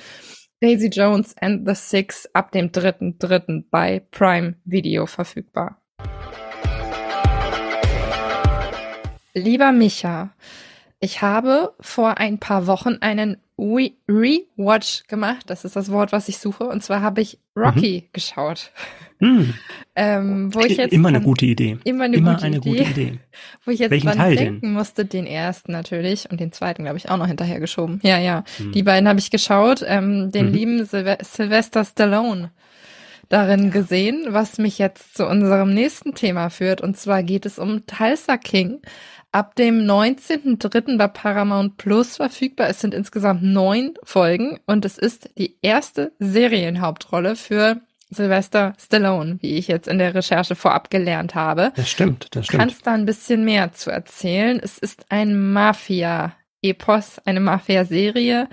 Daisy 0.62 0.90
Jones 0.90 1.36
and 1.40 1.68
the 1.68 1.74
Six 1.74 2.30
ab 2.34 2.52
dem 2.52 2.72
3.3. 2.72 3.64
bei 3.72 4.04
Prime 4.12 4.58
Video 4.64 5.08
verfügbar. 5.08 5.82
Lieber 9.34 9.72
Micha, 9.72 10.32
ich 11.00 11.22
habe 11.22 11.74
vor 11.80 12.18
ein 12.18 12.40
paar 12.40 12.68
Wochen 12.68 12.98
einen 13.02 13.38
Rewatch 13.60 15.04
gemacht. 15.08 15.44
Das 15.48 15.66
ist 15.66 15.76
das 15.76 15.92
Wort, 15.92 16.12
was 16.12 16.30
ich 16.30 16.38
suche. 16.38 16.66
Und 16.66 16.84
zwar 16.84 17.02
habe 17.02 17.22
ich 17.22 17.40
Rocky 17.56 18.04
mhm. 18.06 18.10
geschaut. 18.14 18.72
Mhm. 19.20 19.54
ähm, 19.96 20.54
wo 20.54 20.60
ich 20.62 20.78
jetzt 20.78 20.94
immer 20.94 21.10
eine 21.10 21.22
gute 21.22 21.46
Idee. 21.46 21.78
Immer 21.84 22.06
eine, 22.06 22.18
immer 22.18 22.34
gute, 22.34 22.46
eine 22.46 22.58
Idee, 22.58 22.70
gute 22.70 22.84
Idee. 22.84 23.20
Wo 23.66 23.72
ich 23.72 23.80
jetzt 23.80 23.92
Welchen 23.92 24.08
dran 24.08 24.18
Teil 24.18 24.36
denken 24.36 24.62
denn? 24.62 24.74
musste, 24.74 25.06
den 25.06 25.26
ersten 25.26 25.72
natürlich 25.72 26.30
und 26.30 26.40
den 26.40 26.52
zweiten, 26.52 26.84
glaube 26.84 26.98
ich, 26.98 27.10
auch 27.10 27.18
noch 27.18 27.26
hinterhergeschoben. 27.28 28.00
Ja, 28.04 28.20
ja. 28.20 28.44
Mhm. 28.60 28.72
Die 28.74 28.84
beiden 28.84 29.10
habe 29.10 29.20
ich 29.20 29.32
geschaut. 29.32 29.84
Ähm, 29.86 30.32
den 30.32 30.48
mhm. 30.48 30.54
lieben 30.54 30.86
Sylve 30.86 31.18
Sylvester 31.24 31.84
Stallone 31.84 32.52
darin 33.30 33.72
gesehen, 33.72 34.28
was 34.30 34.58
mich 34.58 34.78
jetzt 34.78 35.16
zu 35.16 35.28
unserem 35.28 35.74
nächsten 35.74 36.16
Thema 36.16 36.50
führt. 36.50 36.82
Und 36.82 36.98
zwar 36.98 37.24
geht 37.24 37.46
es 37.46 37.60
um 37.60 37.86
Tulsa 37.86 38.38
King 38.38 38.82
ab 39.32 39.56
dem 39.56 39.82
19.03. 39.82 40.98
bei 40.98 41.08
Paramount 41.08 41.78
Plus 41.78 42.18
verfügbar. 42.18 42.70
Es 42.70 42.80
sind 42.82 42.94
insgesamt 42.94 43.44
neun 43.44 43.94
Folgen 44.04 44.60
und 44.66 44.86
es 44.86 44.98
ist 44.98 45.30
die 45.38 45.58
erste 45.62 46.12
Serienhauptrolle 46.20 47.36
für 47.36 47.82
Sylvester 48.10 48.74
Stallone, 48.80 49.38
wie 49.42 49.58
ich 49.58 49.68
jetzt 49.68 49.88
in 49.88 49.98
der 49.98 50.16
Recherche 50.16 50.56
vorab 50.56 50.90
gelernt 50.90 51.36
habe. 51.36 51.74
Das 51.76 51.90
stimmt, 51.90 52.28
das 52.32 52.46
stimmt. 52.46 52.62
Kannst 52.62 52.88
da 52.88 52.94
ein 52.94 53.06
bisschen 53.06 53.44
mehr 53.44 53.74
zu 53.74 53.92
erzählen? 53.92 54.60
Es 54.64 54.78
ist 54.78 55.06
ein 55.10 55.52
Mafia-Epos, 55.52 57.20
eine 57.26 57.42
Mafia-Serie. 57.42 58.48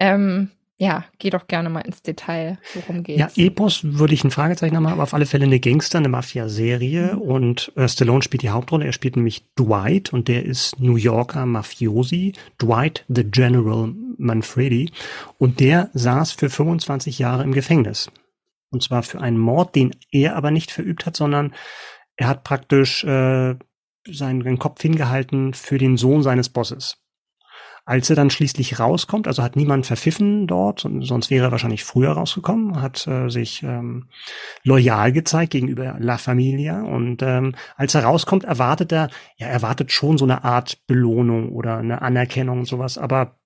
Ähm, 0.00 0.50
ja, 0.80 1.04
geh 1.18 1.30
doch 1.30 1.48
gerne 1.48 1.70
mal 1.70 1.80
ins 1.80 2.02
Detail. 2.02 2.56
Worum 2.74 3.02
geht's? 3.02 3.18
Ja, 3.18 3.44
Epos 3.44 3.80
würde 3.82 4.14
ich 4.14 4.22
ein 4.22 4.30
Fragezeichen 4.30 4.76
haben, 4.76 4.86
aber 4.86 5.02
auf 5.02 5.12
alle 5.12 5.26
Fälle 5.26 5.44
eine 5.44 5.58
Gangster, 5.58 5.98
eine 5.98 6.08
Mafia-Serie. 6.08 7.14
Mhm. 7.14 7.20
Und 7.20 7.72
äh, 7.74 7.88
Stallone 7.88 8.22
spielt 8.22 8.42
die 8.42 8.50
Hauptrolle. 8.50 8.86
Er 8.86 8.92
spielt 8.92 9.16
nämlich 9.16 9.44
Dwight 9.56 10.12
und 10.12 10.28
der 10.28 10.44
ist 10.44 10.78
New 10.78 10.94
Yorker 10.94 11.46
Mafiosi. 11.46 12.34
Dwight 12.62 13.04
the 13.08 13.24
General 13.24 13.92
Manfredi. 14.18 14.92
Und 15.36 15.58
der 15.58 15.90
saß 15.94 16.30
für 16.30 16.48
25 16.48 17.18
Jahre 17.18 17.42
im 17.42 17.52
Gefängnis. 17.52 18.08
Und 18.70 18.84
zwar 18.84 19.02
für 19.02 19.20
einen 19.20 19.38
Mord, 19.38 19.74
den 19.74 19.96
er 20.12 20.36
aber 20.36 20.52
nicht 20.52 20.70
verübt 20.70 21.06
hat, 21.06 21.16
sondern 21.16 21.54
er 22.16 22.28
hat 22.28 22.44
praktisch 22.44 23.02
äh, 23.02 23.56
seinen 24.06 24.58
Kopf 24.60 24.80
hingehalten 24.80 25.54
für 25.54 25.78
den 25.78 25.96
Sohn 25.96 26.22
seines 26.22 26.48
Bosses. 26.48 26.98
Als 27.88 28.10
er 28.10 28.16
dann 28.16 28.28
schließlich 28.28 28.78
rauskommt, 28.78 29.26
also 29.26 29.42
hat 29.42 29.56
niemand 29.56 29.86
verpfiffen 29.86 30.46
dort, 30.46 30.86
sonst 31.00 31.30
wäre 31.30 31.46
er 31.46 31.52
wahrscheinlich 31.52 31.84
früher 31.84 32.10
rausgekommen, 32.10 32.82
hat 32.82 33.06
äh, 33.06 33.30
sich 33.30 33.62
ähm, 33.62 34.08
loyal 34.62 35.10
gezeigt 35.10 35.52
gegenüber 35.52 35.96
La 35.98 36.18
Familia 36.18 36.82
und 36.82 37.22
ähm, 37.22 37.54
als 37.76 37.94
er 37.94 38.04
rauskommt, 38.04 38.44
erwartet 38.44 38.92
er, 38.92 39.08
ja, 39.38 39.46
erwartet 39.46 39.90
schon 39.90 40.18
so 40.18 40.26
eine 40.26 40.44
Art 40.44 40.86
Belohnung 40.86 41.48
oder 41.48 41.78
eine 41.78 42.02
Anerkennung 42.02 42.58
und 42.58 42.64
sowas, 42.66 42.98
aber 42.98 43.38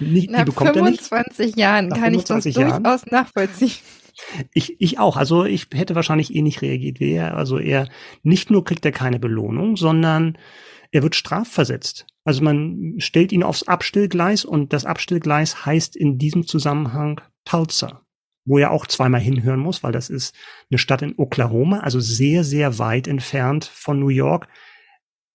nicht, 0.00 0.28
Nach 0.28 0.40
die 0.40 0.46
bekommt 0.46 0.74
25 0.74 1.38
er 1.38 1.46
nicht. 1.46 1.56
Jahren 1.56 1.86
Nach 1.86 1.96
kann 1.96 2.14
ich 2.14 2.24
das 2.24 2.44
Jahren. 2.46 2.82
durchaus 2.82 3.06
nachvollziehen. 3.06 3.70
Ich, 4.54 4.74
ich 4.80 4.98
auch. 4.98 5.16
Also 5.16 5.44
ich 5.44 5.68
hätte 5.72 5.94
wahrscheinlich 5.94 6.34
eh 6.34 6.42
nicht 6.42 6.62
reagiert. 6.62 6.98
Wer, 6.98 7.36
also 7.36 7.60
er, 7.60 7.88
nicht 8.24 8.50
nur 8.50 8.64
kriegt 8.64 8.84
er 8.84 8.90
keine 8.90 9.20
Belohnung, 9.20 9.76
sondern 9.76 10.36
er 10.90 11.04
wird 11.04 11.14
strafversetzt. 11.14 12.06
Also 12.24 12.42
man 12.42 12.94
stellt 12.98 13.32
ihn 13.32 13.42
aufs 13.42 13.64
Abstellgleis 13.64 14.44
und 14.44 14.72
das 14.72 14.86
Abstellgleis 14.86 15.66
heißt 15.66 15.94
in 15.94 16.18
diesem 16.18 16.46
Zusammenhang 16.46 17.20
Tulsa, 17.44 18.02
wo 18.46 18.58
er 18.58 18.70
auch 18.70 18.86
zweimal 18.86 19.20
hinhören 19.20 19.60
muss, 19.60 19.82
weil 19.82 19.92
das 19.92 20.08
ist 20.08 20.34
eine 20.70 20.78
Stadt 20.78 21.02
in 21.02 21.14
Oklahoma, 21.18 21.80
also 21.80 22.00
sehr, 22.00 22.42
sehr 22.42 22.78
weit 22.78 23.06
entfernt 23.06 23.66
von 23.66 24.00
New 24.00 24.08
York, 24.08 24.48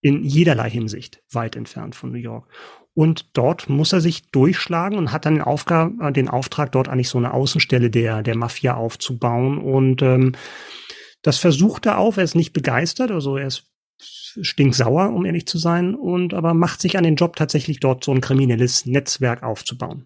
in 0.02 0.24
jederlei 0.24 0.70
Hinsicht 0.70 1.22
weit 1.32 1.56
entfernt 1.56 1.96
von 1.96 2.12
New 2.12 2.18
York. 2.18 2.48
Und 2.94 3.38
dort 3.38 3.70
muss 3.70 3.94
er 3.94 4.02
sich 4.02 4.32
durchschlagen 4.32 4.98
und 4.98 5.12
hat 5.12 5.26
dann 5.26 5.36
den, 5.36 5.44
Aufgabe, 5.44 6.12
den 6.12 6.28
Auftrag, 6.28 6.72
dort 6.72 6.90
eigentlich 6.90 7.10
so 7.10 7.18
eine 7.18 7.34
Außenstelle 7.34 7.90
der, 7.90 8.24
der 8.24 8.36
Mafia 8.36 8.76
aufzubauen. 8.76 9.58
Und 9.58 10.02
ähm, 10.02 10.34
das 11.22 11.38
versucht 11.38 11.86
er 11.86 11.98
auch, 11.98 12.18
er 12.18 12.24
ist 12.24 12.36
nicht 12.36 12.54
begeistert, 12.54 13.12
also 13.12 13.38
er 13.38 13.48
ist 13.48 13.69
stinksauer, 14.00 15.10
um 15.10 15.26
ehrlich 15.26 15.46
zu 15.46 15.58
sein, 15.58 15.96
und 15.96 16.34
aber 16.34 16.54
macht 16.54 16.82
sich 16.82 16.98
an 16.98 17.04
den 17.04 17.16
Job 17.16 17.36
tatsächlich 17.36 17.80
dort 17.80 18.04
so 18.04 18.12
ein 18.12 18.22
kriminelles 18.22 18.86
Netzwerk 18.86 19.44
aufzubauen. 19.44 20.06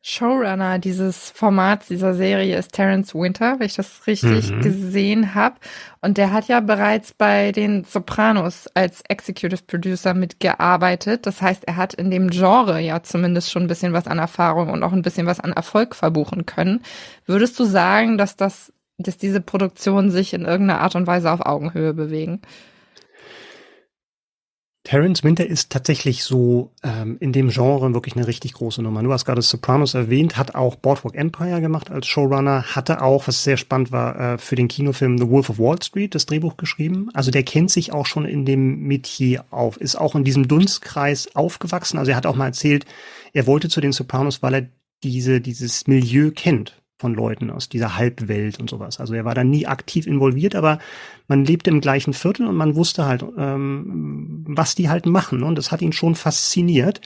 Showrunner 0.00 0.78
dieses 0.78 1.30
Formats, 1.30 1.88
dieser 1.88 2.14
Serie 2.14 2.56
ist 2.56 2.72
Terence 2.72 3.14
Winter, 3.14 3.58
wenn 3.58 3.66
ich 3.66 3.74
das 3.74 4.06
richtig 4.06 4.50
mhm. 4.50 4.62
gesehen 4.62 5.34
habe. 5.34 5.56
Und 6.00 6.16
der 6.16 6.32
hat 6.32 6.46
ja 6.46 6.60
bereits 6.60 7.12
bei 7.12 7.50
den 7.50 7.84
Sopranos 7.84 8.68
als 8.74 9.02
Executive 9.08 9.64
Producer 9.66 10.14
mitgearbeitet. 10.14 11.26
Das 11.26 11.42
heißt, 11.42 11.64
er 11.64 11.76
hat 11.76 11.94
in 11.94 12.10
dem 12.10 12.30
Genre 12.30 12.80
ja 12.80 13.02
zumindest 13.02 13.50
schon 13.50 13.64
ein 13.64 13.68
bisschen 13.68 13.92
was 13.92 14.06
an 14.06 14.18
Erfahrung 14.18 14.70
und 14.70 14.84
auch 14.84 14.92
ein 14.92 15.02
bisschen 15.02 15.26
was 15.26 15.40
an 15.40 15.52
Erfolg 15.52 15.96
verbuchen 15.96 16.46
können. 16.46 16.80
Würdest 17.26 17.58
du 17.58 17.64
sagen, 17.64 18.18
dass 18.18 18.36
das, 18.36 18.72
dass 18.98 19.16
diese 19.16 19.40
Produktionen 19.40 20.10
sich 20.10 20.34
in 20.34 20.44
irgendeiner 20.44 20.80
Art 20.80 20.96
und 20.96 21.06
Weise 21.06 21.30
auf 21.30 21.46
Augenhöhe 21.46 21.94
bewegen? 21.94 22.42
Terence 24.88 25.22
Winter 25.22 25.46
ist 25.46 25.70
tatsächlich 25.70 26.24
so 26.24 26.72
ähm, 26.82 27.18
in 27.20 27.32
dem 27.34 27.50
Genre 27.50 27.92
wirklich 27.92 28.16
eine 28.16 28.26
richtig 28.26 28.54
große 28.54 28.82
Nummer. 28.82 29.02
Du 29.02 29.12
hast 29.12 29.26
gerade 29.26 29.42
Sopranos 29.42 29.92
erwähnt, 29.92 30.38
hat 30.38 30.54
auch 30.54 30.76
Boardwalk 30.76 31.14
Empire 31.14 31.60
gemacht 31.60 31.90
als 31.90 32.06
Showrunner, 32.06 32.74
hatte 32.74 33.02
auch, 33.02 33.28
was 33.28 33.44
sehr 33.44 33.58
spannend 33.58 33.92
war, 33.92 34.18
äh, 34.18 34.38
für 34.38 34.56
den 34.56 34.66
Kinofilm 34.66 35.18
The 35.18 35.28
Wolf 35.28 35.50
of 35.50 35.58
Wall 35.58 35.76
Street 35.82 36.14
das 36.14 36.24
Drehbuch 36.24 36.56
geschrieben. 36.56 37.10
Also 37.12 37.30
der 37.30 37.42
kennt 37.42 37.70
sich 37.70 37.92
auch 37.92 38.06
schon 38.06 38.24
in 38.24 38.46
dem 38.46 38.80
Metier 38.80 39.44
auf, 39.50 39.76
ist 39.76 39.96
auch 39.96 40.14
in 40.14 40.24
diesem 40.24 40.48
Dunstkreis 40.48 41.36
aufgewachsen. 41.36 41.98
Also 41.98 42.12
er 42.12 42.16
hat 42.16 42.24
auch 42.24 42.36
mal 42.36 42.46
erzählt, 42.46 42.86
er 43.34 43.46
wollte 43.46 43.68
zu 43.68 43.82
den 43.82 43.92
Sopranos, 43.92 44.42
weil 44.42 44.54
er 44.54 44.68
diese, 45.02 45.42
dieses 45.42 45.86
Milieu 45.86 46.30
kennt 46.30 46.80
von 46.98 47.14
Leuten 47.14 47.50
aus 47.50 47.68
dieser 47.68 47.96
Halbwelt 47.96 48.58
und 48.58 48.68
sowas. 48.68 48.98
Also 48.98 49.14
er 49.14 49.24
war 49.24 49.36
da 49.36 49.44
nie 49.44 49.66
aktiv 49.66 50.08
involviert, 50.08 50.56
aber 50.56 50.80
man 51.28 51.44
lebte 51.44 51.70
im 51.70 51.80
gleichen 51.80 52.12
Viertel 52.12 52.46
und 52.46 52.56
man 52.56 52.74
wusste 52.74 53.06
halt, 53.06 53.24
ähm, 53.38 54.44
was 54.48 54.74
die 54.74 54.88
halt 54.88 55.06
machen. 55.06 55.44
Und 55.44 55.56
das 55.56 55.70
hat 55.70 55.80
ihn 55.80 55.92
schon 55.92 56.16
fasziniert. 56.16 57.00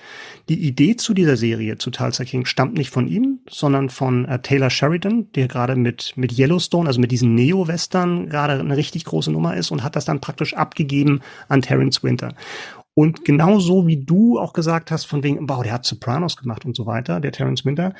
Die 0.48 0.66
Idee 0.66 0.96
zu 0.96 1.12
dieser 1.12 1.36
Serie, 1.36 1.76
zu 1.76 1.90
Tulsa 1.90 2.24
King, 2.24 2.46
stammt 2.46 2.72
nicht 2.74 2.88
von 2.88 3.06
ihm, 3.06 3.40
sondern 3.50 3.90
von 3.90 4.24
äh, 4.24 4.38
Taylor 4.40 4.70
Sheridan, 4.70 5.30
der 5.34 5.46
gerade 5.46 5.76
mit, 5.76 6.14
mit 6.16 6.38
Yellowstone, 6.38 6.88
also 6.88 6.98
mit 6.98 7.12
diesen 7.12 7.34
Neo-Western, 7.34 8.30
gerade 8.30 8.60
eine 8.60 8.76
richtig 8.78 9.04
große 9.04 9.30
Nummer 9.30 9.56
ist 9.56 9.70
und 9.70 9.82
hat 9.82 9.94
das 9.94 10.06
dann 10.06 10.20
praktisch 10.20 10.54
abgegeben 10.54 11.20
an 11.48 11.60
Terence 11.60 12.02
Winter. 12.02 12.34
Und 12.94 13.24
genauso 13.24 13.86
wie 13.86 14.04
du 14.04 14.38
auch 14.38 14.54
gesagt 14.54 14.90
hast, 14.90 15.04
von 15.04 15.22
wegen, 15.22 15.48
wow, 15.48 15.62
der 15.62 15.72
hat 15.72 15.84
Sopranos 15.84 16.36
gemacht 16.36 16.64
und 16.64 16.76
so 16.76 16.86
weiter, 16.86 17.20
der 17.20 17.32
Terence 17.32 17.64
Winter, 17.64 17.94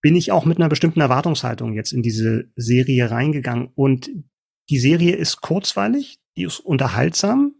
bin 0.00 0.16
ich 0.16 0.32
auch 0.32 0.44
mit 0.44 0.58
einer 0.58 0.68
bestimmten 0.68 1.00
Erwartungshaltung 1.00 1.72
jetzt 1.72 1.92
in 1.92 2.02
diese 2.02 2.50
Serie 2.56 3.10
reingegangen. 3.10 3.70
Und 3.74 4.10
die 4.70 4.78
Serie 4.78 5.16
ist 5.16 5.40
kurzweilig, 5.40 6.18
die 6.36 6.44
ist 6.44 6.60
unterhaltsam. 6.60 7.54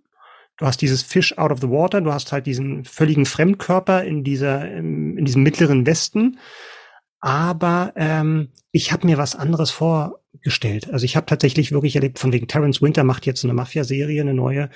Du 0.57 0.67
hast 0.67 0.83
dieses 0.83 1.03
Fish 1.03 1.39
out 1.39 1.53
of 1.53 1.61
the 1.61 1.71
water, 1.71 2.01
du 2.01 2.13
hast 2.13 2.33
halt 2.33 2.47
diesen 2.47 2.85
völligen 2.85 3.27
Fremdkörper 3.27 4.05
in 4.05 4.25
dieser, 4.25 4.71
in 4.71 5.25
diesem 5.25 5.43
mittleren 5.43 5.87
Westen. 5.87 6.39
Aber 7.21 7.93
ähm, 7.97 8.49
ich 8.71 8.93
habe 8.93 9.07
mir 9.07 9.19
was 9.19 9.35
anderes 9.35 9.71
vorgestellt. 9.71 10.93
Also 10.93 11.05
ich 11.05 11.17
habe 11.17 11.27
tatsächlich 11.27 11.73
wirklich 11.73 11.97
erlebt, 11.97 12.19
von 12.19 12.33
wegen 12.33 12.47
Terence 12.47 12.81
Winter 12.81 13.03
macht 13.05 13.27
jetzt 13.27 13.45
eine 13.45 13.55
Mafia-Serie, 13.55 14.21
eine 14.21 14.35
neue, 14.35 14.71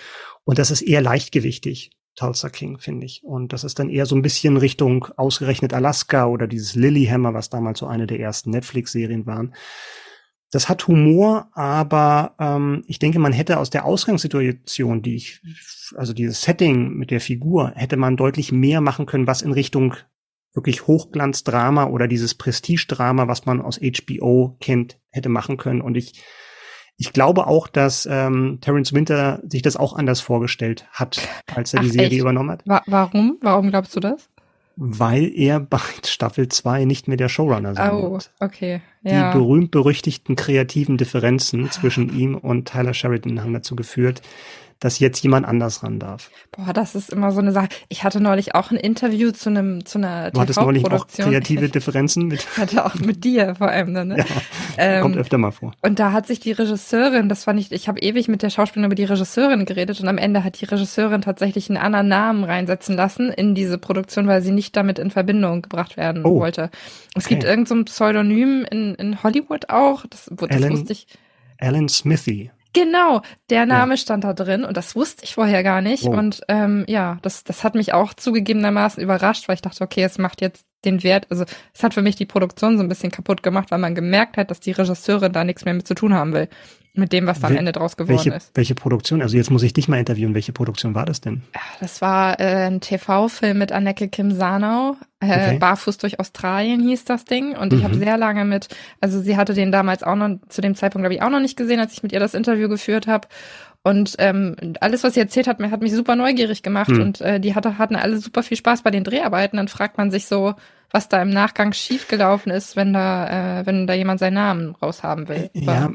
und 0.45 0.59
das 0.59 0.71
ist 0.71 0.83
eher 0.83 1.03
leichtgewichtig. 1.03 1.91
Tulsa 2.15 2.49
King, 2.51 2.79
finde 2.79 3.07
ich. 3.07 3.23
Und 3.25 3.53
das 3.53 3.65
ist 3.65 3.79
dann 3.79 3.89
eher 3.89 4.07
so 4.07 4.15
ein 4.15 4.23
bisschen 4.23 4.57
Richtung 4.57 5.07
ausgerechnet 5.17 5.73
Alaska 5.73 6.27
oder 6.27 6.47
dieses 6.47 6.75
Lilyhammer, 6.75 7.35
was 7.35 7.51
damals 7.51 7.79
so 7.79 7.87
eine 7.87 8.07
der 8.07 8.21
ersten 8.21 8.51
Netflix-Serien 8.51 9.27
waren. 9.27 9.55
Das 10.51 10.69
hat 10.69 10.87
Humor, 10.87 11.49
aber 11.55 12.35
ähm, 12.39 12.85
ich 12.87 12.99
denke, 12.99 13.19
man 13.19 13.33
hätte 13.33 13.59
aus 13.59 13.71
der 13.71 13.87
Ausgangssituation, 13.87 15.01
die 15.01 15.17
ich, 15.17 15.41
also 15.97 16.13
dieses 16.13 16.43
Setting 16.43 16.91
mit 16.91 17.11
der 17.11 17.23
Figur, 17.23 17.73
hätte 17.75 17.97
man 17.97 18.19
deutlich 18.19 18.53
mehr 18.53 18.83
machen 18.83 19.07
können, 19.07 19.27
was 19.27 19.41
in 19.41 19.53
Richtung 19.53 19.95
wirklich 20.53 20.87
Hochglanzdrama 20.87 21.87
oder 21.87 22.07
dieses 22.07 22.35
Prestigedrama, 22.35 23.29
was 23.29 23.47
man 23.47 23.63
aus 23.63 23.81
HBO 23.81 24.59
kennt, 24.61 24.99
hätte 25.11 25.31
machen 25.31 25.57
können. 25.57 25.81
Und 25.81 25.97
ich 25.97 26.23
ich 26.97 27.13
glaube 27.13 27.47
auch, 27.47 27.69
dass 27.69 28.07
ähm, 28.11 28.59
Terence 28.61 28.93
Winter 28.93 29.41
sich 29.49 29.63
das 29.63 29.77
auch 29.77 29.95
anders 29.95 30.21
vorgestellt 30.21 30.87
hat, 30.93 31.21
als 31.55 31.75
er 31.75 31.81
Ach, 31.81 31.85
die 31.85 31.91
Serie 31.91 32.09
echt? 32.09 32.21
übernommen 32.21 32.51
hat. 32.51 32.63
Wa 32.65 32.83
warum? 32.87 33.39
Warum 33.41 33.71
glaubst 33.71 33.97
du 33.97 34.01
das? 34.01 34.29
Weil 34.77 35.31
er 35.35 35.61
bei 35.71 35.81
Staffel 36.05 36.49
2 36.49 36.85
nicht 36.85 37.09
mehr 37.09 37.17
der 37.17 37.29
Showrunner 37.29 37.75
sein 37.75 37.91
oh, 37.93 38.13
wird. 38.13 38.31
okay. 38.41 38.81
Ja. 39.03 39.33
Die 39.33 39.39
berühmt-berüchtigten 39.39 40.37
kreativen 40.37 40.97
Differenzen 40.97 41.71
zwischen 41.71 42.17
ihm 42.17 42.37
und 42.37 42.69
Tyler 42.69 42.95
Sheridan 42.95 43.43
haben 43.43 43.53
dazu 43.53 43.75
geführt, 43.75 44.23
dass 44.83 44.99
jetzt 44.99 45.23
jemand 45.23 45.47
anders 45.47 45.85
ran 45.85 46.01
darf. 46.01 46.31
Boah, 46.51 46.73
das 46.73 46.97
ist 46.97 47.11
immer 47.11 47.31
so 47.31 47.41
eine 47.41 47.53
Sache. 47.53 47.69
Ich 47.89 48.03
hatte 48.03 48.21
neulich 48.21 48.57
auch 48.57 48.73
ein 48.73 48.77
Interview 48.77 49.31
zu 49.31 49.49
einem 49.49 49.85
zu 49.85 49.99
einer 49.99 50.33
Du 50.33 50.41
hattest 50.41 50.61
neulich 50.61 50.85
auch 50.85 51.07
kreative 51.07 51.69
Differenzen 51.69 52.27
mit. 52.27 52.41
Ich 52.41 52.57
hatte 52.59 52.85
auch 52.85 52.97
mit 52.97 53.23
dir 53.23 53.55
vor 53.55 53.69
allem 53.69 53.95
dann. 53.95 54.09
Ne? 54.09 54.19
Ja, 54.19 54.25
ähm, 54.79 55.03
kommt 55.03 55.17
öfter 55.17 55.39
mal 55.39 55.53
vor. 55.53 55.73
Und 55.83 56.01
da 56.01 56.11
hat 56.11 56.27
sich 56.27 56.41
die 56.41 56.51
Regisseurin, 56.51 57.29
das 57.29 57.47
war 57.47 57.55
nicht, 57.55 57.71
ich 57.71 57.87
habe 57.87 58.01
ewig 58.01 58.27
mit 58.27 58.43
der 58.43 58.51
Schauspielerin 58.51 58.87
über 58.87 58.97
die 58.97 59.05
Regisseurin 59.05 59.67
geredet 59.67 60.01
und 60.01 60.09
am 60.09 60.19
Ende 60.19 60.43
hat 60.43 60.61
die 60.61 60.65
Regisseurin 60.65 61.23
tatsächlich 61.23 61.71
einen 61.71 61.79
anderen 61.79 62.09
Namen 62.09 62.43
reinsetzen 62.43 62.97
lassen 62.97 63.31
in 63.31 63.55
diese 63.55 63.79
Produktion, 63.79 64.27
weil 64.27 64.43
sie 64.43 64.51
nicht 64.51 64.75
damit 64.77 64.99
in 64.99 65.11
Verbindung 65.11 65.63
gebracht 65.63 65.97
werden 65.97 66.25
oh. 66.25 66.41
wollte. 66.41 66.71
Es 67.15 67.27
okay. 67.27 67.35
gibt 67.35 67.45
irgendein 67.45 67.79
so 67.79 67.85
Pseudonym 67.85 68.67
in, 68.69 68.97
in 68.97 69.23
Hollywood 69.23 69.71
auch, 69.71 70.07
das, 70.07 70.29
das 70.29 70.51
Alan, 70.51 70.73
wusste 70.73 70.93
ich. 70.93 71.07
Alan 71.59 71.89
Smithy. 71.89 72.51
Genau, 72.73 73.21
der 73.51 73.67
Name 73.67 73.95
ja. 73.95 73.97
stand 73.97 74.25
da 74.25 74.33
drin 74.33 74.65
und 74.65 74.77
das 74.77 74.97
wusste 74.97 75.25
ich 75.25 75.35
vorher 75.35 75.63
gar 75.63 75.83
nicht. 75.83 76.05
Oh. 76.05 76.11
Und 76.11 76.41
ähm, 76.49 76.85
ja, 76.89 77.19
das, 77.23 77.45
das 77.45 77.65
hat 77.65 77.75
mich 77.75 77.93
auch 77.93 78.15
zugegebenermaßen 78.15 79.03
überrascht, 79.03 79.49
weil 79.49 79.57
ich 79.57 79.63
dachte, 79.63 79.85
okay, 79.85 80.03
es 80.03 80.19
macht 80.19 80.41
jetzt 80.41 80.65
den 80.85 81.03
Wert, 81.03 81.27
also 81.31 81.45
es 81.75 81.83
hat 81.85 81.95
für 81.95 82.03
mich 82.03 82.17
die 82.17 82.27
Produktion 82.27 82.77
so 82.77 82.83
ein 82.83 82.89
bisschen 82.89 83.13
kaputt 83.13 83.43
gemacht, 83.43 83.71
weil 83.71 83.79
man 83.79 83.95
gemerkt 83.95 84.37
hat, 84.37 84.51
dass 84.51 84.59
die 84.59 84.73
Regisseurin 84.73 85.33
da 85.33 85.45
nichts 85.45 85.65
mehr 85.65 85.75
mit 85.75 85.87
zu 85.87 85.95
tun 85.95 86.15
haben 86.15 86.33
will 86.33 86.49
mit 86.95 87.13
dem, 87.13 87.27
was 87.27 87.41
da 87.41 87.47
am 87.47 87.57
Ende 87.57 87.73
draus 87.73 87.97
geworden 87.97 88.17
welche, 88.17 88.35
ist. 88.35 88.51
Welche 88.55 88.75
Produktion? 88.75 89.23
Also 89.23 89.37
jetzt 89.37 89.51
muss 89.51 89.63
ich 89.63 89.73
dich 89.73 89.89
mal 89.89 89.99
interviewen. 89.99 90.35
Welche 90.35 90.53
Produktion 90.53 90.95
war 90.95 91.07
das 91.07 91.23
denn? 91.23 91.43
Das 91.81 92.03
war 92.03 92.39
äh, 92.39 92.67
ein 92.67 92.81
TV-Film 92.81 93.57
mit 93.57 93.73
Anneke 93.73 94.09
Kim 94.09 94.31
Sanau. 94.31 94.97
Äh, 95.21 95.27
okay. 95.27 95.59
Barfuß 95.59 95.97
durch 95.99 96.21
Australien 96.21 96.83
hieß 96.83 97.07
das 97.07 97.25
Ding. 97.25 97.57
Und 97.57 97.73
ich 97.73 97.81
mhm. 97.81 97.85
habe 97.85 97.95
sehr 97.95 98.19
lange 98.19 98.45
mit, 98.45 98.69
also 99.01 99.21
sie 99.21 99.39
hatte 99.39 99.55
den 99.55 99.73
damals 99.73 100.03
auch 100.03 100.17
noch, 100.17 100.37
zu 100.49 100.61
dem 100.61 100.75
Zeitpunkt 100.75 101.05
glaube 101.05 101.15
ich 101.15 101.23
auch 101.23 101.31
noch 101.31 101.41
nicht 101.41 101.57
gesehen, 101.57 101.81
als 101.81 101.95
ich 101.95 102.03
mit 102.03 102.13
ihr 102.13 102.21
das 102.21 102.35
Interview 102.35 102.69
geführt 102.69 103.07
habe. 103.07 103.27
Und 103.85 104.15
ähm, 104.19 104.55
alles, 104.81 105.03
was 105.03 105.15
sie 105.15 105.21
erzählt 105.21 105.49
hat, 105.49 105.59
hat 105.59 105.81
mich 105.81 105.93
super 105.93 106.15
neugierig 106.15 106.63
gemacht. 106.63 106.91
Mhm. 106.91 107.01
Und 107.01 107.21
äh, 107.23 107.41
die 107.41 107.55
hatte, 107.55 107.79
hatten 107.79 107.97
alle 107.97 108.19
super 108.19 108.43
viel 108.43 108.57
Spaß 108.57 108.83
bei 108.83 108.91
den 108.91 109.03
Dreharbeiten. 109.03 109.57
Dann 109.57 109.69
fragt 109.69 109.97
man 109.97 110.11
sich 110.11 110.27
so, 110.27 110.55
was 110.93 111.09
da 111.09 111.21
im 111.21 111.31
Nachgang 111.31 111.73
schiefgelaufen 111.73 112.53
ist, 112.53 112.77
wenn 112.77 112.93
da, 112.93 113.61
äh, 113.61 113.67
wenn 113.67 113.87
da 113.87 113.95
jemand 113.95 114.21
seinen 114.21 114.35
Namen 114.35 114.75
raushaben 114.81 115.29
will. 115.29 115.51
Ja, 115.55 115.91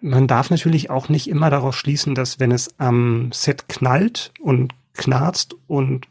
man 0.00 0.26
darf 0.26 0.50
natürlich 0.50 0.90
auch 0.90 1.08
nicht 1.08 1.28
immer 1.28 1.50
darauf 1.50 1.76
schließen, 1.76 2.14
dass 2.14 2.40
wenn 2.40 2.50
es 2.50 2.78
am 2.78 3.30
Set 3.32 3.68
knallt 3.68 4.32
und 4.40 4.72
knarzt 4.94 5.56
und 5.66 6.06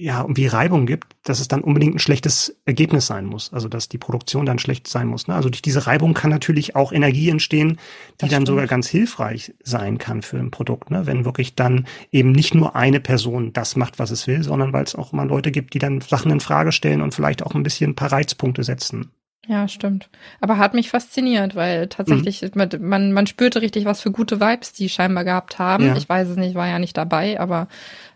ja, 0.00 0.22
irgendwie 0.22 0.46
Reibung 0.46 0.86
gibt, 0.86 1.16
dass 1.24 1.40
es 1.40 1.48
dann 1.48 1.60
unbedingt 1.60 1.94
ein 1.94 1.98
schlechtes 1.98 2.56
Ergebnis 2.64 3.06
sein 3.06 3.26
muss. 3.26 3.52
Also 3.52 3.68
dass 3.68 3.88
die 3.88 3.98
Produktion 3.98 4.46
dann 4.46 4.58
schlecht 4.58 4.88
sein 4.88 5.06
muss. 5.06 5.28
Ne? 5.28 5.34
Also 5.34 5.50
durch 5.50 5.62
diese 5.62 5.86
Reibung 5.86 6.14
kann 6.14 6.30
natürlich 6.30 6.74
auch 6.74 6.92
Energie 6.92 7.28
entstehen, 7.28 7.78
die 8.20 8.26
das 8.26 8.30
dann 8.30 8.46
sogar 8.46 8.66
ganz 8.66 8.88
hilfreich 8.88 9.54
sein 9.62 9.98
kann 9.98 10.22
für 10.22 10.38
ein 10.38 10.50
Produkt. 10.50 10.90
Ne? 10.90 11.06
Wenn 11.06 11.24
wirklich 11.24 11.54
dann 11.54 11.86
eben 12.10 12.32
nicht 12.32 12.54
nur 12.54 12.76
eine 12.76 13.00
Person 13.00 13.52
das 13.52 13.76
macht, 13.76 13.98
was 13.98 14.10
es 14.10 14.26
will, 14.26 14.42
sondern 14.42 14.72
weil 14.72 14.84
es 14.84 14.94
auch 14.94 15.12
mal 15.12 15.28
Leute 15.28 15.50
gibt, 15.50 15.74
die 15.74 15.78
dann 15.78 16.00
Sachen 16.00 16.30
in 16.30 16.40
Frage 16.40 16.72
stellen 16.72 17.02
und 17.02 17.14
vielleicht 17.14 17.42
auch 17.42 17.54
ein 17.54 17.62
bisschen 17.62 17.90
ein 17.90 17.96
paar 17.96 18.12
Reizpunkte 18.12 18.64
setzen. 18.64 19.10
Ja, 19.48 19.68
stimmt. 19.68 20.10
Aber 20.40 20.58
hat 20.58 20.74
mich 20.74 20.90
fasziniert, 20.90 21.54
weil 21.54 21.88
tatsächlich 21.88 22.42
mhm. 22.42 22.88
man, 22.88 23.12
man 23.12 23.26
spürte 23.26 23.62
richtig, 23.62 23.84
was 23.84 24.00
für 24.00 24.10
gute 24.10 24.40
Vibes 24.40 24.72
die 24.72 24.88
scheinbar 24.88 25.24
gehabt 25.24 25.58
haben. 25.58 25.86
Ja. 25.86 25.96
Ich 25.96 26.08
weiß 26.08 26.28
es 26.28 26.36
nicht, 26.36 26.54
war 26.54 26.68
ja 26.68 26.78
nicht 26.78 26.96
dabei, 26.96 27.40
aber 27.40 27.66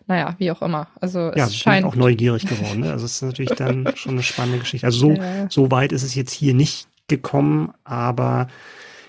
naja, 0.06 0.34
wie 0.38 0.50
auch 0.50 0.60
immer. 0.60 0.88
Also 1.00 1.30
es 1.30 1.36
ja, 1.36 1.48
scheint 1.48 1.86
auch 1.86 1.96
neugierig 1.96 2.46
geworden. 2.46 2.80
Ne? 2.80 2.92
Also 2.92 3.06
es 3.06 3.16
ist 3.16 3.22
natürlich 3.22 3.56
dann 3.56 3.90
schon 3.96 4.12
eine 4.12 4.22
spannende 4.22 4.58
Geschichte. 4.58 4.86
Also 4.86 4.98
so, 4.98 5.12
ja. 5.12 5.46
so 5.50 5.70
weit 5.70 5.92
ist 5.92 6.02
es 6.02 6.14
jetzt 6.14 6.32
hier 6.32 6.54
nicht 6.54 6.88
gekommen, 7.08 7.72
aber 7.84 8.48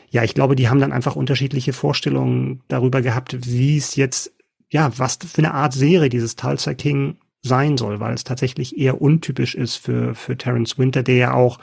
ja, 0.09 0.24
ich 0.24 0.34
glaube, 0.34 0.55
die 0.55 0.70
haben 0.70 0.80
dann 0.80 0.93
einfach 0.93 1.16
unterschiedliche 1.18 1.74
Vorstellungen 1.74 2.61
darüber 2.70 3.01
gehabt, 3.01 3.45
wie 3.45 3.78
es 3.78 3.97
jetzt, 3.97 4.32
ja, 4.70 4.91
was 4.97 5.18
für 5.22 5.39
eine 5.39 5.53
Art 5.53 5.74
Serie 5.74 6.09
dieses 6.09 6.38
Tulsa 6.38 6.74
King 6.74 7.18
sein 7.41 7.78
soll, 7.78 7.99
weil 7.99 8.13
es 8.13 8.24
tatsächlich 8.24 8.78
eher 8.78 9.01
untypisch 9.01 9.55
ist 9.55 9.76
für, 9.76 10.16
für 10.16 10.38
Terence 10.38 10.78
Winter, 10.78 11.03
der 11.03 11.16
ja 11.16 11.34
auch, 11.34 11.59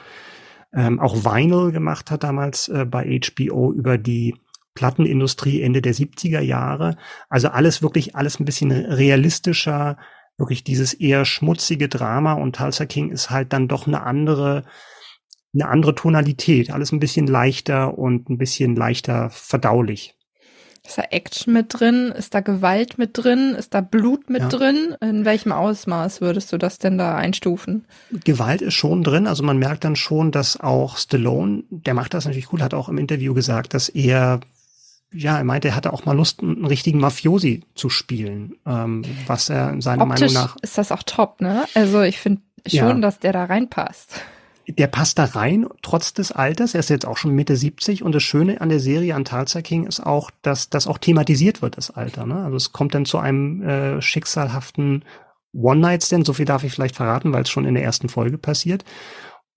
ähm, 0.73 0.99
auch 0.99 1.23
Vinyl 1.23 1.71
gemacht 1.71 2.11
hat 2.11 2.23
damals 2.23 2.67
äh, 2.67 2.85
bei 2.85 3.19
HBO 3.19 3.71
über 3.71 3.97
die 3.97 4.35
Plattenindustrie 4.73 5.61
Ende 5.61 5.81
der 5.81 5.93
70er 5.93 6.39
Jahre. 6.39 6.97
Also 7.29 7.49
alles 7.49 7.81
wirklich, 7.81 8.15
alles 8.15 8.39
ein 8.39 8.45
bisschen 8.45 8.71
realistischer, 8.71 9.97
wirklich 10.37 10.63
dieses 10.63 10.93
eher 10.93 11.25
schmutzige 11.25 11.89
Drama 11.89 12.33
und 12.33 12.55
Tulsa 12.55 12.85
King 12.85 13.11
ist 13.11 13.29
halt 13.29 13.53
dann 13.53 13.67
doch 13.67 13.85
eine 13.85 14.03
andere, 14.03 14.63
eine 15.53 15.69
andere 15.69 15.93
Tonalität, 15.93 16.71
alles 16.71 16.91
ein 16.91 16.99
bisschen 16.99 17.27
leichter 17.27 17.97
und 17.97 18.29
ein 18.29 18.39
bisschen 18.39 18.75
leichter 18.75 19.29
verdaulich. 19.29 20.15
Ist 20.85 20.97
da 20.97 21.03
Action 21.11 21.53
mit 21.53 21.67
drin? 21.69 22.11
Ist 22.11 22.33
da 22.33 22.41
Gewalt 22.41 22.97
mit 22.97 23.11
drin? 23.13 23.55
Ist 23.55 23.73
da 23.73 23.79
Blut 23.79 24.29
mit 24.29 24.41
ja. 24.41 24.49
drin? 24.49 24.95
In 24.99 25.23
welchem 25.23 25.53
Ausmaß 25.53 26.19
würdest 26.19 26.51
du 26.51 26.57
das 26.57 26.77
denn 26.77 26.97
da 26.97 27.15
einstufen? 27.15 27.85
Gewalt 28.11 28.61
ist 28.61 28.73
schon 28.73 29.01
drin. 29.01 29.25
Also 29.25 29.43
man 29.43 29.57
merkt 29.57 29.85
dann 29.85 29.95
schon, 29.95 30.31
dass 30.31 30.59
auch 30.59 30.97
Stallone, 30.97 31.63
der 31.69 31.93
macht 31.93 32.13
das 32.13 32.25
natürlich 32.25 32.47
gut, 32.47 32.61
hat 32.61 32.73
auch 32.73 32.89
im 32.89 32.97
Interview 32.97 33.33
gesagt, 33.33 33.73
dass 33.73 33.87
er 33.87 34.41
ja, 35.15 35.37
er 35.37 35.43
meinte, 35.43 35.67
er 35.67 35.75
hatte 35.75 35.93
auch 35.93 36.05
mal 36.05 36.17
Lust, 36.17 36.41
einen 36.41 36.65
richtigen 36.65 36.99
Mafiosi 36.99 37.61
zu 37.75 37.89
spielen, 37.89 38.55
ähm, 38.65 39.03
was 39.27 39.47
er 39.47 39.79
seiner 39.79 40.03
Optisch 40.03 40.33
Meinung 40.33 40.33
nach. 40.33 40.57
Ist 40.63 40.79
das 40.79 40.91
auch 40.91 41.03
top, 41.03 41.39
ne? 41.39 41.65
Also 41.75 42.01
ich 42.01 42.17
finde 42.17 42.41
schon, 42.65 42.79
ja. 42.79 42.93
dass 42.95 43.19
der 43.19 43.31
da 43.31 43.45
reinpasst 43.45 44.19
der 44.67 44.87
passt 44.87 45.19
da 45.19 45.25
rein, 45.25 45.67
trotz 45.81 46.13
des 46.13 46.31
Alters. 46.31 46.73
Er 46.73 46.79
ist 46.79 46.89
jetzt 46.89 47.05
auch 47.05 47.17
schon 47.17 47.35
Mitte 47.35 47.55
70 47.55 48.03
und 48.03 48.13
das 48.13 48.23
Schöne 48.23 48.61
an 48.61 48.69
der 48.69 48.79
Serie 48.79 49.15
an 49.15 49.25
Tulsa 49.25 49.61
King 49.61 49.85
ist 49.85 49.99
auch, 49.99 50.31
dass 50.41 50.69
das 50.69 50.87
auch 50.87 50.97
thematisiert 50.97 51.61
wird, 51.61 51.77
das 51.77 51.91
Alter. 51.91 52.25
Ne? 52.25 52.35
Also 52.35 52.55
es 52.55 52.71
kommt 52.71 52.93
dann 52.95 53.05
zu 53.05 53.17
einem 53.17 53.61
äh, 53.61 54.01
schicksalhaften 54.01 55.03
One-Night-Stand, 55.53 56.25
so 56.25 56.33
viel 56.33 56.45
darf 56.45 56.63
ich 56.63 56.71
vielleicht 56.71 56.95
verraten, 56.95 57.33
weil 57.33 57.43
es 57.43 57.49
schon 57.49 57.65
in 57.65 57.75
der 57.75 57.83
ersten 57.83 58.09
Folge 58.09 58.37
passiert, 58.37 58.85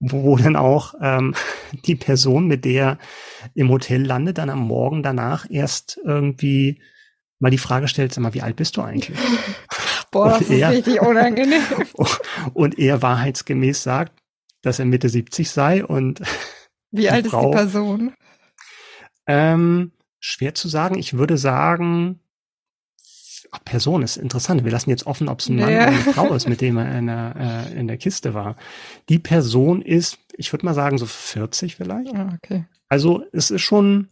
wo, 0.00 0.24
wo 0.24 0.36
dann 0.36 0.56
auch 0.56 0.94
ähm, 1.00 1.34
die 1.86 1.96
Person, 1.96 2.46
mit 2.46 2.64
der 2.64 2.98
im 3.54 3.70
Hotel 3.70 4.04
landet, 4.04 4.38
dann 4.38 4.50
am 4.50 4.60
Morgen 4.60 5.02
danach 5.02 5.46
erst 5.48 5.98
irgendwie 6.04 6.82
mal 7.38 7.50
die 7.50 7.58
Frage 7.58 7.86
stellt, 7.86 8.12
sag 8.12 8.22
mal, 8.22 8.34
wie 8.34 8.42
alt 8.42 8.56
bist 8.56 8.76
du 8.76 8.82
eigentlich? 8.82 9.16
Boah, 10.10 10.30
das 10.30 10.48
und 10.48 10.50
ist 10.50 10.60
er, 10.60 10.70
richtig 10.70 11.00
unangenehm. 11.00 11.62
Und 12.54 12.78
er 12.78 13.02
wahrheitsgemäß 13.02 13.82
sagt, 13.82 14.12
dass 14.66 14.78
er 14.80 14.84
Mitte 14.84 15.08
70 15.08 15.48
sei 15.48 15.84
und 15.84 16.20
wie 16.90 17.08
alt 17.08 17.28
Frau, 17.28 17.50
ist 17.50 17.50
die 17.50 17.56
Person? 17.56 18.14
Ähm, 19.26 19.92
schwer 20.18 20.54
zu 20.54 20.68
sagen. 20.68 20.98
Ich 20.98 21.14
würde 21.14 21.38
sagen, 21.38 22.20
ach, 23.52 23.64
Person 23.64 24.02
ist 24.02 24.16
interessant. 24.16 24.64
Wir 24.64 24.72
lassen 24.72 24.90
jetzt 24.90 25.06
offen, 25.06 25.28
ob 25.28 25.40
es 25.40 25.48
ein 25.48 25.56
Mann 25.56 25.70
ja. 25.70 25.82
oder 25.82 25.86
eine 25.86 25.98
Frau 25.98 26.34
ist, 26.34 26.48
mit 26.48 26.60
dem 26.60 26.76
er 26.78 26.98
in 26.98 27.06
der, 27.06 27.34
äh, 27.70 27.78
in 27.78 27.86
der 27.86 27.96
Kiste 27.96 28.34
war. 28.34 28.56
Die 29.08 29.18
Person 29.18 29.82
ist, 29.82 30.18
ich 30.36 30.52
würde 30.52 30.66
mal 30.66 30.74
sagen, 30.74 30.98
so 30.98 31.06
40 31.06 31.76
vielleicht. 31.76 32.14
Ah, 32.14 32.32
okay. 32.34 32.64
Also 32.88 33.24
es 33.32 33.50
ist 33.50 33.62
schon 33.62 34.08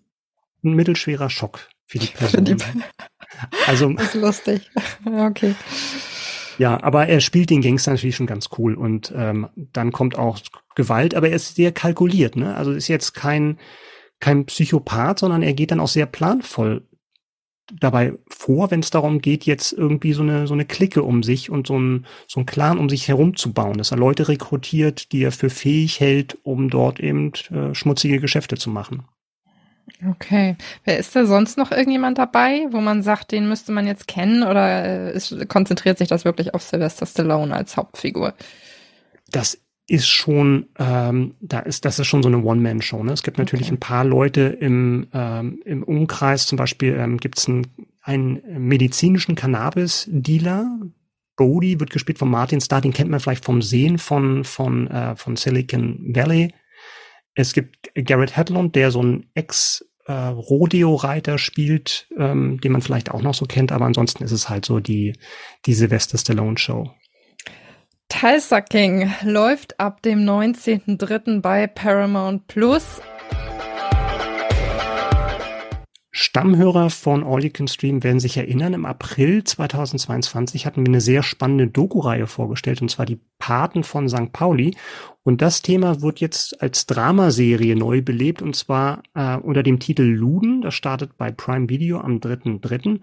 ein 0.62 0.74
mittelschwerer 0.74 1.30
Schock 1.30 1.68
für 1.86 1.98
die 1.98 2.06
Person. 2.06 2.46
Für 2.46 2.54
die 2.54 2.64
also, 3.66 3.92
das 3.94 4.14
ist 4.14 4.14
lustig. 4.14 4.70
okay. 5.04 5.54
Ja, 6.58 6.82
aber 6.82 7.06
er 7.08 7.20
spielt 7.20 7.50
den 7.50 7.62
Gangster 7.62 7.92
natürlich 7.92 8.16
schon 8.16 8.26
ganz 8.26 8.48
cool 8.58 8.74
und 8.74 9.12
ähm, 9.16 9.48
dann 9.54 9.92
kommt 9.92 10.16
auch 10.16 10.38
Gewalt, 10.74 11.14
aber 11.14 11.28
er 11.28 11.36
ist 11.36 11.56
sehr 11.56 11.72
kalkuliert, 11.72 12.36
ne? 12.36 12.54
Also 12.56 12.72
ist 12.72 12.88
jetzt 12.88 13.14
kein 13.14 13.58
kein 14.20 14.46
Psychopath, 14.46 15.18
sondern 15.18 15.42
er 15.42 15.54
geht 15.54 15.70
dann 15.70 15.80
auch 15.80 15.88
sehr 15.88 16.06
planvoll 16.06 16.86
dabei 17.80 18.14
vor, 18.28 18.70
wenn 18.70 18.80
es 18.80 18.90
darum 18.90 19.20
geht, 19.20 19.44
jetzt 19.44 19.72
irgendwie 19.72 20.12
so 20.12 20.22
eine 20.22 20.46
so 20.46 20.54
eine 20.54 20.66
Clique 20.66 21.02
um 21.02 21.22
sich 21.22 21.50
und 21.50 21.66
so 21.66 21.78
ein 21.78 22.06
so 22.26 22.40
ein 22.40 22.46
Clan 22.46 22.78
um 22.78 22.88
sich 22.88 23.08
herum 23.08 23.36
zu 23.36 23.52
bauen, 23.52 23.78
dass 23.78 23.90
er 23.90 23.96
Leute 23.96 24.28
rekrutiert, 24.28 25.12
die 25.12 25.22
er 25.22 25.32
für 25.32 25.50
fähig 25.50 26.00
hält, 26.00 26.38
um 26.42 26.68
dort 26.70 27.00
eben 27.00 27.32
äh, 27.50 27.74
schmutzige 27.74 28.20
Geschäfte 28.20 28.56
zu 28.56 28.70
machen. 28.70 29.04
Okay. 30.10 30.56
Wer 30.84 30.98
ist 30.98 31.14
da 31.14 31.26
sonst 31.26 31.56
noch 31.56 31.70
irgendjemand 31.70 32.18
dabei, 32.18 32.66
wo 32.70 32.80
man 32.80 33.02
sagt, 33.02 33.32
den 33.32 33.48
müsste 33.48 33.72
man 33.72 33.86
jetzt 33.86 34.08
kennen 34.08 34.42
oder 34.42 34.84
äh, 34.84 35.16
ist, 35.16 35.48
konzentriert 35.48 35.98
sich 35.98 36.08
das 36.08 36.24
wirklich 36.24 36.52
auf 36.54 36.62
Sylvester 36.62 37.06
Stallone 37.06 37.54
als 37.54 37.76
Hauptfigur? 37.76 38.34
Das 39.30 39.58
ist 39.86 40.08
schon, 40.08 40.66
ähm, 40.78 41.34
da 41.40 41.60
ist, 41.60 41.84
das 41.84 41.98
ist 41.98 42.06
schon 42.06 42.22
so 42.22 42.28
eine 42.28 42.42
One-Man-Show. 42.42 43.04
Ne? 43.04 43.12
Es 43.12 43.22
gibt 43.22 43.38
natürlich 43.38 43.66
okay. 43.66 43.76
ein 43.76 43.80
paar 43.80 44.04
Leute 44.04 44.42
im, 44.42 45.06
ähm, 45.12 45.60
im 45.64 45.82
Umkreis, 45.82 46.46
zum 46.46 46.56
Beispiel 46.56 46.94
ähm, 46.94 47.18
gibt 47.18 47.38
es 47.38 47.48
einen, 47.48 47.66
einen 48.02 48.40
medizinischen 48.66 49.34
Cannabis-Dealer, 49.34 50.80
Bodie 51.36 51.80
wird 51.80 51.90
gespielt 51.90 52.18
von 52.18 52.30
Martin 52.30 52.60
Starr, 52.60 52.80
den 52.80 52.92
kennt 52.92 53.10
man 53.10 53.20
vielleicht 53.20 53.44
vom 53.44 53.60
Sehen 53.60 53.98
von, 53.98 54.44
von, 54.44 54.86
äh, 54.86 55.16
von 55.16 55.36
Silicon 55.36 56.14
Valley. 56.14 56.54
Es 57.34 57.52
gibt 57.52 57.90
Garrett 57.94 58.36
Hedlund, 58.36 58.76
der 58.76 58.90
so 58.90 59.02
ein 59.02 59.26
Ex- 59.34 59.84
äh, 60.06 60.12
Rodeo-Reiter 60.12 61.38
spielt, 61.38 62.08
ähm, 62.18 62.60
den 62.60 62.72
man 62.72 62.82
vielleicht 62.82 63.10
auch 63.10 63.22
noch 63.22 63.34
so 63.34 63.46
kennt, 63.46 63.72
aber 63.72 63.86
ansonsten 63.86 64.24
ist 64.24 64.32
es 64.32 64.48
halt 64.48 64.64
so 64.64 64.80
die, 64.80 65.14
die 65.66 65.74
Sylvester 65.74 66.18
Stallone 66.18 66.58
Show. 66.58 66.90
Tulsa 68.08 68.60
King 68.60 69.12
läuft 69.22 69.80
ab 69.80 70.02
dem 70.02 70.20
19.03. 70.20 71.40
bei 71.40 71.66
Paramount 71.66 72.46
Plus. 72.46 73.00
Stammhörer 76.16 76.90
von 76.90 77.24
All 77.24 77.42
You 77.42 77.50
Can 77.50 77.66
Stream 77.66 78.04
werden 78.04 78.20
sich 78.20 78.36
erinnern, 78.36 78.72
im 78.72 78.86
April 78.86 79.42
2022 79.42 80.64
hatten 80.64 80.82
wir 80.82 80.88
eine 80.88 81.00
sehr 81.00 81.24
spannende 81.24 81.66
Doku-Reihe 81.66 82.28
vorgestellt, 82.28 82.80
und 82.80 82.88
zwar 82.88 83.04
die 83.04 83.18
Paten 83.40 83.82
von 83.82 84.08
St. 84.08 84.32
Pauli. 84.32 84.76
Und 85.24 85.42
das 85.42 85.60
Thema 85.60 86.02
wird 86.02 86.20
jetzt 86.20 86.62
als 86.62 86.86
Dramaserie 86.86 87.74
neu 87.74 88.00
belebt, 88.00 88.42
und 88.42 88.54
zwar 88.54 89.02
äh, 89.14 89.36
unter 89.38 89.64
dem 89.64 89.80
Titel 89.80 90.04
Luden. 90.04 90.62
Das 90.62 90.74
startet 90.74 91.16
bei 91.16 91.32
Prime 91.32 91.68
Video 91.68 91.98
am 91.98 92.18
3.3. 92.18 93.00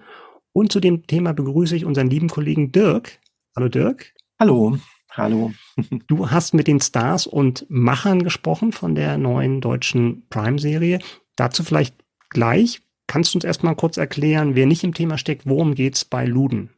Und 0.53 0.71
zu 0.71 0.79
dem 0.79 1.05
Thema 1.05 1.33
begrüße 1.33 1.75
ich 1.75 1.83
unseren 1.83 2.09
lieben 2.09 2.29
Kollegen 2.29 2.71
Dirk. 2.71 3.19
Hallo 3.57 3.67
Dirk. 3.67 4.13
Hallo. 4.39 4.77
Hallo. 5.11 5.51
Du 6.07 6.31
hast 6.31 6.53
mit 6.53 6.67
den 6.67 6.79
Stars 6.79 7.27
und 7.27 7.65
Machern 7.67 8.23
gesprochen 8.23 8.71
von 8.71 8.95
der 8.95 9.17
neuen 9.17 9.59
deutschen 9.59 10.25
Prime-Serie. 10.29 10.99
Dazu 11.35 11.63
vielleicht 11.63 11.95
gleich. 12.29 12.81
Kannst 13.11 13.33
du 13.33 13.39
uns 13.39 13.43
erstmal 13.43 13.75
kurz 13.75 13.97
erklären, 13.97 14.55
wer 14.55 14.65
nicht 14.65 14.85
im 14.85 14.93
Thema 14.93 15.17
steckt, 15.17 15.45
worum 15.45 15.75
geht's 15.75 16.05
bei 16.05 16.23
Luden? 16.25 16.69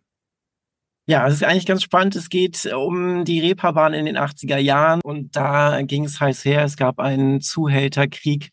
Ja, 1.06 1.28
es 1.28 1.36
ist 1.36 1.44
eigentlich 1.44 1.68
ganz 1.68 1.84
spannend. 1.84 2.16
Es 2.16 2.28
geht 2.28 2.66
um 2.74 3.24
die 3.24 3.40
Reeperbahn 3.40 3.94
in 3.94 4.08
den 4.08 4.18
80er 4.18 4.58
Jahren 4.58 5.00
und 5.04 5.36
da 5.36 5.84
ging 5.84 6.06
es 6.06 6.20
heiß 6.20 6.44
her. 6.44 6.64
Es 6.64 6.76
gab 6.76 6.98
einen 6.98 7.40
Zuhälterkrieg 7.40 8.50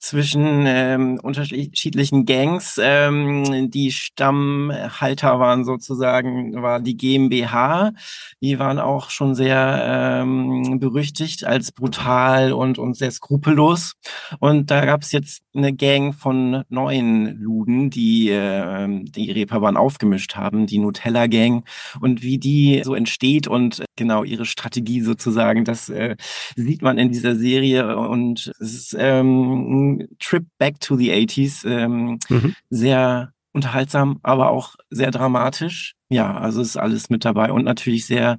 zwischen 0.00 0.64
ähm, 0.66 1.20
unterschiedlichen 1.22 2.24
Gangs. 2.24 2.80
Ähm, 2.82 3.70
die 3.70 3.92
Stammhalter 3.92 5.38
waren 5.38 5.64
sozusagen, 5.64 6.60
war 6.62 6.80
die 6.80 6.96
GmbH. 6.96 7.92
Die 8.40 8.58
waren 8.58 8.78
auch 8.78 9.10
schon 9.10 9.34
sehr 9.34 10.22
ähm, 10.22 10.80
berüchtigt 10.80 11.44
als 11.44 11.70
brutal 11.70 12.52
und, 12.52 12.78
und 12.78 12.96
sehr 12.96 13.10
skrupellos. 13.10 13.92
Und 14.40 14.70
da 14.70 14.86
gab 14.86 15.02
es 15.02 15.12
jetzt 15.12 15.42
eine 15.54 15.74
Gang 15.74 16.14
von 16.14 16.64
neuen 16.70 17.38
Luden, 17.38 17.90
die 17.90 18.30
äh, 18.30 18.88
die 19.04 19.30
Reeperbahn 19.30 19.76
aufgemischt 19.76 20.34
haben, 20.34 20.66
die 20.66 20.78
Nutella 20.78 21.26
Gang. 21.26 21.68
Und 22.00 22.22
wie 22.22 22.38
die 22.38 22.80
so 22.84 22.94
entsteht 22.94 23.48
und 23.48 23.84
genau 24.00 24.24
ihre 24.24 24.46
Strategie 24.46 25.02
sozusagen, 25.02 25.64
das 25.64 25.88
äh, 25.88 26.16
sieht 26.56 26.82
man 26.82 26.98
in 26.98 27.12
dieser 27.12 27.36
Serie. 27.36 27.96
Und 27.96 28.52
es 28.58 28.74
ist 28.74 28.96
ähm, 28.98 30.08
Trip 30.18 30.44
Back 30.58 30.80
to 30.80 30.96
the 30.96 31.12
80s. 31.12 31.64
Ähm, 31.64 32.18
mhm. 32.28 32.56
Sehr 32.70 33.32
unterhaltsam, 33.52 34.18
aber 34.22 34.50
auch 34.50 34.74
sehr 34.90 35.10
dramatisch. 35.10 35.94
Ja, 36.08 36.36
also 36.36 36.60
ist 36.60 36.76
alles 36.76 37.10
mit 37.10 37.24
dabei 37.24 37.52
und 37.52 37.64
natürlich 37.64 38.06
sehr 38.06 38.38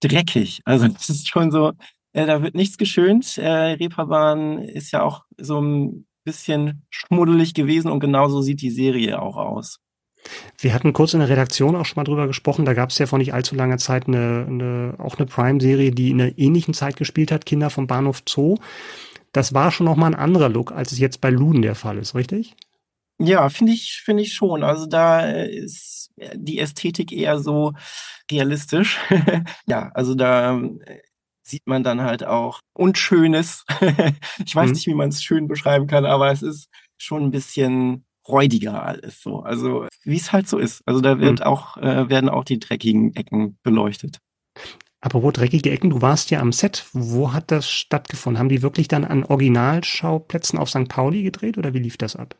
dreckig. 0.00 0.60
Also 0.64 0.86
es 0.98 1.08
ist 1.08 1.28
schon 1.28 1.50
so, 1.50 1.72
äh, 2.12 2.26
da 2.26 2.42
wird 2.42 2.54
nichts 2.54 2.76
geschönt. 2.76 3.38
Äh, 3.38 3.48
Reeperbahn 3.48 4.58
ist 4.58 4.90
ja 4.90 5.02
auch 5.02 5.24
so 5.38 5.60
ein 5.60 6.06
bisschen 6.24 6.82
schmuddelig 6.90 7.54
gewesen 7.54 7.90
und 7.90 8.00
genauso 8.00 8.42
sieht 8.42 8.60
die 8.60 8.70
Serie 8.70 9.20
auch 9.22 9.36
aus. 9.36 9.78
Wir 10.58 10.74
hatten 10.74 10.92
kurz 10.92 11.14
in 11.14 11.20
der 11.20 11.28
Redaktion 11.28 11.76
auch 11.76 11.86
schon 11.86 11.96
mal 11.96 12.04
drüber 12.04 12.26
gesprochen. 12.26 12.64
Da 12.64 12.74
gab 12.74 12.90
es 12.90 12.98
ja 12.98 13.06
vor 13.06 13.18
nicht 13.18 13.34
allzu 13.34 13.54
langer 13.54 13.78
Zeit 13.78 14.08
eine, 14.08 14.46
eine 14.48 14.94
auch 14.98 15.16
eine 15.16 15.26
Prime-Serie, 15.26 15.92
die 15.92 16.10
in 16.10 16.20
einer 16.20 16.36
ähnlichen 16.36 16.74
Zeit 16.74 16.96
gespielt 16.96 17.32
hat, 17.32 17.46
Kinder 17.46 17.70
vom 17.70 17.86
Bahnhof 17.86 18.22
Zoo 18.28 18.56
das 19.32 19.54
war 19.54 19.70
schon 19.70 19.86
nochmal 19.86 20.12
ein 20.12 20.20
anderer 20.20 20.48
Look, 20.48 20.72
als 20.72 20.92
es 20.92 20.98
jetzt 20.98 21.20
bei 21.20 21.30
Luden 21.30 21.62
der 21.62 21.74
Fall 21.74 21.98
ist, 21.98 22.14
richtig? 22.14 22.56
Ja, 23.18 23.48
finde 23.48 23.72
ich, 23.72 24.00
finde 24.04 24.22
ich 24.22 24.32
schon. 24.32 24.62
Also 24.62 24.86
da 24.86 25.28
ist 25.30 26.10
die 26.34 26.58
Ästhetik 26.58 27.12
eher 27.12 27.40
so 27.40 27.72
realistisch. 28.30 28.98
ja, 29.66 29.90
also 29.94 30.14
da 30.14 30.58
äh, 30.58 31.00
sieht 31.42 31.66
man 31.66 31.82
dann 31.82 32.02
halt 32.02 32.24
auch 32.24 32.60
Unschönes. 32.74 33.64
ich 34.44 34.54
weiß 34.54 34.68
mhm. 34.68 34.72
nicht, 34.72 34.86
wie 34.86 34.94
man 34.94 35.08
es 35.10 35.22
schön 35.22 35.48
beschreiben 35.48 35.86
kann, 35.86 36.06
aber 36.06 36.30
es 36.30 36.42
ist 36.42 36.68
schon 36.96 37.24
ein 37.24 37.30
bisschen 37.30 38.04
räudiger 38.28 38.82
alles 38.82 39.22
so. 39.22 39.40
Also 39.40 39.86
wie 40.04 40.16
es 40.16 40.32
halt 40.32 40.48
so 40.48 40.58
ist. 40.58 40.82
Also 40.86 41.00
da 41.00 41.18
wird 41.20 41.40
mhm. 41.40 41.46
auch, 41.46 41.76
äh, 41.76 42.08
werden 42.08 42.28
auch 42.28 42.44
die 42.44 42.58
dreckigen 42.58 43.14
Ecken 43.14 43.58
beleuchtet. 43.62 44.18
Apropos 45.00 45.32
dreckige 45.32 45.70
Ecken, 45.70 45.90
du 45.90 46.02
warst 46.02 46.30
ja 46.30 46.40
am 46.40 46.52
Set. 46.52 46.86
Wo 46.92 47.32
hat 47.32 47.52
das 47.52 47.70
stattgefunden? 47.70 48.38
Haben 48.38 48.48
die 48.48 48.62
wirklich 48.62 48.88
dann 48.88 49.04
an 49.04 49.24
Originalschauplätzen 49.24 50.58
auf 50.58 50.70
St. 50.70 50.88
Pauli 50.88 51.22
gedreht 51.22 51.56
oder 51.56 51.72
wie 51.72 51.78
lief 51.78 51.96
das 51.96 52.16
ab? 52.16 52.34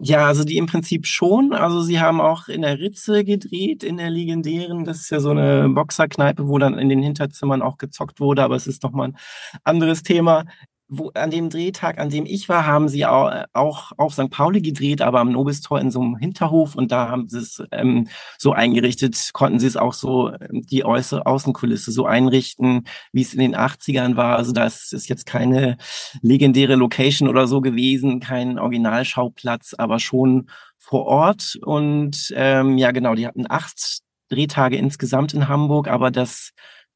Ja, 0.00 0.26
also 0.26 0.44
die 0.44 0.58
im 0.58 0.66
Prinzip 0.66 1.06
schon. 1.06 1.52
Also 1.52 1.82
sie 1.82 2.00
haben 2.00 2.20
auch 2.20 2.48
in 2.48 2.62
der 2.62 2.78
Ritze 2.78 3.24
gedreht, 3.24 3.82
in 3.82 3.96
der 3.96 4.10
legendären. 4.10 4.84
Das 4.84 5.00
ist 5.00 5.10
ja 5.10 5.18
so 5.18 5.30
eine 5.30 5.68
Boxerkneipe, 5.68 6.46
wo 6.46 6.58
dann 6.58 6.78
in 6.78 6.88
den 6.88 7.02
Hinterzimmern 7.02 7.62
auch 7.62 7.78
gezockt 7.78 8.20
wurde, 8.20 8.42
aber 8.42 8.54
es 8.54 8.68
ist 8.68 8.84
nochmal 8.84 9.08
ein 9.08 9.16
anderes 9.64 10.02
Thema. 10.02 10.44
Wo, 10.88 11.10
an 11.14 11.30
dem 11.30 11.50
Drehtag, 11.50 11.98
an 11.98 12.08
dem 12.08 12.24
ich 12.24 12.48
war, 12.48 12.66
haben 12.66 12.88
sie 12.88 13.04
auch, 13.04 13.30
auch 13.52 13.92
auf 13.98 14.14
St. 14.14 14.30
Pauli 14.30 14.62
gedreht, 14.62 15.02
aber 15.02 15.20
am 15.20 15.32
Nobistor 15.32 15.80
in 15.80 15.90
so 15.90 16.00
einem 16.00 16.16
Hinterhof 16.16 16.74
und 16.76 16.90
da 16.90 17.08
haben 17.10 17.28
sie 17.28 17.38
es 17.38 17.62
ähm, 17.72 18.08
so 18.38 18.52
eingerichtet, 18.52 19.30
konnten 19.34 19.58
sie 19.60 19.66
es 19.66 19.76
auch 19.76 19.92
so, 19.92 20.30
ähm, 20.32 20.62
die 20.62 20.84
äußere 20.84 21.26
Außenkulisse 21.26 21.92
so 21.92 22.06
einrichten, 22.06 22.86
wie 23.12 23.22
es 23.22 23.34
in 23.34 23.40
den 23.40 23.54
80ern 23.54 24.16
war. 24.16 24.36
Also 24.36 24.52
das 24.52 24.92
ist 24.92 25.08
jetzt 25.08 25.26
keine 25.26 25.76
legendäre 26.22 26.74
Location 26.76 27.28
oder 27.28 27.46
so 27.46 27.60
gewesen, 27.60 28.20
kein 28.20 28.58
Originalschauplatz, 28.58 29.74
aber 29.76 29.98
schon 29.98 30.48
vor 30.78 31.06
Ort. 31.06 31.58
Und 31.62 32.32
ähm, 32.34 32.78
ja, 32.78 32.92
genau, 32.92 33.14
die 33.14 33.26
hatten 33.26 33.44
acht 33.48 34.00
Drehtage 34.30 34.76
insgesamt 34.76 35.34
in 35.34 35.48
Hamburg, 35.48 35.88
aber 35.88 36.10
das 36.10 36.50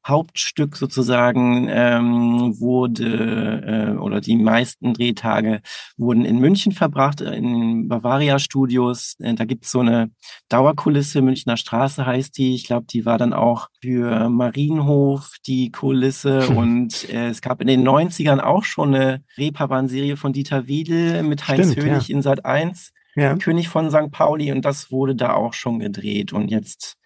Hauptstück 0.05 0.75
sozusagen 0.75 1.67
ähm, 1.69 2.59
wurde 2.59 3.95
äh, 3.95 3.97
oder 3.97 4.19
die 4.19 4.35
meisten 4.35 4.93
Drehtage 4.93 5.61
wurden 5.97 6.25
in 6.25 6.39
München 6.39 6.73
verbracht, 6.73 7.21
in 7.21 7.87
Bavaria 7.87 8.39
Studios. 8.39 9.15
Äh, 9.19 9.33
da 9.35 9.45
gibt's 9.45 9.71
so 9.71 9.79
eine 9.79 10.11
Dauerkulisse, 10.49 11.21
Münchner 11.21 11.57
Straße 11.57 12.05
heißt 12.05 12.37
die. 12.37 12.53
Ich 12.55 12.65
glaube, 12.65 12.85
die 12.89 13.05
war 13.05 13.17
dann 13.17 13.33
auch 13.33 13.69
für 13.81 14.29
Marienhof 14.29 15.37
die 15.47 15.71
Kulisse. 15.71 16.47
Hm. 16.49 16.57
Und 16.57 17.09
äh, 17.09 17.29
es 17.29 17.41
gab 17.41 17.61
in 17.61 17.67
den 17.67 17.87
90ern 17.87 18.39
auch 18.39 18.65
schon 18.65 18.93
eine 18.93 19.23
Reeperbahn-Serie 19.37 20.17
von 20.17 20.33
Dieter 20.33 20.67
Wiedel 20.67 21.23
mit 21.23 21.47
Heinz 21.47 21.71
Stimmt, 21.71 21.87
Hönig 21.87 22.07
ja. 22.09 22.15
in 22.15 22.21
Sat 22.21 22.45
1. 22.45 22.91
Ja. 23.15 23.35
König 23.35 23.69
von 23.69 23.91
St. 23.91 24.11
Pauli 24.11 24.51
und 24.51 24.65
das 24.65 24.91
wurde 24.91 25.15
da 25.15 25.33
auch 25.33 25.53
schon 25.53 25.79
gedreht 25.79 26.33
und 26.33 26.49
jetzt 26.49 26.97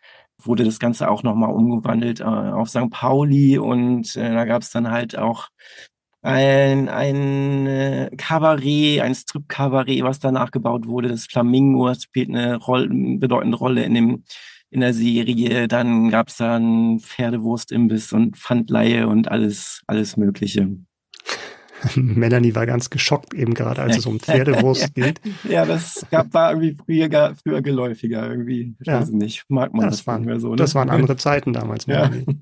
wurde 0.42 0.64
das 0.64 0.80
Ganze 0.80 1.10
auch 1.10 1.24
nochmal 1.24 1.52
umgewandelt 1.52 2.20
äh, 2.20 2.24
auf 2.24 2.70
St. 2.70 2.90
Pauli 2.90 3.58
und 3.58 4.16
äh, 4.16 4.34
da 4.34 4.46
gab 4.46 4.62
es 4.62 4.72
dann 4.72 4.92
halt 4.92 5.18
auch 5.18 5.50
ein, 6.22 6.90
ein 6.90 7.68
äh, 7.68 8.10
Kabarett, 8.18 9.02
ein 9.02 9.16
Strip-Kabarett, 9.16 10.04
was 10.04 10.20
danach 10.20 10.52
gebaut 10.52 10.88
wurde. 10.88 11.10
Das 11.10 11.26
Flamingo 11.26 11.94
spielt 11.94 12.30
eine 12.30 12.58
Rolle, 12.58 12.90
bedeutende 13.18 13.58
Rolle 13.58 13.84
in 13.84 13.94
dem 13.94 14.24
in 14.70 14.82
der 14.82 14.94
Serie. 14.94 15.68
Dann 15.68 16.10
gab 16.10 16.30
es 16.30 16.38
dann 16.38 17.00
Pferdewurstimbiss 17.00 18.14
und 18.14 18.38
Pfandleihe 18.38 19.08
und 19.08 19.30
alles, 19.30 19.82
alles 19.88 20.18
Mögliche. 20.18 20.70
Melanie 21.96 22.56
war 22.56 22.66
ganz 22.66 22.90
geschockt 22.90 23.34
eben 23.34 23.54
gerade, 23.54 23.82
als 23.82 23.98
es 23.98 24.06
um 24.06 24.20
Pferdewurst 24.20 24.94
geht. 24.96 25.22
Ja, 25.48 25.66
das 25.66 26.06
gab, 26.12 26.34
war 26.34 26.52
irgendwie 26.52 26.78
früher, 26.84 27.36
früher 27.42 27.62
geläufiger 27.62 28.30
irgendwie. 28.30 28.76
Ich 28.80 28.88
ja. 28.88 29.00
weiß 29.00 29.10
nicht, 29.12 29.44
mag 29.50 29.74
man 29.74 29.86
das, 29.86 29.98
das 29.98 30.08
waren, 30.08 30.22
nicht 30.22 30.28
mehr 30.28 30.40
so. 30.40 30.52
Ne? 30.52 30.56
Das 30.56 30.76
waren 30.76 30.90
andere 30.90 31.16
Zeiten 31.18 31.54
damals. 31.54 31.88
Melanie. 31.88 32.26
Ja. 32.28 32.34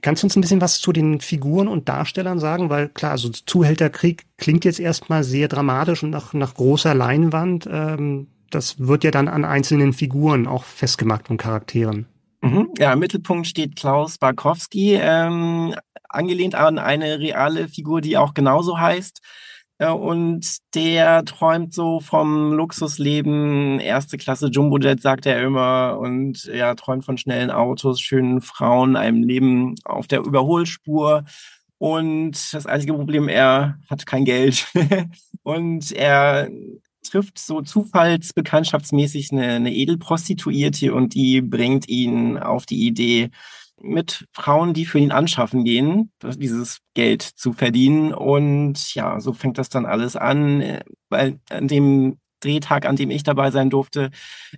Kannst 0.00 0.22
du 0.22 0.26
uns 0.26 0.36
ein 0.36 0.40
bisschen 0.40 0.60
was 0.60 0.80
zu 0.80 0.92
den 0.92 1.20
Figuren 1.20 1.66
und 1.68 1.88
Darstellern 1.88 2.38
sagen? 2.38 2.70
Weil 2.70 2.88
klar, 2.88 3.12
also 3.12 3.30
Zuhälterkrieg 3.30 4.24
klingt 4.36 4.64
jetzt 4.64 4.80
erstmal 4.80 5.24
sehr 5.24 5.48
dramatisch 5.48 6.02
und 6.02 6.10
nach, 6.10 6.32
nach 6.34 6.54
großer 6.54 6.94
Leinwand. 6.94 7.68
Ähm, 7.70 8.28
das 8.50 8.78
wird 8.78 9.04
ja 9.04 9.10
dann 9.10 9.28
an 9.28 9.44
einzelnen 9.44 9.92
Figuren 9.92 10.46
auch 10.46 10.64
festgemacht 10.64 11.30
und 11.30 11.38
Charakteren. 11.38 12.06
Mhm. 12.40 12.68
Ja, 12.78 12.92
im 12.92 13.00
Mittelpunkt 13.00 13.48
steht 13.48 13.74
Klaus 13.76 14.18
Barkowski, 14.18 14.94
ähm, 15.00 15.74
angelehnt 16.08 16.54
an 16.54 16.78
eine 16.78 17.18
reale 17.18 17.68
Figur, 17.68 18.00
die 18.00 18.16
auch 18.16 18.34
genauso 18.34 18.78
heißt. 18.78 19.20
Äh, 19.78 19.90
und 19.90 20.58
der 20.74 21.24
träumt 21.24 21.72
so 21.72 22.00
vom 22.00 22.52
Luxusleben, 22.52 23.80
erste 23.80 24.18
Klasse 24.18 24.48
Jumbojet, 24.48 25.00
sagt 25.00 25.26
er 25.26 25.42
immer, 25.42 25.98
und 26.00 26.44
ja, 26.44 26.74
träumt 26.74 27.04
von 27.04 27.18
schnellen 27.18 27.50
Autos, 27.50 28.00
schönen 28.00 28.40
Frauen, 28.40 28.96
einem 28.96 29.22
Leben 29.22 29.74
auf 29.84 30.06
der 30.06 30.20
Überholspur. 30.20 31.24
Und 31.78 32.52
das 32.52 32.66
einzige 32.66 32.94
Problem, 32.94 33.28
er 33.28 33.78
hat 33.88 34.04
kein 34.06 34.24
Geld. 34.24 34.66
und 35.44 35.92
er 35.92 36.48
trifft 37.08 37.38
so 37.38 37.62
zufallsbekanntschaftsmäßig 37.62 39.32
eine, 39.32 39.54
eine 39.54 39.74
Edelprostituierte 39.74 40.92
und 40.92 41.14
die 41.14 41.40
bringt 41.40 41.88
ihn 41.88 42.36
auf 42.36 42.66
die 42.66 42.86
Idee, 42.86 43.30
mit 43.80 44.26
Frauen, 44.32 44.74
die 44.74 44.84
für 44.84 44.98
ihn 44.98 45.12
anschaffen 45.12 45.64
gehen, 45.64 46.12
dieses 46.22 46.78
Geld 46.94 47.22
zu 47.22 47.52
verdienen. 47.52 48.12
Und 48.12 48.94
ja, 48.94 49.20
so 49.20 49.32
fängt 49.32 49.58
das 49.58 49.68
dann 49.68 49.86
alles 49.86 50.16
an, 50.16 50.60
äh, 50.60 50.84
weil 51.08 51.40
an 51.50 51.68
dem 51.68 52.18
Drehtag, 52.40 52.86
an 52.86 52.96
dem 52.96 53.10
ich 53.10 53.22
dabei 53.22 53.50
sein 53.50 53.70
durfte, 53.70 54.10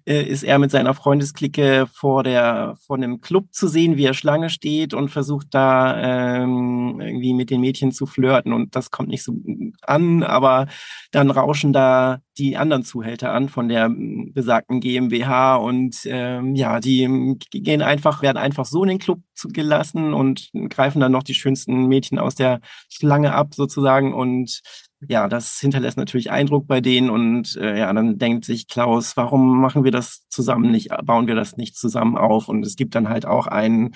äh, 0.07 0.23
ist 0.23 0.43
er 0.43 0.59
mit 0.59 0.71
seiner 0.71 0.95
Freundesklicke 0.95 1.87
vor 1.93 2.23
der 2.23 2.77
vor 2.87 2.97
einem 2.97 3.21
Club 3.21 3.53
zu 3.53 3.69
sehen, 3.69 3.97
wie 3.97 4.05
er 4.05 4.15
Schlange 4.15 4.51
steht 4.51 4.95
und 4.95 5.11
versucht 5.11 5.49
da 5.51 6.41
ähm, 6.43 7.01
irgendwie 7.01 7.35
mit 7.35 7.51
den 7.51 7.61
Mädchen 7.61 7.93
zu 7.93 8.07
flirten. 8.07 8.53
Und 8.53 8.77
das 8.77 8.91
kommt 8.91 9.09
nicht 9.09 9.23
so 9.23 9.35
an, 9.83 10.23
aber 10.23 10.67
dann 11.11 11.31
rauschen 11.31 11.73
da 11.73 12.21
die 12.39 12.57
anderen 12.57 12.85
Zuhälter 12.85 13.33
an 13.33 13.49
von 13.49 13.69
der 13.69 13.91
besagten 13.91 14.81
GmbH 14.81 15.57
und 15.57 15.97
ähm, 16.07 16.55
ja, 16.55 16.81
die 16.81 17.37
gehen 17.51 17.83
einfach, 17.83 18.23
werden 18.23 18.39
einfach 18.39 18.65
so 18.65 18.83
in 18.83 18.89
den 18.89 18.99
Club 18.99 19.21
gelassen 19.49 20.15
und 20.15 20.51
greifen 20.69 21.01
dann 21.01 21.13
noch 21.13 21.23
die 21.23 21.35
schönsten 21.35 21.87
Mädchen 21.87 22.19
aus 22.19 22.35
der 22.35 22.61
Schlange 22.89 23.35
ab 23.35 23.55
sozusagen. 23.55 24.15
Und 24.15 24.61
ja, 25.09 25.29
das 25.29 25.59
hinterlässt 25.61 25.97
natürlich 25.97 26.31
Eindruck 26.31 26.67
bei 26.67 26.81
denen 26.81 27.11
und 27.11 27.57
äh, 27.57 27.79
ja, 27.79 27.93
dann 27.93 28.19
denkt 28.19 28.45
sich 28.45 28.69
Klaus, 28.69 29.17
warum 29.17 29.61
machen 29.61 29.85
wir 29.85 29.93
das 29.93 30.27
zusammen 30.29 30.71
nicht, 30.71 30.91
bauen 31.05 31.27
wir 31.27 31.35
das 31.35 31.57
nicht 31.57 31.77
zusammen 31.77 32.19
auf? 32.19 32.49
Und 32.49 32.65
es 32.67 32.77
gibt 32.77 32.95
dann 32.95 33.09
halt 33.09 33.25
auch 33.25 33.47
einen 33.47 33.95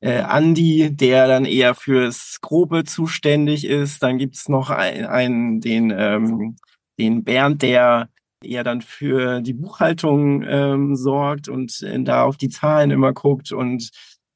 äh, 0.00 0.20
Andi, 0.20 0.94
der 0.94 1.26
dann 1.26 1.44
eher 1.46 1.74
fürs 1.74 2.38
Grobe 2.42 2.84
zuständig 2.84 3.64
ist. 3.66 4.02
Dann 4.02 4.18
gibt's 4.18 4.48
noch 4.48 4.70
einen, 4.70 5.06
einen 5.06 5.60
den, 5.60 5.90
ähm, 5.96 6.56
den 6.98 7.24
Bernd, 7.24 7.62
der 7.62 8.10
eher 8.42 8.64
dann 8.64 8.82
für 8.82 9.40
die 9.40 9.54
Buchhaltung 9.54 10.42
ähm, 10.42 10.96
sorgt 10.96 11.48
und 11.48 11.80
äh, 11.82 12.02
da 12.02 12.24
auf 12.24 12.36
die 12.36 12.48
Zahlen 12.50 12.90
immer 12.90 13.12
guckt 13.12 13.52
und 13.52 13.90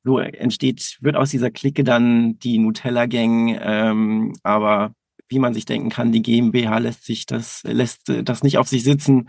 so 0.05 0.19
entsteht, 0.21 0.99
wird 1.01 1.17
aus 1.17 1.31
dieser 1.31 1.51
Clique 1.51 1.83
dann 1.83 2.39
die 2.39 2.59
Nutella-Gang, 2.59 3.59
ähm, 3.61 4.33
aber 4.45 4.95
wie 5.29 5.39
man 5.39 5.55
sich 5.55 5.64
denken 5.64 5.91
kann, 5.91 6.12
die 6.12 6.22
GmbH 6.22 6.79
lässt 6.79 7.05
sich 7.05 7.27
das, 7.27 7.62
lässt 7.64 8.09
äh, 8.09 8.22
das 8.22 8.43
nicht 8.43 8.59
auf 8.59 8.68
sich 8.68 8.85
sitzen. 8.85 9.29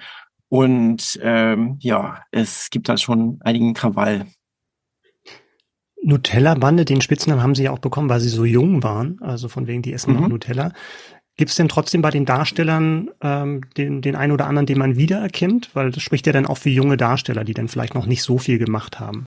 Und 0.49 1.19
ähm, 1.21 1.77
ja, 1.81 2.23
es 2.31 2.69
gibt 2.69 2.87
da 2.89 2.97
schon 2.97 3.39
einigen 3.41 3.73
Krawall. 3.73 4.25
Nutella-Bande, 6.03 6.85
den 6.85 7.01
Spitznamen 7.01 7.43
haben 7.43 7.55
sie 7.55 7.63
ja 7.63 7.71
auch 7.71 7.79
bekommen, 7.79 8.09
weil 8.09 8.21
sie 8.21 8.29
so 8.29 8.45
jung 8.45 8.83
waren, 8.83 9.19
also 9.21 9.49
von 9.49 9.67
wegen, 9.67 9.81
die 9.81 9.93
essen 9.93 10.13
mhm. 10.13 10.21
noch 10.21 10.27
Nutella. 10.29 10.71
Gibt 11.35 11.51
es 11.51 11.57
denn 11.57 11.67
trotzdem 11.67 12.01
bei 12.01 12.11
den 12.11 12.25
Darstellern 12.25 13.09
ähm, 13.21 13.61
den, 13.75 14.01
den 14.01 14.15
einen 14.15 14.31
oder 14.31 14.47
anderen, 14.47 14.65
den 14.65 14.79
man 14.79 14.95
wiedererkennt? 14.95 15.71
Weil 15.73 15.91
das 15.91 16.01
spricht 16.01 16.25
ja 16.25 16.33
dann 16.33 16.47
auch 16.47 16.57
für 16.57 16.69
junge 16.69 16.97
Darsteller, 16.97 17.43
die 17.43 17.53
dann 17.53 17.67
vielleicht 17.67 17.93
noch 17.93 18.05
nicht 18.05 18.23
so 18.23 18.37
viel 18.37 18.57
gemacht 18.57 18.99
haben 18.99 19.25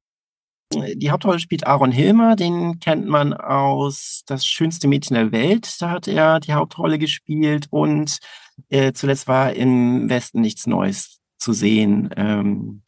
die 0.73 1.11
Hauptrolle 1.11 1.41
spielt 1.41 1.67
Aaron 1.67 1.91
Hilmer, 1.91 2.37
den 2.37 2.79
kennt 2.79 3.07
man 3.07 3.35
aus 3.35 4.23
Das 4.27 4.47
schönste 4.47 4.87
Mädchen 4.87 5.15
der 5.15 5.33
Welt. 5.33 5.77
Da 5.81 5.91
hat 5.91 6.07
er 6.07 6.39
die 6.41 6.53
Hauptrolle 6.53 6.99
gespielt 6.99 7.67
und 7.71 8.19
äh, 8.69 8.93
zuletzt 8.93 9.27
war 9.27 9.53
im 9.53 10.09
Westen 10.09 10.41
nichts 10.41 10.67
Neues 10.67 11.19
zu 11.39 11.53
sehen. 11.53 12.11
Ähm, 12.17 12.83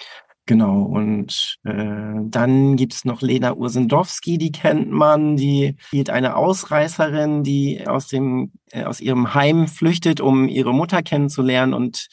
genau, 0.47 0.83
und 0.83 1.57
äh, 1.65 2.15
dann 2.25 2.77
gibt's 2.77 3.05
noch 3.05 3.21
Lena 3.21 3.55
Ursendowski, 3.55 4.39
die 4.39 4.53
kennt 4.53 4.91
man, 4.91 5.37
die 5.37 5.77
spielt 5.87 6.11
eine 6.11 6.37
Ausreißerin, 6.37 7.43
die 7.43 7.87
aus 7.87 8.07
dem 8.07 8.53
äh, 8.71 8.85
aus 8.85 9.01
ihrem 9.01 9.35
Heim 9.35 9.67
flüchtet, 9.67 10.21
um 10.21 10.49
ihre 10.49 10.73
Mutter 10.73 11.03
kennenzulernen 11.03 11.75
und 11.75 12.09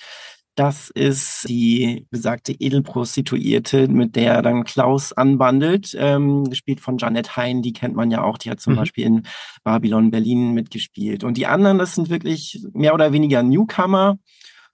das 0.59 0.89
ist 0.89 1.47
die 1.47 2.05
besagte 2.11 2.51
Edelprostituierte, 2.51 3.87
mit 3.87 4.17
der 4.17 4.41
dann 4.41 4.65
Klaus 4.65 5.13
anbandelt, 5.13 5.95
ähm, 5.97 6.43
gespielt 6.49 6.81
von 6.81 6.97
Janette 6.97 7.37
Hein, 7.37 7.61
die 7.61 7.71
kennt 7.71 7.95
man 7.95 8.11
ja 8.11 8.23
auch, 8.23 8.37
die 8.37 8.49
hat 8.49 8.59
zum 8.59 8.73
mhm. 8.73 8.77
Beispiel 8.77 9.05
in 9.05 9.23
Babylon 9.63 10.11
Berlin 10.11 10.51
mitgespielt. 10.53 11.23
Und 11.23 11.37
die 11.37 11.47
anderen, 11.47 11.77
das 11.77 11.95
sind 11.95 12.09
wirklich 12.09 12.61
mehr 12.73 12.93
oder 12.93 13.13
weniger 13.13 13.41
Newcomer. 13.41 14.19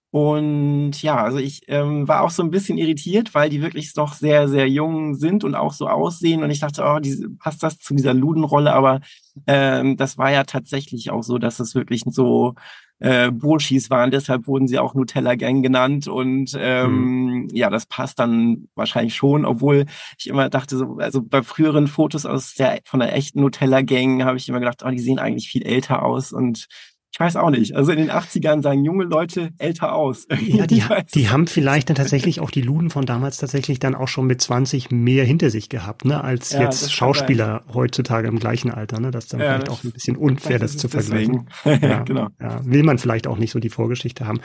Und 0.09 1.03
ja, 1.03 1.17
also 1.23 1.37
ich 1.37 1.61
ähm, 1.67 2.07
war 2.07 2.23
auch 2.23 2.31
so 2.31 2.41
ein 2.41 2.49
bisschen 2.49 2.79
irritiert, 2.79 3.35
weil 3.35 3.51
die 3.51 3.61
wirklich 3.61 3.93
noch 3.95 4.13
sehr, 4.13 4.47
sehr 4.47 4.67
jung 4.67 5.13
sind 5.13 5.43
und 5.43 5.53
auch 5.53 5.73
so 5.73 5.87
aussehen. 5.87 6.41
Und 6.41 6.49
ich 6.49 6.61
dachte, 6.61 6.83
oh, 6.83 6.99
diese, 6.99 7.29
passt 7.29 7.61
das 7.61 7.77
zu 7.77 7.93
dieser 7.93 8.15
Ludenrolle? 8.15 8.73
Aber 8.73 9.01
ähm, 9.45 9.97
das 9.97 10.17
war 10.17 10.31
ja 10.31 10.45
tatsächlich 10.45 11.11
auch 11.11 11.21
so, 11.21 11.37
dass 11.37 11.59
es 11.59 11.75
wirklich 11.75 12.03
so 12.07 12.55
äh, 12.99 13.31
Burschis 13.31 13.89
waren, 13.89 14.11
deshalb 14.11 14.47
wurden 14.47 14.67
sie 14.67 14.79
auch 14.79 14.93
Nutella 14.93 15.35
Gang 15.35 15.61
genannt 15.61 16.07
und 16.07 16.51
ähm, 16.57 17.25
mhm. 17.25 17.47
ja, 17.51 17.69
das 17.69 17.85
passt 17.85 18.19
dann 18.19 18.67
wahrscheinlich 18.75 19.15
schon, 19.15 19.45
obwohl 19.45 19.85
ich 20.17 20.27
immer 20.27 20.49
dachte, 20.49 20.77
so, 20.77 20.97
also 20.97 21.21
bei 21.21 21.43
früheren 21.43 21.87
Fotos 21.87 22.25
aus 22.25 22.53
der 22.53 22.79
von 22.85 22.99
der 22.99 23.13
echten 23.15 23.41
Nutella 23.41 23.81
Gang 23.81 24.23
habe 24.23 24.37
ich 24.37 24.47
immer 24.47 24.59
gedacht, 24.59 24.83
oh, 24.85 24.89
die 24.89 24.99
sehen 24.99 25.19
eigentlich 25.19 25.49
viel 25.49 25.63
älter 25.63 26.03
aus 26.03 26.31
und 26.31 26.67
ich 27.15 27.19
weiß 27.21 27.37
auch 27.37 27.49
nicht. 27.49 27.77
Also 27.77 27.93
in 27.93 27.97
den 27.97 28.11
80ern 28.11 28.61
sagen 28.61 28.83
junge 28.83 29.05
Leute 29.05 29.51
älter 29.57 29.95
aus. 29.95 30.27
Ja, 30.45 30.67
die, 30.67 30.83
die 31.13 31.29
haben 31.29 31.47
vielleicht 31.47 31.89
dann 31.89 31.95
tatsächlich 31.95 32.41
auch 32.41 32.51
die 32.51 32.61
Luden 32.61 32.89
von 32.89 33.05
damals 33.05 33.37
tatsächlich 33.37 33.79
dann 33.79 33.95
auch 33.95 34.09
schon 34.09 34.27
mit 34.27 34.41
20 34.41 34.91
mehr 34.91 35.23
hinter 35.23 35.49
sich 35.49 35.69
gehabt, 35.69 36.03
ne, 36.03 36.23
als 36.23 36.51
ja, 36.51 36.63
jetzt 36.63 36.91
Schauspieler 36.93 37.63
heutzutage 37.73 38.27
im 38.27 38.37
gleichen 38.37 38.69
Alter, 38.69 38.99
ne? 38.99 39.11
Das 39.11 39.25
ist 39.25 39.33
dann 39.33 39.39
ja, 39.39 39.45
vielleicht 39.45 39.67
das 39.67 39.73
auch 39.73 39.83
ein 39.85 39.91
bisschen 39.91 40.17
unfair, 40.17 40.59
das, 40.59 40.73
das 40.73 40.81
zu 40.81 40.89
vergleichen. 40.89 41.47
ja, 41.65 42.03
genau. 42.03 42.27
Ja, 42.39 42.59
will 42.65 42.83
man 42.83 42.97
vielleicht 42.97 43.27
auch 43.27 43.37
nicht 43.37 43.51
so 43.51 43.59
die 43.59 43.69
Vorgeschichte 43.69 44.27
haben. 44.27 44.41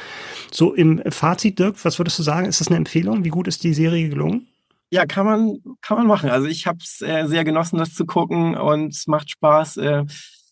So 0.53 0.73
im 0.73 1.03
Fazit, 1.09 1.59
Dirk, 1.59 1.85
was 1.85 1.99
würdest 1.99 2.21
du 2.21 2.23
sagen? 2.23 2.47
Ist 2.47 2.61
das 2.61 2.69
eine 2.69 2.77
Empfehlung? 2.77 3.25
Wie 3.25 3.31
gut 3.31 3.49
ist 3.49 3.65
die 3.65 3.75
Serie 3.75 4.09
gelungen? 4.09 4.47
Ja, 4.91 5.07
kann 5.07 5.27
man, 5.27 5.59
kann 5.83 5.99
man 5.99 6.07
machen. 6.07 6.31
Also 6.31 6.47
ich 6.47 6.67
habe 6.67 6.79
es 6.83 7.03
äh, 7.03 7.27
sehr 7.27 7.45
genossen, 7.45 7.79
das 7.79 7.95
zu 7.95 8.07
gucken 8.07 8.57
und 8.57 8.95
es 8.95 9.07
macht 9.07 9.31
Spaß. 9.31 9.77
Äh, 9.79 10.05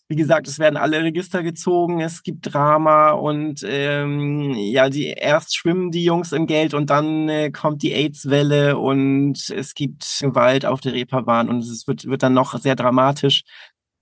wie 0.09 0.17
gesagt, 0.17 0.49
es 0.49 0.59
werden 0.59 0.79
alle 0.79 1.03
Register 1.03 1.43
gezogen, 1.43 2.01
es 2.01 2.23
gibt 2.23 2.53
Drama 2.53 3.11
und 3.11 3.63
ähm, 3.69 4.55
ja, 4.55 4.89
die 4.89 5.09
erst 5.09 5.55
schwimmen 5.55 5.91
die 5.91 6.03
Jungs 6.03 6.33
im 6.33 6.47
Geld 6.47 6.73
und 6.73 6.89
dann 6.89 7.29
äh, 7.29 7.51
kommt 7.51 7.83
die 7.83 7.93
AIDS-Welle 7.93 8.79
und 8.79 9.51
es 9.51 9.75
gibt 9.75 10.19
Gewalt 10.21 10.65
auf 10.65 10.81
der 10.81 10.95
Reeperbahn 10.95 11.51
und 11.51 11.59
es 11.59 11.87
wird, 11.87 12.07
wird 12.07 12.23
dann 12.23 12.33
noch 12.33 12.59
sehr 12.59 12.75
dramatisch. 12.75 13.43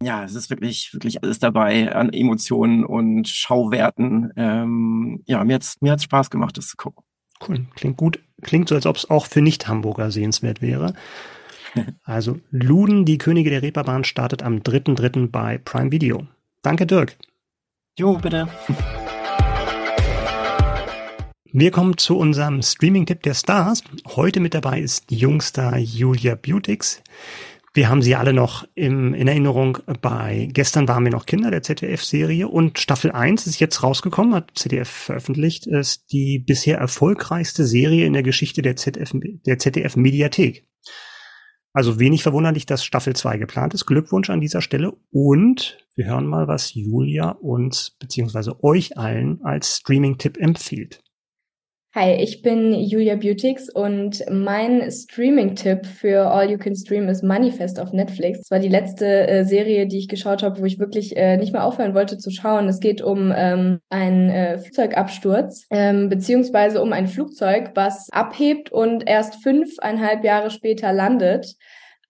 Ja, 0.00 0.24
es 0.24 0.34
ist 0.34 0.48
wirklich, 0.48 0.92
wirklich 0.92 1.22
alles 1.24 1.40
dabei 1.40 1.92
an 1.92 2.12
Emotionen 2.12 2.84
und 2.84 3.26
Schauwerten. 3.28 4.30
Ähm, 4.36 5.22
ja, 5.26 5.42
mir 5.42 5.54
hat's, 5.54 5.76
mir 5.80 5.92
hat's 5.92 6.04
Spaß 6.04 6.30
gemacht, 6.30 6.56
das 6.56 6.68
zu 6.68 6.76
gucken. 6.76 7.02
Cool, 7.46 7.66
klingt 7.74 7.96
gut. 7.96 8.20
Klingt 8.42 8.68
so, 8.68 8.74
als 8.74 8.86
ob 8.86 8.96
es 8.96 9.08
auch 9.10 9.26
für 9.26 9.40
Nicht-Hamburger 9.40 10.10
sehenswert 10.10 10.60
wäre. 10.62 10.92
Also 12.04 12.40
Luden, 12.50 13.04
die 13.04 13.18
Könige 13.18 13.50
der 13.50 13.62
Reeperbahn, 13.62 14.04
startet 14.04 14.42
am 14.42 14.58
3.3. 14.58 15.30
bei 15.30 15.58
Prime 15.58 15.92
Video. 15.92 16.26
Danke, 16.62 16.86
Dirk. 16.86 17.16
Jo, 17.98 18.18
bitte. 18.18 18.48
Wir 21.52 21.70
kommen 21.70 21.96
zu 21.96 22.18
unserem 22.18 22.60
Streaming-Tipp 22.60 23.22
der 23.22 23.32
Stars. 23.34 23.82
Heute 24.08 24.40
mit 24.40 24.52
dabei 24.52 24.80
ist 24.80 25.10
Jungstar 25.10 25.78
Julia 25.78 26.34
Beautix. 26.34 27.02
Wir 27.72 27.88
haben 27.90 28.00
sie 28.00 28.14
alle 28.14 28.32
noch 28.32 28.66
im, 28.74 29.12
in 29.12 29.28
Erinnerung 29.28 29.78
bei 30.00 30.48
Gestern 30.52 30.88
waren 30.88 31.04
wir 31.04 31.12
noch 31.12 31.26
Kinder, 31.26 31.50
der 31.50 31.62
ZDF-Serie. 31.62 32.48
Und 32.48 32.78
Staffel 32.78 33.12
1 33.12 33.46
ist 33.46 33.60
jetzt 33.60 33.82
rausgekommen, 33.82 34.34
hat 34.34 34.50
ZDF 34.54 34.88
veröffentlicht, 34.88 35.66
ist 35.66 36.10
die 36.10 36.38
bisher 36.38 36.78
erfolgreichste 36.78 37.66
Serie 37.66 38.06
in 38.06 38.14
der 38.14 38.22
Geschichte 38.22 38.62
der 38.62 38.76
ZDF, 38.76 39.12
der 39.46 39.58
ZDF-Mediathek. 39.58 40.64
Also 41.76 41.98
wenig 41.98 42.22
verwunderlich, 42.22 42.64
dass 42.64 42.86
Staffel 42.86 43.14
2 43.14 43.36
geplant 43.36 43.74
ist. 43.74 43.84
Glückwunsch 43.84 44.30
an 44.30 44.40
dieser 44.40 44.62
Stelle. 44.62 44.94
Und 45.10 45.76
wir 45.94 46.06
hören 46.06 46.26
mal, 46.26 46.48
was 46.48 46.72
Julia 46.72 47.32
uns 47.32 47.90
beziehungsweise 47.98 48.64
euch 48.64 48.96
allen 48.96 49.44
als 49.44 49.76
Streaming-Tipp 49.76 50.38
empfiehlt. 50.38 51.02
Hi, 51.98 52.12
ich 52.12 52.42
bin 52.42 52.74
Julia 52.74 53.16
Beautix 53.16 53.70
und 53.70 54.22
mein 54.30 54.90
Streaming-Tipp 54.90 55.86
für 55.86 56.30
All 56.30 56.50
You 56.50 56.58
Can 56.58 56.76
Stream 56.76 57.08
ist 57.08 57.22
Manifest 57.22 57.80
auf 57.80 57.94
Netflix. 57.94 58.40
Das 58.40 58.50
war 58.50 58.58
die 58.58 58.68
letzte 58.68 59.26
äh, 59.26 59.44
Serie, 59.46 59.86
die 59.86 60.00
ich 60.00 60.06
geschaut 60.06 60.42
habe, 60.42 60.60
wo 60.60 60.66
ich 60.66 60.78
wirklich 60.78 61.16
äh, 61.16 61.38
nicht 61.38 61.54
mehr 61.54 61.64
aufhören 61.64 61.94
wollte 61.94 62.18
zu 62.18 62.30
schauen. 62.30 62.68
Es 62.68 62.80
geht 62.80 63.00
um 63.00 63.32
ähm, 63.34 63.80
einen 63.88 64.28
äh, 64.28 64.58
Flugzeugabsturz, 64.58 65.64
ähm, 65.70 66.10
beziehungsweise 66.10 66.82
um 66.82 66.92
ein 66.92 67.06
Flugzeug, 67.08 67.70
was 67.74 68.10
abhebt 68.12 68.70
und 68.70 69.08
erst 69.08 69.42
fünfeinhalb 69.42 70.22
Jahre 70.22 70.50
später 70.50 70.92
landet. 70.92 71.54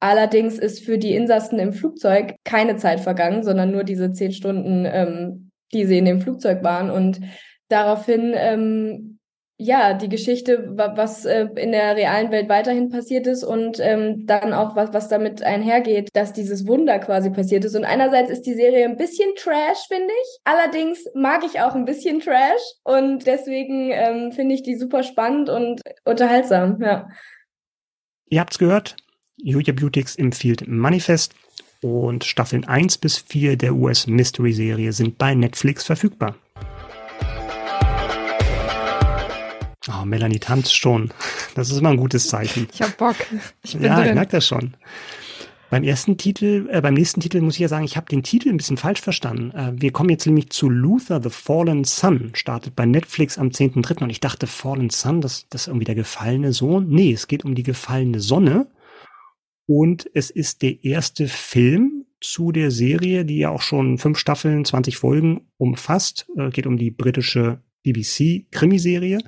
Allerdings 0.00 0.58
ist 0.58 0.84
für 0.84 0.98
die 0.98 1.14
Insassen 1.14 1.60
im 1.60 1.72
Flugzeug 1.72 2.34
keine 2.42 2.74
Zeit 2.74 2.98
vergangen, 2.98 3.44
sondern 3.44 3.70
nur 3.70 3.84
diese 3.84 4.10
zehn 4.10 4.32
Stunden, 4.32 4.84
ähm, 4.84 5.52
die 5.72 5.84
sie 5.84 5.98
in 5.98 6.06
dem 6.06 6.20
Flugzeug 6.20 6.64
waren. 6.64 6.90
Und 6.90 7.20
daraufhin, 7.68 8.32
ähm, 8.34 9.15
ja, 9.58 9.94
die 9.94 10.10
Geschichte, 10.10 10.72
was 10.76 11.24
äh, 11.24 11.46
in 11.56 11.72
der 11.72 11.96
realen 11.96 12.30
Welt 12.30 12.48
weiterhin 12.50 12.90
passiert 12.90 13.26
ist 13.26 13.42
und 13.42 13.78
ähm, 13.80 14.26
dann 14.26 14.52
auch 14.52 14.76
was, 14.76 14.92
was 14.92 15.08
damit 15.08 15.42
einhergeht, 15.42 16.10
dass 16.12 16.34
dieses 16.34 16.66
Wunder 16.66 16.98
quasi 16.98 17.30
passiert 17.30 17.64
ist. 17.64 17.74
Und 17.74 17.84
einerseits 17.84 18.30
ist 18.30 18.42
die 18.42 18.52
Serie 18.52 18.84
ein 18.84 18.98
bisschen 18.98 19.34
Trash, 19.36 19.88
finde 19.88 20.12
ich. 20.12 20.38
Allerdings 20.44 21.04
mag 21.14 21.42
ich 21.44 21.60
auch 21.60 21.74
ein 21.74 21.86
bisschen 21.86 22.20
Trash 22.20 22.60
und 22.84 23.26
deswegen 23.26 23.90
ähm, 23.92 24.32
finde 24.32 24.54
ich 24.54 24.62
die 24.62 24.76
super 24.76 25.02
spannend 25.02 25.48
und 25.48 25.80
unterhaltsam, 26.04 26.78
ja. 26.82 27.08
Ihr 28.28 28.40
habt's 28.40 28.58
gehört, 28.58 28.96
Julia 29.38 29.72
Beautix 29.72 30.16
empfiehlt 30.16 30.66
Manifest 30.66 31.34
und 31.80 32.24
Staffeln 32.24 32.66
1 32.66 32.98
bis 32.98 33.18
4 33.18 33.56
der 33.56 33.74
US 33.74 34.06
Mystery 34.06 34.52
Serie 34.52 34.92
sind 34.92 35.16
bei 35.16 35.34
Netflix 35.34 35.84
verfügbar. 35.84 36.36
Oh, 39.88 40.04
Melanie 40.04 40.38
tanzt 40.38 40.74
schon. 40.74 41.10
Das 41.54 41.70
ist 41.70 41.78
immer 41.78 41.90
ein 41.90 41.96
gutes 41.96 42.28
Zeichen. 42.28 42.68
Ich 42.72 42.82
hab 42.82 42.96
Bock. 42.96 43.16
Ich 43.62 43.74
bin 43.74 43.84
ja, 43.84 43.96
drin. 43.96 44.08
ich 44.08 44.14
merke 44.14 44.32
das 44.32 44.46
schon. 44.46 44.74
Beim 45.68 45.82
ersten 45.82 46.16
Titel, 46.16 46.68
äh, 46.70 46.80
beim 46.80 46.94
nächsten 46.94 47.20
Titel 47.20 47.40
muss 47.40 47.54
ich 47.54 47.60
ja 47.60 47.68
sagen, 47.68 47.84
ich 47.84 47.96
habe 47.96 48.06
den 48.06 48.22
Titel 48.22 48.50
ein 48.50 48.56
bisschen 48.56 48.76
falsch 48.76 49.00
verstanden. 49.00 49.50
Äh, 49.50 49.72
wir 49.76 49.90
kommen 49.90 50.10
jetzt 50.10 50.26
nämlich 50.26 50.50
zu 50.50 50.70
Luther 50.70 51.20
the 51.20 51.30
Fallen 51.30 51.84
Son, 51.84 52.30
startet 52.34 52.76
bei 52.76 52.86
Netflix 52.86 53.36
am 53.36 53.48
10.3. 53.48 54.04
Und 54.04 54.10
ich 54.10 54.20
dachte, 54.20 54.46
Fallen 54.46 54.90
Son, 54.90 55.20
das, 55.20 55.46
das 55.50 55.62
ist 55.62 55.68
irgendwie 55.68 55.84
der 55.84 55.96
gefallene 55.96 56.52
Sohn. 56.52 56.88
Nee, 56.88 57.12
es 57.12 57.26
geht 57.26 57.44
um 57.44 57.54
die 57.54 57.64
gefallene 57.64 58.20
Sonne. 58.20 58.68
Und 59.66 60.08
es 60.14 60.30
ist 60.30 60.62
der 60.62 60.84
erste 60.84 61.26
Film 61.26 62.06
zu 62.20 62.52
der 62.52 62.70
Serie, 62.70 63.24
die 63.24 63.38
ja 63.38 63.50
auch 63.50 63.62
schon 63.62 63.98
fünf 63.98 64.18
Staffeln, 64.18 64.64
20 64.64 64.96
Folgen 64.96 65.48
umfasst. 65.58 66.28
Äh, 66.36 66.50
geht 66.50 66.68
um 66.68 66.76
die 66.76 66.92
britische 66.92 67.60
BBC-Krimiserie. 67.84 69.18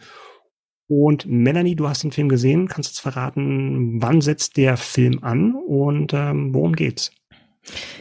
Und 0.89 1.27
Melanie, 1.27 1.77
du 1.77 1.89
hast 1.89 2.03
den 2.03 2.13
Film 2.13 2.29
gesehen. 2.29 2.67
Kannst 2.67 2.89
du 2.89 2.93
jetzt 2.93 3.01
verraten, 3.01 4.01
wann 4.01 4.21
setzt 4.23 4.57
der 4.57 4.77
Film 4.77 5.23
an 5.23 5.55
und 5.55 6.15
ähm, 6.15 6.55
worum 6.55 6.75
geht's? 6.75 7.13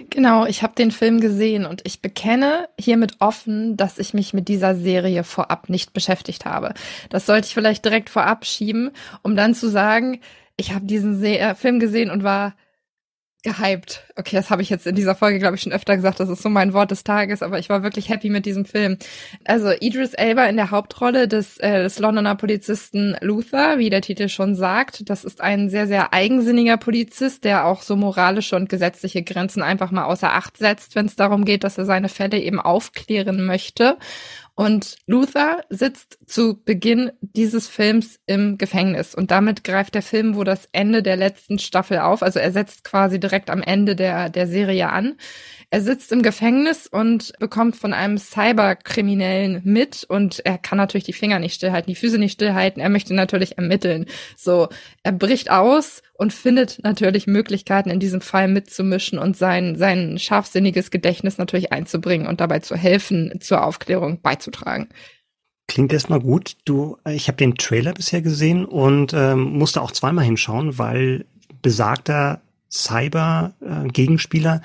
Genau, 0.09 0.45
ich 0.45 0.63
habe 0.63 0.75
den 0.75 0.91
Film 0.91 1.19
gesehen 1.19 1.65
und 1.65 1.81
ich 1.85 2.01
bekenne 2.01 2.69
hiermit 2.79 3.17
offen, 3.19 3.75
dass 3.75 3.97
ich 3.97 4.13
mich 4.13 4.33
mit 4.33 4.47
dieser 4.47 4.75
Serie 4.75 5.25
vorab 5.25 5.69
nicht 5.69 5.91
beschäftigt 5.91 6.45
habe. 6.45 6.73
Das 7.09 7.25
sollte 7.25 7.47
ich 7.47 7.53
vielleicht 7.53 7.83
direkt 7.83 8.09
vorab 8.09 8.45
schieben, 8.45 8.91
um 9.23 9.35
dann 9.35 9.53
zu 9.53 9.69
sagen, 9.69 10.21
ich 10.55 10.73
habe 10.73 10.85
diesen 10.85 11.19
Se 11.19 11.37
äh, 11.37 11.55
Film 11.55 11.79
gesehen 11.79 12.09
und 12.09 12.23
war 12.23 12.55
gehypt. 13.43 14.03
Okay, 14.15 14.35
das 14.35 14.49
habe 14.49 14.61
ich 14.61 14.69
jetzt 14.69 14.87
in 14.87 14.95
dieser 14.95 15.15
Folge, 15.15 15.39
glaube 15.39 15.55
ich, 15.55 15.61
schon 15.61 15.71
öfter 15.71 15.95
gesagt. 15.95 16.19
Das 16.19 16.29
ist 16.29 16.41
so 16.41 16.49
mein 16.49 16.73
Wort 16.73 16.91
des 16.91 17.03
Tages, 17.03 17.43
aber 17.43 17.59
ich 17.59 17.69
war 17.69 17.83
wirklich 17.83 18.09
happy 18.09 18.29
mit 18.29 18.45
diesem 18.45 18.65
Film. 18.65 18.97
Also 19.45 19.71
Idris 19.71 20.13
Elba 20.13 20.45
in 20.45 20.57
der 20.57 20.71
Hauptrolle 20.71 21.27
des, 21.27 21.57
äh, 21.59 21.83
des 21.83 21.99
Londoner 21.99 22.35
Polizisten 22.35 23.15
Luther, 23.21 23.77
wie 23.77 23.89
der 23.89 24.01
Titel 24.01 24.27
schon 24.27 24.55
sagt. 24.55 25.09
Das 25.09 25.23
ist 25.23 25.41
ein 25.41 25.69
sehr, 25.69 25.87
sehr 25.87 26.13
eigensinniger 26.13 26.77
Polizist, 26.77 27.43
der 27.43 27.65
auch 27.65 27.83
so 27.83 27.95
moralische 27.95 28.55
und 28.55 28.69
gesetzliche 28.69 29.23
Grenzen 29.23 29.61
einfach 29.61 29.91
mal 29.91 30.05
außer 30.05 30.33
Acht 30.33 30.57
setzt, 30.57 30.95
wenn 30.95 31.05
es 31.05 31.15
darum 31.15 31.45
geht, 31.45 31.63
dass 31.63 31.77
er 31.77 31.85
seine 31.85 32.09
Fälle 32.09 32.39
eben 32.39 32.59
aufklären 32.59 33.45
möchte. 33.45 33.97
Und 34.57 34.97
Luther 35.05 35.63
sitzt 35.69 36.17
zu 36.25 36.59
Beginn 36.59 37.11
dieses 37.21 37.67
Films 37.67 38.19
im 38.25 38.57
Gefängnis. 38.57 39.13
Und 39.13 39.29
damit 39.29 39.63
greift 39.63 39.93
der 39.93 40.01
Film 40.01 40.35
wo 40.35 40.43
das 40.43 40.67
Ende 40.71 41.03
der 41.03 41.15
letzten 41.15 41.59
Staffel 41.59 41.99
auf. 41.99 42.23
Also 42.23 42.39
er 42.39 42.51
setzt 42.51 42.83
quasi 42.83 43.19
direkt 43.19 43.51
am 43.51 43.61
Ende 43.61 43.95
der, 43.95 44.29
der 44.29 44.47
Serie 44.47 44.89
an. 44.89 45.15
Er 45.69 45.81
sitzt 45.81 46.11
im 46.11 46.23
Gefängnis 46.23 46.87
und 46.87 47.33
bekommt 47.37 47.75
von 47.75 47.93
einem 47.93 48.17
Cyberkriminellen 48.17 49.61
mit 49.63 50.05
und 50.05 50.43
er 50.43 50.57
kann 50.57 50.79
natürlich 50.79 51.05
die 51.05 51.13
Finger 51.13 51.37
nicht 51.37 51.53
stillhalten, 51.53 51.93
die 51.93 51.99
Füße 51.99 52.17
nicht 52.17 52.33
stillhalten. 52.33 52.81
Er 52.81 52.89
möchte 52.89 53.13
natürlich 53.13 53.59
ermitteln. 53.59 54.07
So, 54.35 54.69
er 55.03 55.11
bricht 55.11 55.51
aus 55.51 56.01
und 56.17 56.33
findet 56.33 56.83
natürlich 56.83 57.27
Möglichkeiten, 57.27 57.89
in 57.89 57.99
diesem 57.99 58.21
Fall 58.21 58.47
mitzumischen 58.47 59.19
und 59.19 59.37
sein, 59.37 59.75
sein 59.75 60.17
scharfsinniges 60.17 60.91
Gedächtnis 60.91 61.37
natürlich 61.37 61.71
einzubringen 61.71 62.27
und 62.27 62.41
dabei 62.41 62.59
zu 62.59 62.75
helfen, 62.75 63.39
zur 63.39 63.63
Aufklärung 63.63 64.21
beizutragen. 64.21 64.89
Klingt 65.67 65.93
erstmal 65.93 66.19
gut. 66.19 66.57
Du, 66.65 66.97
ich 67.07 67.27
habe 67.27 67.37
den 67.37 67.55
Trailer 67.55 67.93
bisher 67.93 68.21
gesehen 68.21 68.65
und 68.65 69.13
ähm, 69.13 69.57
musste 69.57 69.81
auch 69.81 69.91
zweimal 69.91 70.25
hinschauen, 70.25 70.77
weil 70.77 71.25
besagter 71.61 72.41
Cyber-Gegenspieler 72.71 74.55
äh, 74.55 74.59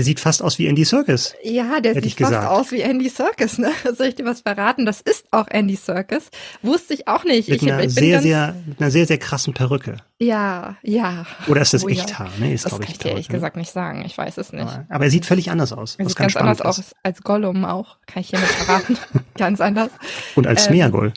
der 0.00 0.04
sieht 0.06 0.18
fast 0.18 0.42
aus 0.42 0.58
wie 0.58 0.66
Andy 0.66 0.82
Serkis. 0.82 1.34
Ja, 1.42 1.78
der 1.78 2.00
sieht 2.00 2.14
fast 2.14 2.32
aus 2.32 2.72
wie 2.72 2.80
Andy 2.80 3.10
Serkis, 3.10 3.58
ne? 3.58 3.70
Soll 3.94 4.06
ich 4.06 4.14
dir 4.14 4.24
was 4.24 4.40
verraten? 4.40 4.86
Das 4.86 5.02
ist 5.02 5.26
auch 5.30 5.46
Andy 5.50 5.76
Serkis. 5.76 6.30
Wusste 6.62 6.94
ich 6.94 7.06
auch 7.06 7.24
nicht. 7.24 7.50
Mit 7.50 7.62
ich, 7.62 7.70
einer 7.70 7.84
ich 7.84 7.92
sehr, 7.92 8.22
sehr, 8.22 8.54
mit 8.64 8.80
einer 8.80 8.90
sehr, 8.90 9.06
sehr 9.06 9.18
krassen 9.18 9.52
Perücke. 9.52 9.98
Ja, 10.18 10.78
ja. 10.82 11.26
Oder 11.48 11.60
ist 11.60 11.74
das 11.74 11.84
oh, 11.84 11.88
Echthaar, 11.88 12.30
ja. 12.38 12.46
ne? 12.46 12.54
Ist, 12.54 12.64
das 12.64 12.72
kann 12.72 12.84
ich, 12.88 12.96
dir 12.96 13.10
ehrlich 13.10 13.28
ne? 13.28 13.34
gesagt 13.34 13.58
nicht 13.58 13.72
sagen. 13.72 14.02
Ich 14.06 14.16
weiß 14.16 14.38
es 14.38 14.54
nicht. 14.54 14.62
Aber, 14.62 14.86
aber 14.88 15.04
er 15.04 15.10
sieht 15.10 15.26
völlig 15.26 15.50
anders 15.50 15.74
aus. 15.74 15.96
Er 15.96 16.08
sieht 16.08 16.16
ganz 16.16 16.34
anders 16.34 16.62
aus 16.62 16.94
als 17.02 17.20
Gollum 17.20 17.66
auch. 17.66 17.98
Kann 18.06 18.22
ich 18.22 18.30
hiermit 18.30 18.48
verraten. 18.48 18.96
ganz 19.36 19.60
anders. 19.60 19.90
Und 20.34 20.46
als 20.46 20.62
ähm, 20.62 20.72
Smeagol. 20.72 21.12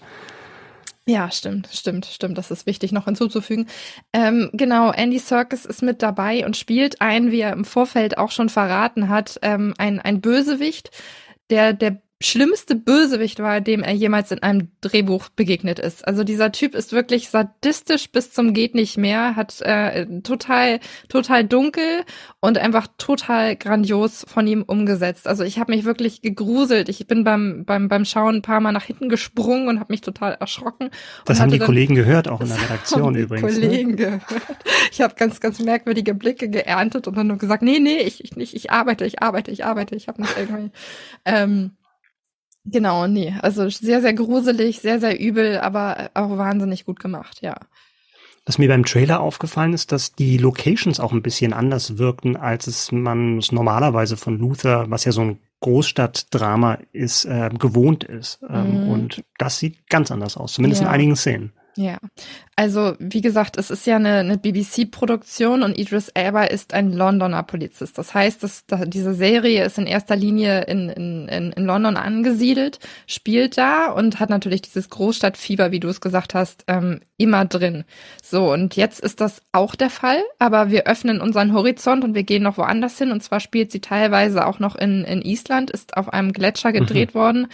Ja, 1.06 1.30
stimmt, 1.32 1.68
stimmt, 1.72 2.06
stimmt. 2.06 2.38
Das 2.38 2.50
ist 2.50 2.66
wichtig 2.66 2.94
noch 2.94 3.06
hinzuzufügen. 3.06 3.68
Ähm, 4.14 4.50
genau, 4.54 4.92
Andy 4.92 5.20
Serkis 5.20 5.66
ist 5.66 5.82
mit 5.82 6.02
dabei 6.02 6.46
und 6.46 6.56
spielt 6.56 7.02
ein, 7.02 7.30
wie 7.30 7.42
er 7.42 7.52
im 7.52 7.66
Vorfeld 7.66 8.18
auch 8.18 8.32
schon 8.32 8.48
verraten 8.48 9.10
hat, 9.10 9.38
ähm, 9.42 9.74
ein, 9.78 10.00
ein 10.00 10.22
Bösewicht, 10.22 10.92
der, 11.50 11.74
der 11.74 12.02
schlimmste 12.26 12.76
Bösewicht 12.76 13.40
war, 13.40 13.62
dem 13.62 13.84
er 13.84 13.94
jemals 13.94 14.32
in 14.32 14.42
einem 14.42 14.70
Drehbuch 14.82 15.30
begegnet 15.30 15.80
ist. 15.80 16.08
Also 16.08 16.24
dieser 16.24 16.52
Typ 16.52 16.74
ist 16.76 16.94
wirklich 16.94 17.30
sadistisch 17.30 18.10
bis 18.12 18.32
zum 18.32 18.54
geht 18.54 18.76
nicht 18.76 18.98
mehr, 18.98 19.36
hat 19.36 19.62
äh, 19.62 20.06
total 20.22 20.80
total 21.10 21.44
dunkel 21.44 22.04
und 22.40 22.58
einfach 22.58 22.88
total 22.98 23.56
grandios 23.56 24.26
von 24.28 24.48
ihm 24.48 24.64
umgesetzt. 24.64 25.28
Also 25.28 25.44
ich 25.44 25.60
habe 25.60 25.74
mich 25.74 25.86
wirklich 25.86 26.22
gegruselt. 26.22 26.90
Ich 26.90 27.06
bin 27.08 27.24
beim 27.24 27.66
beim 27.66 27.90
beim 27.90 28.06
Schauen 28.06 28.36
ein 28.36 28.42
paar 28.42 28.62
Mal 28.62 28.72
nach 28.72 28.86
hinten 28.86 29.10
gesprungen 29.10 29.68
und 29.68 29.80
habe 29.80 29.92
mich 29.92 30.02
total 30.02 30.34
erschrocken. 30.40 30.90
Das 31.26 31.40
haben 31.40 31.52
die 31.52 31.60
dann, 31.60 31.66
Kollegen 31.66 31.96
gehört, 31.96 32.28
auch 32.28 32.42
in 32.42 32.48
der 32.48 32.62
Redaktion 32.62 33.16
übrigens. 33.16 33.58
Ne? 33.58 33.68
Kollegen 33.68 33.90
ne? 33.92 33.96
gehört. 33.96 34.24
Ich 34.92 35.02
habe 35.02 35.16
ganz 35.16 35.40
ganz 35.40 35.60
merkwürdige 35.60 36.14
Blicke 36.14 36.50
geerntet 36.50 37.08
und 37.08 37.18
dann 37.18 37.28
nur 37.28 37.38
gesagt, 37.38 37.64
nee 37.64 37.80
nee, 37.80 37.98
ich 37.98 38.24
ich 38.24 38.36
nicht, 38.36 38.54
ich 38.54 38.72
arbeite, 38.72 39.06
ich 39.06 39.22
arbeite, 39.22 39.52
ich 39.52 39.66
arbeite, 39.66 39.96
ich 39.96 40.08
habe 40.08 40.22
nicht 40.22 40.38
irgendwie. 40.38 40.72
Ähm, 41.26 41.72
Genau, 42.66 43.08
nee. 43.08 43.36
Also 43.42 43.70
sehr, 43.70 44.02
sehr 44.02 44.14
gruselig, 44.14 44.80
sehr, 44.80 45.00
sehr 45.00 45.20
übel, 45.20 45.60
aber 45.60 46.12
auch 46.14 46.38
wahnsinnig 46.38 46.86
gut 46.86 47.00
gemacht, 47.00 47.40
ja. 47.42 47.56
Was 48.46 48.58
mir 48.58 48.68
beim 48.68 48.84
Trailer 48.84 49.22
aufgefallen 49.22 49.74
ist, 49.74 49.92
dass 49.94 50.14
die 50.14 50.38
Locations 50.38 51.00
auch 51.00 51.14
ein 51.14 51.22
bisschen 51.22 51.54
anders 51.54 51.98
wirkten, 51.98 52.36
als 52.36 52.68
es 52.68 52.92
man 52.92 53.38
es 53.38 53.54
normalerweise 53.54 54.18
von 54.18 54.38
Luther, 54.38 54.90
was 54.90 55.06
ja 55.06 55.14
so 55.14 55.22
ein 55.22 55.40
Großstadtdrama 55.62 56.80
ist, 56.92 57.24
äh, 57.24 57.50
gewohnt 57.58 58.04
ist. 58.04 58.40
Ähm, 58.50 58.88
mm. 58.88 58.90
Und 58.92 59.24
das 59.38 59.60
sieht 59.60 59.90
ganz 59.90 60.12
anders 60.12 60.36
aus, 60.36 60.54
zumindest 60.54 60.82
ja. 60.82 60.88
in 60.88 60.94
einigen 60.94 61.16
Szenen. 61.16 61.54
Ja, 61.76 61.98
also 62.56 62.94
wie 63.00 63.22
gesagt, 63.22 63.58
es 63.58 63.72
ist 63.72 63.88
ja 63.88 63.96
eine, 63.96 64.20
eine 64.20 64.38
BBC-Produktion 64.38 65.64
und 65.64 65.78
Idris 65.78 66.10
Elba 66.10 66.44
ist 66.44 66.74
ein 66.74 66.94
Londoner 66.94 67.42
Polizist. 67.42 67.98
Das 67.98 68.14
heißt, 68.14 68.44
dass, 68.44 68.66
dass 68.68 68.82
diese 68.88 69.16
Serie 69.16 69.66
ist 69.66 69.80
in 69.80 69.88
erster 69.88 70.16
Linie 70.16 70.62
in, 70.66 70.90
in, 70.90 71.28
in 71.28 71.66
London 71.66 71.98
angesiedelt, 71.98 72.80
spielt 73.08 73.58
da 73.58 73.92
und 73.92 74.20
hat 74.20 74.30
natürlich 74.30 74.62
dieses 74.62 74.90
Großstadtfieber, 74.90 75.72
wie 75.72 75.80
du 75.80 75.88
es 75.88 76.00
gesagt 76.00 76.36
hast, 76.36 76.64
ähm, 76.68 77.00
immer 77.18 77.46
drin. 77.46 77.86
So, 78.22 78.52
und 78.52 78.76
jetzt 78.76 79.00
ist 79.00 79.20
das 79.20 79.42
auch 79.52 79.74
der 79.74 79.90
Fall, 79.90 80.22
aber 80.38 80.70
wir 80.70 80.86
öffnen 80.86 81.22
unseren 81.22 81.54
Horizont 81.54 82.04
und 82.04 82.14
wir 82.14 82.24
gehen 82.24 82.44
noch 82.44 82.58
woanders 82.58 82.98
hin. 83.00 83.12
Und 83.12 83.24
zwar 83.24 83.40
spielt 83.40 83.72
sie 83.72 83.82
teilweise 83.82 84.46
auch 84.46 84.60
noch 84.60 84.76
in, 84.76 85.04
in 85.06 85.24
Island, 85.24 85.72
ist 85.72 85.98
auf 85.98 86.14
einem 86.14 86.34
Gletscher 86.34 86.72
gedreht 86.72 87.16
mhm. 87.16 87.20
worden. 87.20 87.48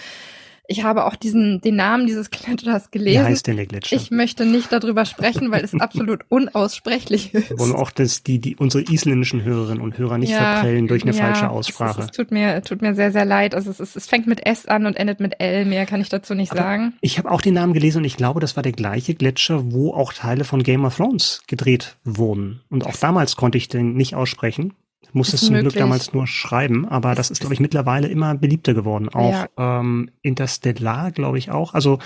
Ich 0.72 0.84
habe 0.84 1.06
auch 1.06 1.16
diesen, 1.16 1.62
den 1.62 1.76
Namen 1.76 2.06
dieses 2.06 2.30
Gletschers 2.32 2.92
gelesen. 2.92 3.22
Wie 3.22 3.26
heißt 3.26 3.48
denn 3.48 3.58
der 3.58 3.66
Gletscher? 3.66 3.96
Ich 3.96 4.12
möchte 4.12 4.46
nicht 4.46 4.72
darüber 4.72 5.04
sprechen, 5.06 5.50
weil 5.50 5.64
es 5.64 5.74
absolut 5.74 6.22
unaussprechlich 6.30 7.34
ist. 7.34 7.50
Wir 7.50 7.60
wollen 7.60 7.74
auch, 7.74 7.90
dass 7.90 8.22
die, 8.22 8.38
die 8.38 8.56
unsere 8.56 8.84
isländischen 8.84 9.44
Hörerinnen 9.44 9.82
und 9.82 9.98
Hörer 9.98 10.20
nicht 10.20 10.30
ja, 10.30 10.54
verprellen 10.54 10.88
durch 10.88 11.02
eine 11.02 11.14
ja, 11.14 11.24
falsche 11.24 11.50
Aussprache. 11.50 12.02
Es, 12.02 12.06
es, 12.06 12.12
tut 12.12 12.30
mir, 12.30 12.62
tut 12.62 12.84
mir 12.84 12.94
sehr, 12.94 13.12
sehr 13.12 13.26
leid. 13.26 13.56
Also 13.56 13.72
es, 13.72 13.80
ist, 13.80 13.96
es 13.96 14.06
fängt 14.06 14.28
mit 14.28 14.46
S 14.46 14.68
an 14.68 14.86
und 14.86 14.96
endet 14.96 15.20
mit 15.20 15.40
L. 15.40 15.66
Mehr 15.66 15.88
kann 15.88 16.02
ich 16.02 16.10
dazu 16.10 16.36
nicht 16.36 16.52
Aber 16.52 16.62
sagen. 16.62 16.94
Ich 17.02 17.18
habe 17.18 17.32
auch 17.32 17.42
den 17.42 17.56
Namen 17.56 17.74
gelesen 17.74 18.00
und 18.00 18.06
ich 18.06 18.16
glaube, 18.16 18.40
das 18.40 18.56
war 18.56 18.62
der 18.62 18.72
gleiche 18.72 19.16
Gletscher, 19.16 19.72
wo 19.72 19.94
auch 19.94 20.14
Teile 20.14 20.44
von 20.44 20.62
Game 20.62 20.86
of 20.86 20.98
Thrones 20.98 21.42
gedreht 21.48 21.98
wurden. 22.04 22.62
Und 22.70 22.86
auch 22.86 22.96
damals 22.96 23.36
konnte 23.36 23.58
ich 23.58 23.70
den 23.70 23.96
nicht 23.96 24.14
aussprechen 24.14 24.74
musste 25.14 25.36
es 25.36 25.42
zum 25.42 25.54
möglich. 25.54 25.74
Glück 25.74 25.84
damals 25.84 26.14
nur 26.14 26.28
schreiben, 26.28 26.88
aber 26.88 27.16
das 27.16 27.32
ist, 27.32 27.40
glaube 27.40 27.54
ich, 27.54 27.60
mittlerweile 27.60 28.08
immer 28.08 28.36
beliebter 28.36 28.74
geworden. 28.74 29.10
Auch 29.10 29.48
ja. 29.58 29.80
ähm, 29.80 30.12
Interstellar, 30.22 31.12
glaube 31.12 31.38
ich 31.38 31.52
auch. 31.52 31.74
Also 31.74 32.00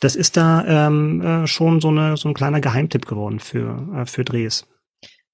das 0.00 0.16
ist 0.16 0.36
da 0.36 0.86
ähm, 0.86 1.20
äh, 1.20 1.46
schon 1.46 1.80
so, 1.80 1.88
eine, 1.88 2.16
so 2.16 2.28
ein 2.28 2.34
kleiner 2.34 2.60
Geheimtipp 2.60 3.06
geworden 3.06 3.38
für, 3.38 3.86
äh, 3.94 4.06
für 4.06 4.24
Drehs. 4.24 4.66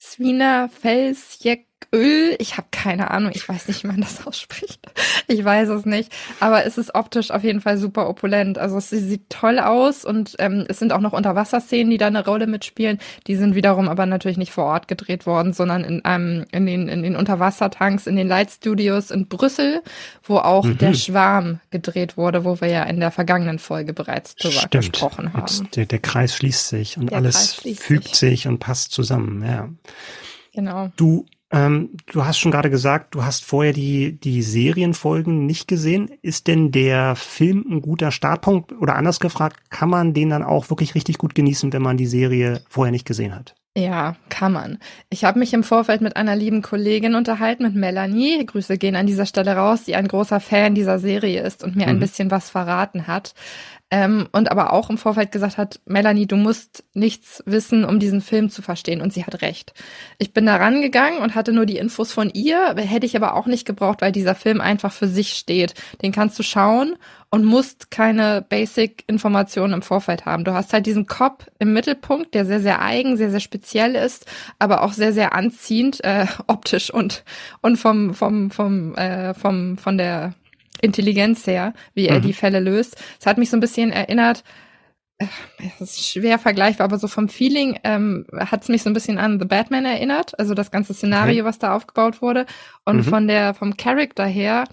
Swina 0.01 0.68
Felsjek 0.68 1.66
Öl. 1.95 2.37
Ich 2.39 2.57
habe 2.57 2.68
keine 2.70 3.11
Ahnung, 3.11 3.32
ich 3.34 3.49
weiß 3.49 3.68
nicht, 3.68 3.84
wie 3.84 3.89
man 3.89 4.01
das 4.01 4.26
ausspricht. 4.26 4.80
Ich 5.28 5.45
weiß 5.45 5.68
es 5.70 5.84
nicht. 5.84 6.12
Aber 6.41 6.64
es 6.64 6.78
ist 6.78 6.95
optisch 6.95 7.30
auf 7.30 7.45
jeden 7.45 7.61
Fall 7.61 7.78
super 7.78 8.09
opulent. 8.09 8.59
Also 8.59 8.78
es 8.78 8.91
sieht 8.91 9.30
toll 9.30 9.59
aus 9.59 10.05
und 10.05 10.37
ähm, 10.39 10.64
es 10.68 10.78
sind 10.78 10.93
auch 10.93 11.01
noch 11.01 11.12
Unterwasserszenen, 11.12 11.91
die 11.91 11.99
da 11.99 12.07
eine 12.07 12.24
Rolle 12.24 12.47
mitspielen. 12.47 12.99
Die 13.26 13.37
sind 13.37 13.55
wiederum 13.55 13.89
aber 13.89 14.07
natürlich 14.07 14.39
nicht 14.39 14.53
vor 14.53 14.64
Ort 14.64 14.89
gedreht 14.89 15.26
worden, 15.26 15.53
sondern 15.53 15.84
in 15.84 16.05
einem, 16.05 16.45
in 16.53 16.66
den, 16.66 16.89
in 16.89 17.03
den 17.03 17.16
Unterwassertanks, 17.16 18.07
in 18.07 18.16
den 18.16 18.28
Light 18.28 18.51
Studios 18.51 19.11
in 19.11 19.28
Brüssel, 19.28 19.82
wo 20.22 20.39
auch 20.39 20.64
mhm. 20.64 20.78
der 20.78 20.95
Schwarm 20.95 21.61
gedreht 21.70 22.16
wurde, 22.16 22.45
wo 22.45 22.61
wir 22.61 22.68
ja 22.68 22.82
in 22.84 23.01
der 23.01 23.11
vergangenen 23.11 23.59
Folge 23.59 23.93
bereits 23.93 24.34
drüber 24.37 24.55
Stimmt. 24.55 24.72
gesprochen 24.72 25.32
haben. 25.32 25.68
Der, 25.74 25.87
der, 25.87 25.99
Kreis 25.99 26.34
schließt 26.34 26.68
sich 26.68 26.99
und 26.99 27.11
der 27.11 27.18
alles 27.18 27.55
fügt 27.55 28.09
sich. 28.09 28.16
sich 28.16 28.49
und 28.49 28.59
passt 28.59 28.93
zusammen, 28.93 29.45
ja. 29.45 29.68
Genau. 30.55 30.91
Du 30.97 31.26
ähm, 31.57 31.90
du 32.12 32.24
hast 32.24 32.38
schon 32.38 32.52
gerade 32.52 32.68
gesagt, 32.68 33.14
du 33.14 33.24
hast 33.24 33.44
vorher 33.44 33.72
die, 33.72 34.20
die 34.20 34.42
Serienfolgen 34.42 35.46
nicht 35.46 35.68
gesehen. 35.68 36.11
Ist 36.20 36.48
denn 36.48 36.70
der 36.70 37.16
Film 37.16 37.64
ein 37.70 37.80
guter 37.80 38.11
Startpunkt? 38.11 38.72
Oder 38.72 38.96
anders 38.96 39.20
gefragt, 39.20 39.70
kann 39.70 39.88
man 39.88 40.12
den 40.12 40.28
dann 40.28 40.42
auch 40.42 40.68
wirklich 40.68 40.94
richtig 40.94 41.16
gut 41.16 41.34
genießen, 41.34 41.72
wenn 41.72 41.82
man 41.82 41.96
die 41.96 42.07
Serie 42.07 42.62
vorher 42.68 42.92
nicht 42.92 43.07
gesehen 43.07 43.34
hat? 43.34 43.54
Ja, 43.79 44.16
kann 44.31 44.53
man. 44.53 44.79
Ich 45.11 45.24
habe 45.24 45.39
mich 45.39 45.53
im 45.53 45.62
Vorfeld 45.62 46.01
mit 46.01 46.16
einer 46.16 46.35
lieben 46.35 46.62
Kollegin 46.62 47.14
unterhalten, 47.14 47.62
mit 47.62 47.74
Melanie. 47.74 48.47
Grüße 48.47 48.79
gehen 48.79 48.97
an 48.97 49.07
dieser 49.07 49.27
Stelle 49.27 49.55
raus, 49.55 49.85
die 49.85 49.97
ein 49.97 50.09
großer 50.09 50.41
Fan 50.41 50.74
dieser 50.74 50.99
Serie 50.99 51.43
ist 51.43 51.62
und 51.62 51.77
mir 51.77 51.83
mhm. 51.83 51.91
ein 51.91 52.01
bisschen 52.01 52.31
was 52.31 52.49
verraten 52.49 53.07
hat. 53.07 53.35
Ähm, 53.91 54.29
und 54.33 54.51
aber 54.51 54.72
auch 54.72 54.89
im 54.89 54.97
Vorfeld 54.97 55.31
gesagt 55.31 55.59
hat, 55.59 55.81
Melanie, 55.85 56.27
du 56.27 56.37
musst 56.37 56.85
nichts 56.95 57.43
wissen, 57.45 57.85
um 57.85 58.01
diesen 58.01 58.22
Film 58.22 58.49
zu 58.49 58.62
verstehen. 58.62 59.03
Und 59.03 59.12
sie 59.12 59.27
hat 59.27 59.43
recht. 59.43 59.74
Ich 60.16 60.33
bin 60.33 60.47
da 60.47 60.57
rangegangen 60.57 61.20
und 61.20 61.35
hatte 61.35 61.53
nur 61.53 61.66
die 61.66 61.77
Infos 61.77 62.12
von 62.12 62.31
ihr, 62.31 62.74
hätte 62.79 63.05
ich 63.05 63.14
aber 63.14 63.35
auch 63.35 63.47
nicht 63.47 63.66
gebraucht, 63.66 64.01
weil 64.01 64.11
dieser 64.11 64.35
Film 64.35 64.62
einfach 64.62 64.93
für 64.93 65.07
sich 65.07 65.35
steht. 65.35 65.74
Den 66.01 66.12
kannst 66.12 66.39
du 66.39 66.43
schauen 66.43 66.97
und 67.37 67.45
musst 67.45 67.91
keine 67.91 68.41
Basic-Informationen 68.49 69.74
im 69.74 69.82
Vorfeld 69.82 70.24
haben. 70.24 70.45
Du 70.45 70.55
hast 70.55 70.72
halt 70.72 70.87
diesen 70.87 71.05
Cop 71.05 71.45
im 71.59 71.74
Mittelpunkt, 71.74 72.32
der 72.32 72.47
sehr, 72.47 72.61
sehr 72.61 72.80
eigen, 72.80 73.18
sehr, 73.18 73.30
sehr 73.30 73.41
speziell 73.41 73.95
ist, 73.95 74.24
aber 74.59 74.82
auch 74.82 74.95
sehr, 74.95 75.12
sehr 75.12 75.34
anziehend, 75.34 76.03
äh, 76.03 76.24
optisch 76.47 76.91
und, 76.91 77.24
und 77.61 77.76
vom, 77.76 78.14
vom, 78.14 78.51
vom, 78.51 78.95
äh, 78.95 79.34
vom, 79.34 79.76
von 79.76 79.99
der 79.99 80.32
Intelligenz 80.80 81.47
her, 81.47 81.74
wie 81.93 82.09
er 82.09 82.20
mhm. 82.20 82.22
die 82.22 82.32
Fälle 82.32 82.59
löst. 82.59 82.97
Es 83.20 83.26
hat 83.26 83.37
mich 83.37 83.51
so 83.51 83.59
ein 83.59 83.61
bisschen 83.61 83.93
erinnert, 83.93 84.43
äh, 85.18 85.26
es 85.78 85.99
ist 85.99 86.09
schwer 86.09 86.39
vergleichbar, 86.39 86.87
aber 86.87 86.99
so 86.99 87.07
vom 87.07 87.28
Feeling 87.28 87.78
ähm, 87.84 88.24
hat 88.34 88.62
es 88.62 88.70
mich 88.70 88.82
so 88.82 88.89
ein 88.89 88.95
bisschen 88.95 89.18
an 89.18 89.39
The 89.39 89.45
Batman 89.45 89.84
erinnert, 89.84 90.39
also 90.39 90.55
das 90.55 90.70
ganze 90.70 90.95
Szenario, 90.95 91.43
okay. 91.43 91.45
was 91.45 91.59
da 91.59 91.76
aufgebaut 91.76 92.22
wurde. 92.22 92.47
Und 92.87 92.97
mhm. 92.97 93.05
von 93.05 93.28
der, 93.28 93.53
vom 93.53 93.76
Charakter 93.76 94.24
her 94.24 94.64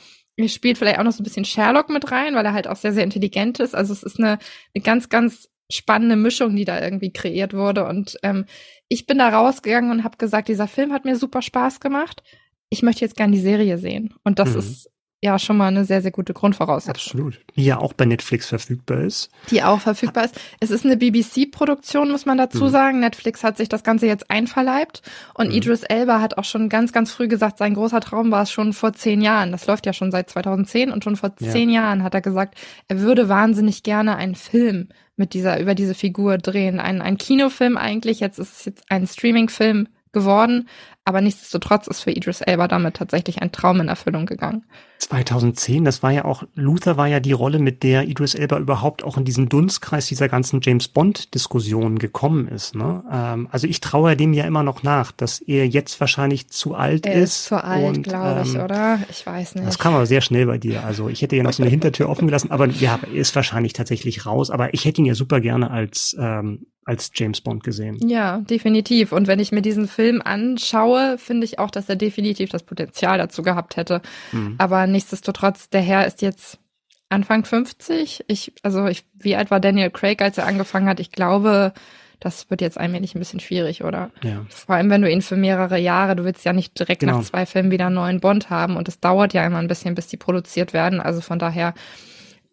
spielt 0.47 0.77
vielleicht 0.77 0.99
auch 0.99 1.03
noch 1.03 1.11
so 1.11 1.21
ein 1.21 1.25
bisschen 1.25 1.45
Sherlock 1.45 1.89
mit 1.89 2.11
rein, 2.11 2.35
weil 2.35 2.45
er 2.45 2.53
halt 2.53 2.67
auch 2.67 2.75
sehr, 2.75 2.93
sehr 2.93 3.03
intelligent 3.03 3.59
ist. 3.59 3.75
Also 3.75 3.93
es 3.93 4.03
ist 4.03 4.19
eine, 4.19 4.39
eine 4.73 4.83
ganz, 4.83 5.09
ganz 5.09 5.49
spannende 5.71 6.15
Mischung, 6.15 6.55
die 6.55 6.65
da 6.65 6.81
irgendwie 6.81 7.13
kreiert 7.13 7.53
wurde. 7.53 7.85
Und 7.85 8.17
ähm, 8.23 8.45
ich 8.87 9.05
bin 9.05 9.17
da 9.17 9.29
rausgegangen 9.29 9.91
und 9.91 10.03
habe 10.03 10.17
gesagt, 10.17 10.47
dieser 10.47 10.67
Film 10.67 10.91
hat 10.91 11.05
mir 11.05 11.15
super 11.15 11.41
Spaß 11.41 11.79
gemacht. 11.79 12.23
Ich 12.69 12.81
möchte 12.83 13.01
jetzt 13.01 13.15
gerne 13.15 13.33
die 13.33 13.41
Serie 13.41 13.77
sehen. 13.77 14.13
Und 14.23 14.39
das 14.39 14.53
mhm. 14.53 14.59
ist 14.59 14.89
ja 15.23 15.39
schon 15.39 15.55
mal 15.55 15.67
eine 15.67 15.85
sehr, 15.85 16.01
sehr 16.01 16.11
gute 16.11 16.33
Grundvoraussetzung. 16.33 17.13
Absolut. 17.13 17.39
Die 17.55 17.63
ja 17.63 17.77
auch 17.77 17.93
bei 17.93 18.05
Netflix 18.05 18.49
verfügbar 18.49 19.01
ist. 19.01 19.29
Die 19.49 19.63
auch 19.63 19.79
verfügbar 19.79 20.25
ist. 20.25 20.39
Es 20.59 20.69
ist 20.69 20.85
eine 20.85 20.97
BBC-Produktion, 20.97 22.11
muss 22.11 22.25
man 22.25 22.37
dazu 22.37 22.65
mhm. 22.65 22.69
sagen. 22.69 22.99
Netflix 22.99 23.43
hat 23.43 23.55
sich 23.55 23.69
das 23.69 23.83
Ganze 23.83 24.05
jetzt 24.05 24.29
einverleibt. 24.29 25.01
Und 25.33 25.47
mhm. 25.47 25.55
Idris 25.55 25.83
Elba 25.83 26.19
hat 26.19 26.37
auch 26.37 26.43
schon 26.43 26.67
ganz, 26.67 26.91
ganz 26.91 27.11
früh 27.13 27.29
gesagt, 27.29 27.57
sein 27.57 27.73
großer 27.73 28.01
Traum 28.01 28.31
war 28.31 28.43
es 28.43 28.51
schon 28.51 28.73
vor 28.73 28.91
zehn 28.91 29.21
Jahren. 29.21 29.53
Das 29.53 29.65
läuft 29.65 29.85
ja 29.85 29.93
schon 29.93 30.11
seit 30.11 30.29
2010 30.29 30.91
und 30.91 31.05
schon 31.05 31.15
vor 31.15 31.31
ja. 31.39 31.49
zehn 31.49 31.69
Jahren 31.69 32.03
hat 32.03 32.13
er 32.13 32.21
gesagt, 32.21 32.59
er 32.89 32.99
würde 32.99 33.29
wahnsinnig 33.29 33.83
gerne 33.83 34.17
einen 34.17 34.35
Film 34.35 34.89
mit 35.15 35.33
dieser, 35.33 35.59
über 35.59 35.73
diese 35.73 35.95
Figur 35.95 36.37
drehen. 36.37 36.81
Ein, 36.81 37.01
ein 37.01 37.17
Kinofilm 37.17 37.77
eigentlich. 37.77 38.19
Jetzt 38.19 38.39
ist 38.39 38.59
es 38.59 38.65
jetzt 38.65 38.83
ein 38.89 39.07
Streaming-Film 39.07 39.87
geworden. 40.13 40.69
Aber 41.05 41.19
nichtsdestotrotz 41.19 41.87
ist 41.87 42.01
für 42.01 42.11
Idris 42.11 42.39
Elba 42.39 42.69
damit 42.69 42.95
tatsächlich 42.95 43.41
ein 43.41 43.51
Traum 43.51 43.81
in 43.81 43.89
Erfüllung 43.89 44.25
gegangen. 44.25 44.63
2010, 44.99 45.83
das 45.83 46.01
war 46.01 46.11
ja 46.11 46.23
auch, 46.23 46.43
Luther 46.55 46.95
war 46.95 47.07
ja 47.07 47.19
die 47.19 47.33
Rolle, 47.33 47.59
mit 47.59 47.83
der 47.83 48.07
Idris 48.07 48.35
Elba 48.35 48.57
überhaupt 48.57 49.03
auch 49.03 49.17
in 49.17 49.25
diesen 49.25 49.49
Dunstkreis 49.49 50.07
dieser 50.07 50.29
ganzen 50.29 50.61
James 50.61 50.87
Bond-Diskussion 50.87 51.99
gekommen 51.99 52.47
ist. 52.47 52.73
Ne? 52.75 53.03
Ähm, 53.11 53.49
also 53.51 53.67
ich 53.67 53.81
traue 53.81 54.15
dem 54.15 54.31
ja 54.31 54.45
immer 54.45 54.63
noch 54.63 54.83
nach, 54.83 55.11
dass 55.11 55.39
er 55.41 55.67
jetzt 55.67 55.99
wahrscheinlich 55.99 56.47
zu 56.49 56.73
alt 56.73 57.05
er 57.05 57.15
ist. 57.15 57.33
ist 57.33 57.45
zu 57.45 57.61
alt, 57.61 58.03
glaube 58.03 58.43
ich, 58.45 58.55
ähm, 58.55 58.61
oder? 58.61 58.99
Ich 59.09 59.25
weiß 59.25 59.55
nicht. 59.55 59.67
Das 59.67 59.79
kam 59.79 59.93
aber 59.93 60.05
sehr 60.05 60.21
schnell 60.21 60.45
bei 60.45 60.57
dir. 60.57 60.85
Also 60.85 61.09
ich 61.09 61.21
hätte 61.21 61.35
ja 61.35 61.43
noch 61.43 61.51
so 61.51 61.63
eine 61.63 61.69
Hintertür 61.73 62.07
offen 62.07 62.27
gelassen, 62.27 62.51
aber 62.51 62.67
ja, 62.67 62.97
er 63.01 63.19
ist 63.19 63.35
wahrscheinlich 63.35 63.73
tatsächlich 63.73 64.25
raus. 64.25 64.49
Aber 64.49 64.73
ich 64.73 64.85
hätte 64.85 65.01
ihn 65.01 65.05
ja 65.05 65.15
super 65.15 65.41
gerne 65.41 65.69
als 65.69 66.15
ähm, 66.17 66.65
als 66.85 67.11
James 67.13 67.41
Bond 67.41 67.63
gesehen. 67.63 67.97
Ja, 68.07 68.39
definitiv. 68.39 69.11
Und 69.11 69.27
wenn 69.27 69.39
ich 69.39 69.51
mir 69.51 69.61
diesen 69.61 69.87
Film 69.87 70.21
anschaue, 70.23 71.17
finde 71.17 71.45
ich 71.45 71.59
auch, 71.59 71.71
dass 71.71 71.87
er 71.89 71.95
definitiv 71.95 72.49
das 72.49 72.63
Potenzial 72.63 73.17
dazu 73.17 73.41
gehabt 73.43 73.77
hätte. 73.77 74.01
Mhm. 74.31 74.55
Aber 74.57 74.85
nichtsdestotrotz, 74.87 75.69
der 75.69 75.81
Herr 75.81 76.05
ist 76.05 76.21
jetzt 76.21 76.59
Anfang 77.09 77.45
50. 77.45 78.25
Ich, 78.27 78.53
also 78.63 78.87
ich, 78.87 79.05
wie 79.13 79.35
alt 79.35 79.51
war 79.51 79.59
Daniel 79.59 79.91
Craig, 79.91 80.21
als 80.21 80.37
er 80.37 80.45
angefangen 80.47 80.87
hat? 80.87 80.99
Ich 80.99 81.11
glaube, 81.11 81.73
das 82.19 82.49
wird 82.49 82.61
jetzt 82.61 82.77
allmählich 82.77 83.15
ein 83.15 83.19
bisschen 83.19 83.39
schwierig, 83.39 83.83
oder? 83.83 84.09
Ja. 84.23 84.45
Vor 84.49 84.75
allem, 84.75 84.89
wenn 84.89 85.01
du 85.01 85.11
ihn 85.11 85.21
für 85.21 85.35
mehrere 85.35 85.77
Jahre, 85.77 86.15
du 86.15 86.23
willst 86.23 86.45
ja 86.45 86.53
nicht 86.53 86.79
direkt 86.79 87.01
Genau. 87.01 87.17
nach 87.17 87.23
zwei 87.23 87.45
Filmen 87.45 87.69
wieder 87.69 87.87
einen 87.87 87.95
neuen 87.95 88.19
Bond 88.19 88.49
haben 88.49 88.77
und 88.77 88.87
es 88.87 88.99
dauert 88.99 89.33
ja 89.33 89.45
immer 89.45 89.59
ein 89.59 89.67
bisschen, 89.67 89.93
bis 89.93 90.07
die 90.07 90.17
produziert 90.17 90.73
werden. 90.73 91.01
Also 91.01 91.21
von 91.21 91.37
daher, 91.37 91.73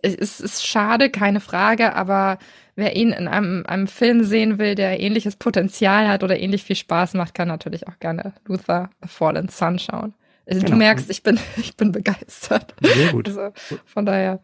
es 0.03 0.41
ist, 0.41 0.67
schade, 0.67 1.11
keine 1.11 1.41
Frage, 1.41 1.95
aber 1.95 2.39
wer 2.77 2.97
ihn 2.97 3.13
in 3.13 3.29
einem, 3.29 3.65
einem 3.67 3.87
Film 3.87 4.25
sehen 4.25 4.59
will, 4.59 4.75
der 4.75 5.01
ähnliches 5.01 5.37
Potenzial 5.37 6.09
hat 6.09 6.23
oder 6.23 6.39
ähnlich 6.39 6.65
viel 6.65 6.77
Spaß 6.77 7.15
macht, 7.15 7.35
kann 7.35 7.49
natürlich 7.49 7.89
auch 7.89 7.99
gerne 7.99 8.33
Luther, 8.47 8.91
The 9.03 9.09
Fallen 9.09 9.49
Sun 9.49 9.79
schauen. 9.79 10.15
Also 10.47 10.61
Genau. 10.61 10.73
Du 10.73 10.77
merkst, 10.79 11.11
ich 11.11 11.23
bin, 11.23 11.39
ich 11.57 11.77
bin 11.77 11.93
begeistert. 11.93 12.75
Sehr 12.81 13.13
gut. 13.13 13.29
Also 13.29 13.53
von 13.85 14.07
daher. 14.07 14.41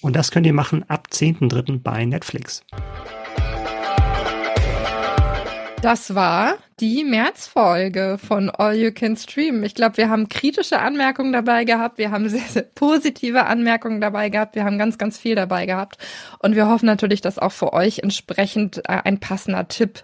Und 0.00 0.14
das 0.14 0.30
könnt 0.30 0.46
ihr 0.46 0.52
machen 0.52 0.88
ab 0.88 1.08
10.3. 1.10 1.82
bei 1.82 2.04
Netflix. 2.04 2.62
Das 5.80 6.16
war 6.16 6.56
die 6.80 7.04
Märzfolge 7.04 8.18
von 8.18 8.50
All 8.50 8.74
You 8.74 8.90
Can 8.90 9.16
Stream. 9.16 9.62
Ich 9.62 9.76
glaube, 9.76 9.96
wir 9.96 10.10
haben 10.10 10.28
kritische 10.28 10.80
Anmerkungen 10.80 11.32
dabei 11.32 11.64
gehabt. 11.64 11.98
Wir 11.98 12.10
haben 12.10 12.28
sehr, 12.28 12.40
sehr 12.40 12.62
positive 12.62 13.46
Anmerkungen 13.46 14.00
dabei 14.00 14.28
gehabt. 14.28 14.56
Wir 14.56 14.64
haben 14.64 14.76
ganz, 14.76 14.98
ganz 14.98 15.18
viel 15.18 15.36
dabei 15.36 15.66
gehabt. 15.66 15.98
Und 16.40 16.56
wir 16.56 16.68
hoffen 16.68 16.86
natürlich, 16.86 17.20
dass 17.20 17.38
auch 17.38 17.52
für 17.52 17.72
euch 17.72 18.00
entsprechend 18.00 18.78
äh, 18.88 19.02
ein 19.04 19.20
passender 19.20 19.68
Tipp 19.68 20.02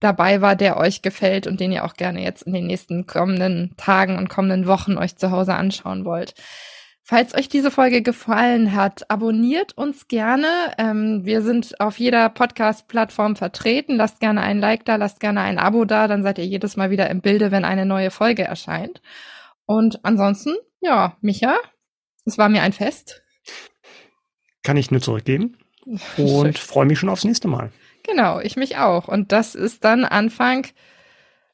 dabei 0.00 0.40
war, 0.40 0.56
der 0.56 0.78
euch 0.78 1.00
gefällt 1.00 1.46
und 1.46 1.60
den 1.60 1.70
ihr 1.70 1.84
auch 1.84 1.94
gerne 1.94 2.22
jetzt 2.22 2.42
in 2.42 2.52
den 2.52 2.66
nächsten 2.66 3.06
kommenden 3.06 3.74
Tagen 3.76 4.18
und 4.18 4.28
kommenden 4.28 4.66
Wochen 4.66 4.98
euch 4.98 5.16
zu 5.16 5.30
Hause 5.30 5.54
anschauen 5.54 6.04
wollt. 6.04 6.34
Falls 7.06 7.34
euch 7.34 7.50
diese 7.50 7.70
Folge 7.70 8.00
gefallen 8.00 8.74
hat, 8.74 9.10
abonniert 9.10 9.76
uns 9.76 10.08
gerne. 10.08 10.48
Ähm, 10.78 11.20
wir 11.26 11.42
sind 11.42 11.78
auf 11.78 11.98
jeder 11.98 12.30
Podcast-Plattform 12.30 13.36
vertreten. 13.36 13.96
Lasst 13.96 14.20
gerne 14.20 14.40
ein 14.40 14.58
Like 14.58 14.86
da, 14.86 14.96
lasst 14.96 15.20
gerne 15.20 15.42
ein 15.42 15.58
Abo 15.58 15.84
da, 15.84 16.08
dann 16.08 16.22
seid 16.22 16.38
ihr 16.38 16.46
jedes 16.46 16.76
Mal 16.78 16.88
wieder 16.88 17.10
im 17.10 17.20
Bilde, 17.20 17.50
wenn 17.50 17.66
eine 17.66 17.84
neue 17.84 18.10
Folge 18.10 18.44
erscheint. 18.44 19.02
Und 19.66 20.02
ansonsten, 20.02 20.54
ja, 20.80 21.18
Micha, 21.20 21.58
es 22.24 22.38
war 22.38 22.48
mir 22.48 22.62
ein 22.62 22.72
Fest. 22.72 23.22
Kann 24.62 24.78
ich 24.78 24.90
nur 24.90 25.02
zurückgeben 25.02 25.58
und 26.16 26.58
freue 26.58 26.86
mich 26.86 26.98
schon 26.98 27.10
aufs 27.10 27.24
nächste 27.24 27.48
Mal. 27.48 27.70
Genau, 28.02 28.40
ich 28.40 28.56
mich 28.56 28.78
auch. 28.78 29.08
Und 29.08 29.30
das 29.30 29.54
ist 29.54 29.84
dann 29.84 30.06
Anfang, 30.06 30.68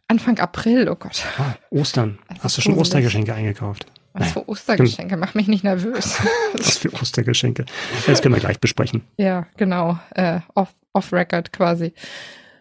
Anfang 0.06 0.38
April, 0.38 0.88
oh 0.88 0.94
Gott. 0.94 1.24
Ah, 1.38 1.56
Ostern. 1.70 2.20
Hast 2.40 2.56
du 2.56 2.60
schon. 2.60 2.78
Ostergeschenke 2.78 3.34
eingekauft? 3.34 3.86
Was 4.12 4.32
für 4.32 4.48
Ostergeschenke, 4.48 5.16
mach 5.16 5.34
mich 5.34 5.46
nicht 5.46 5.62
nervös. 5.64 6.18
Was 6.54 6.78
für 6.78 6.92
Ostergeschenke? 6.92 7.64
Das 8.06 8.20
können 8.22 8.34
wir 8.34 8.40
gleich 8.40 8.58
besprechen. 8.58 9.02
ja, 9.16 9.46
genau, 9.56 9.98
äh, 10.14 10.40
off, 10.54 10.74
off 10.92 11.12
record 11.12 11.52
quasi. 11.52 11.92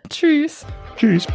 Tschüss. 0.10 0.66
Tschüss. 0.96 1.28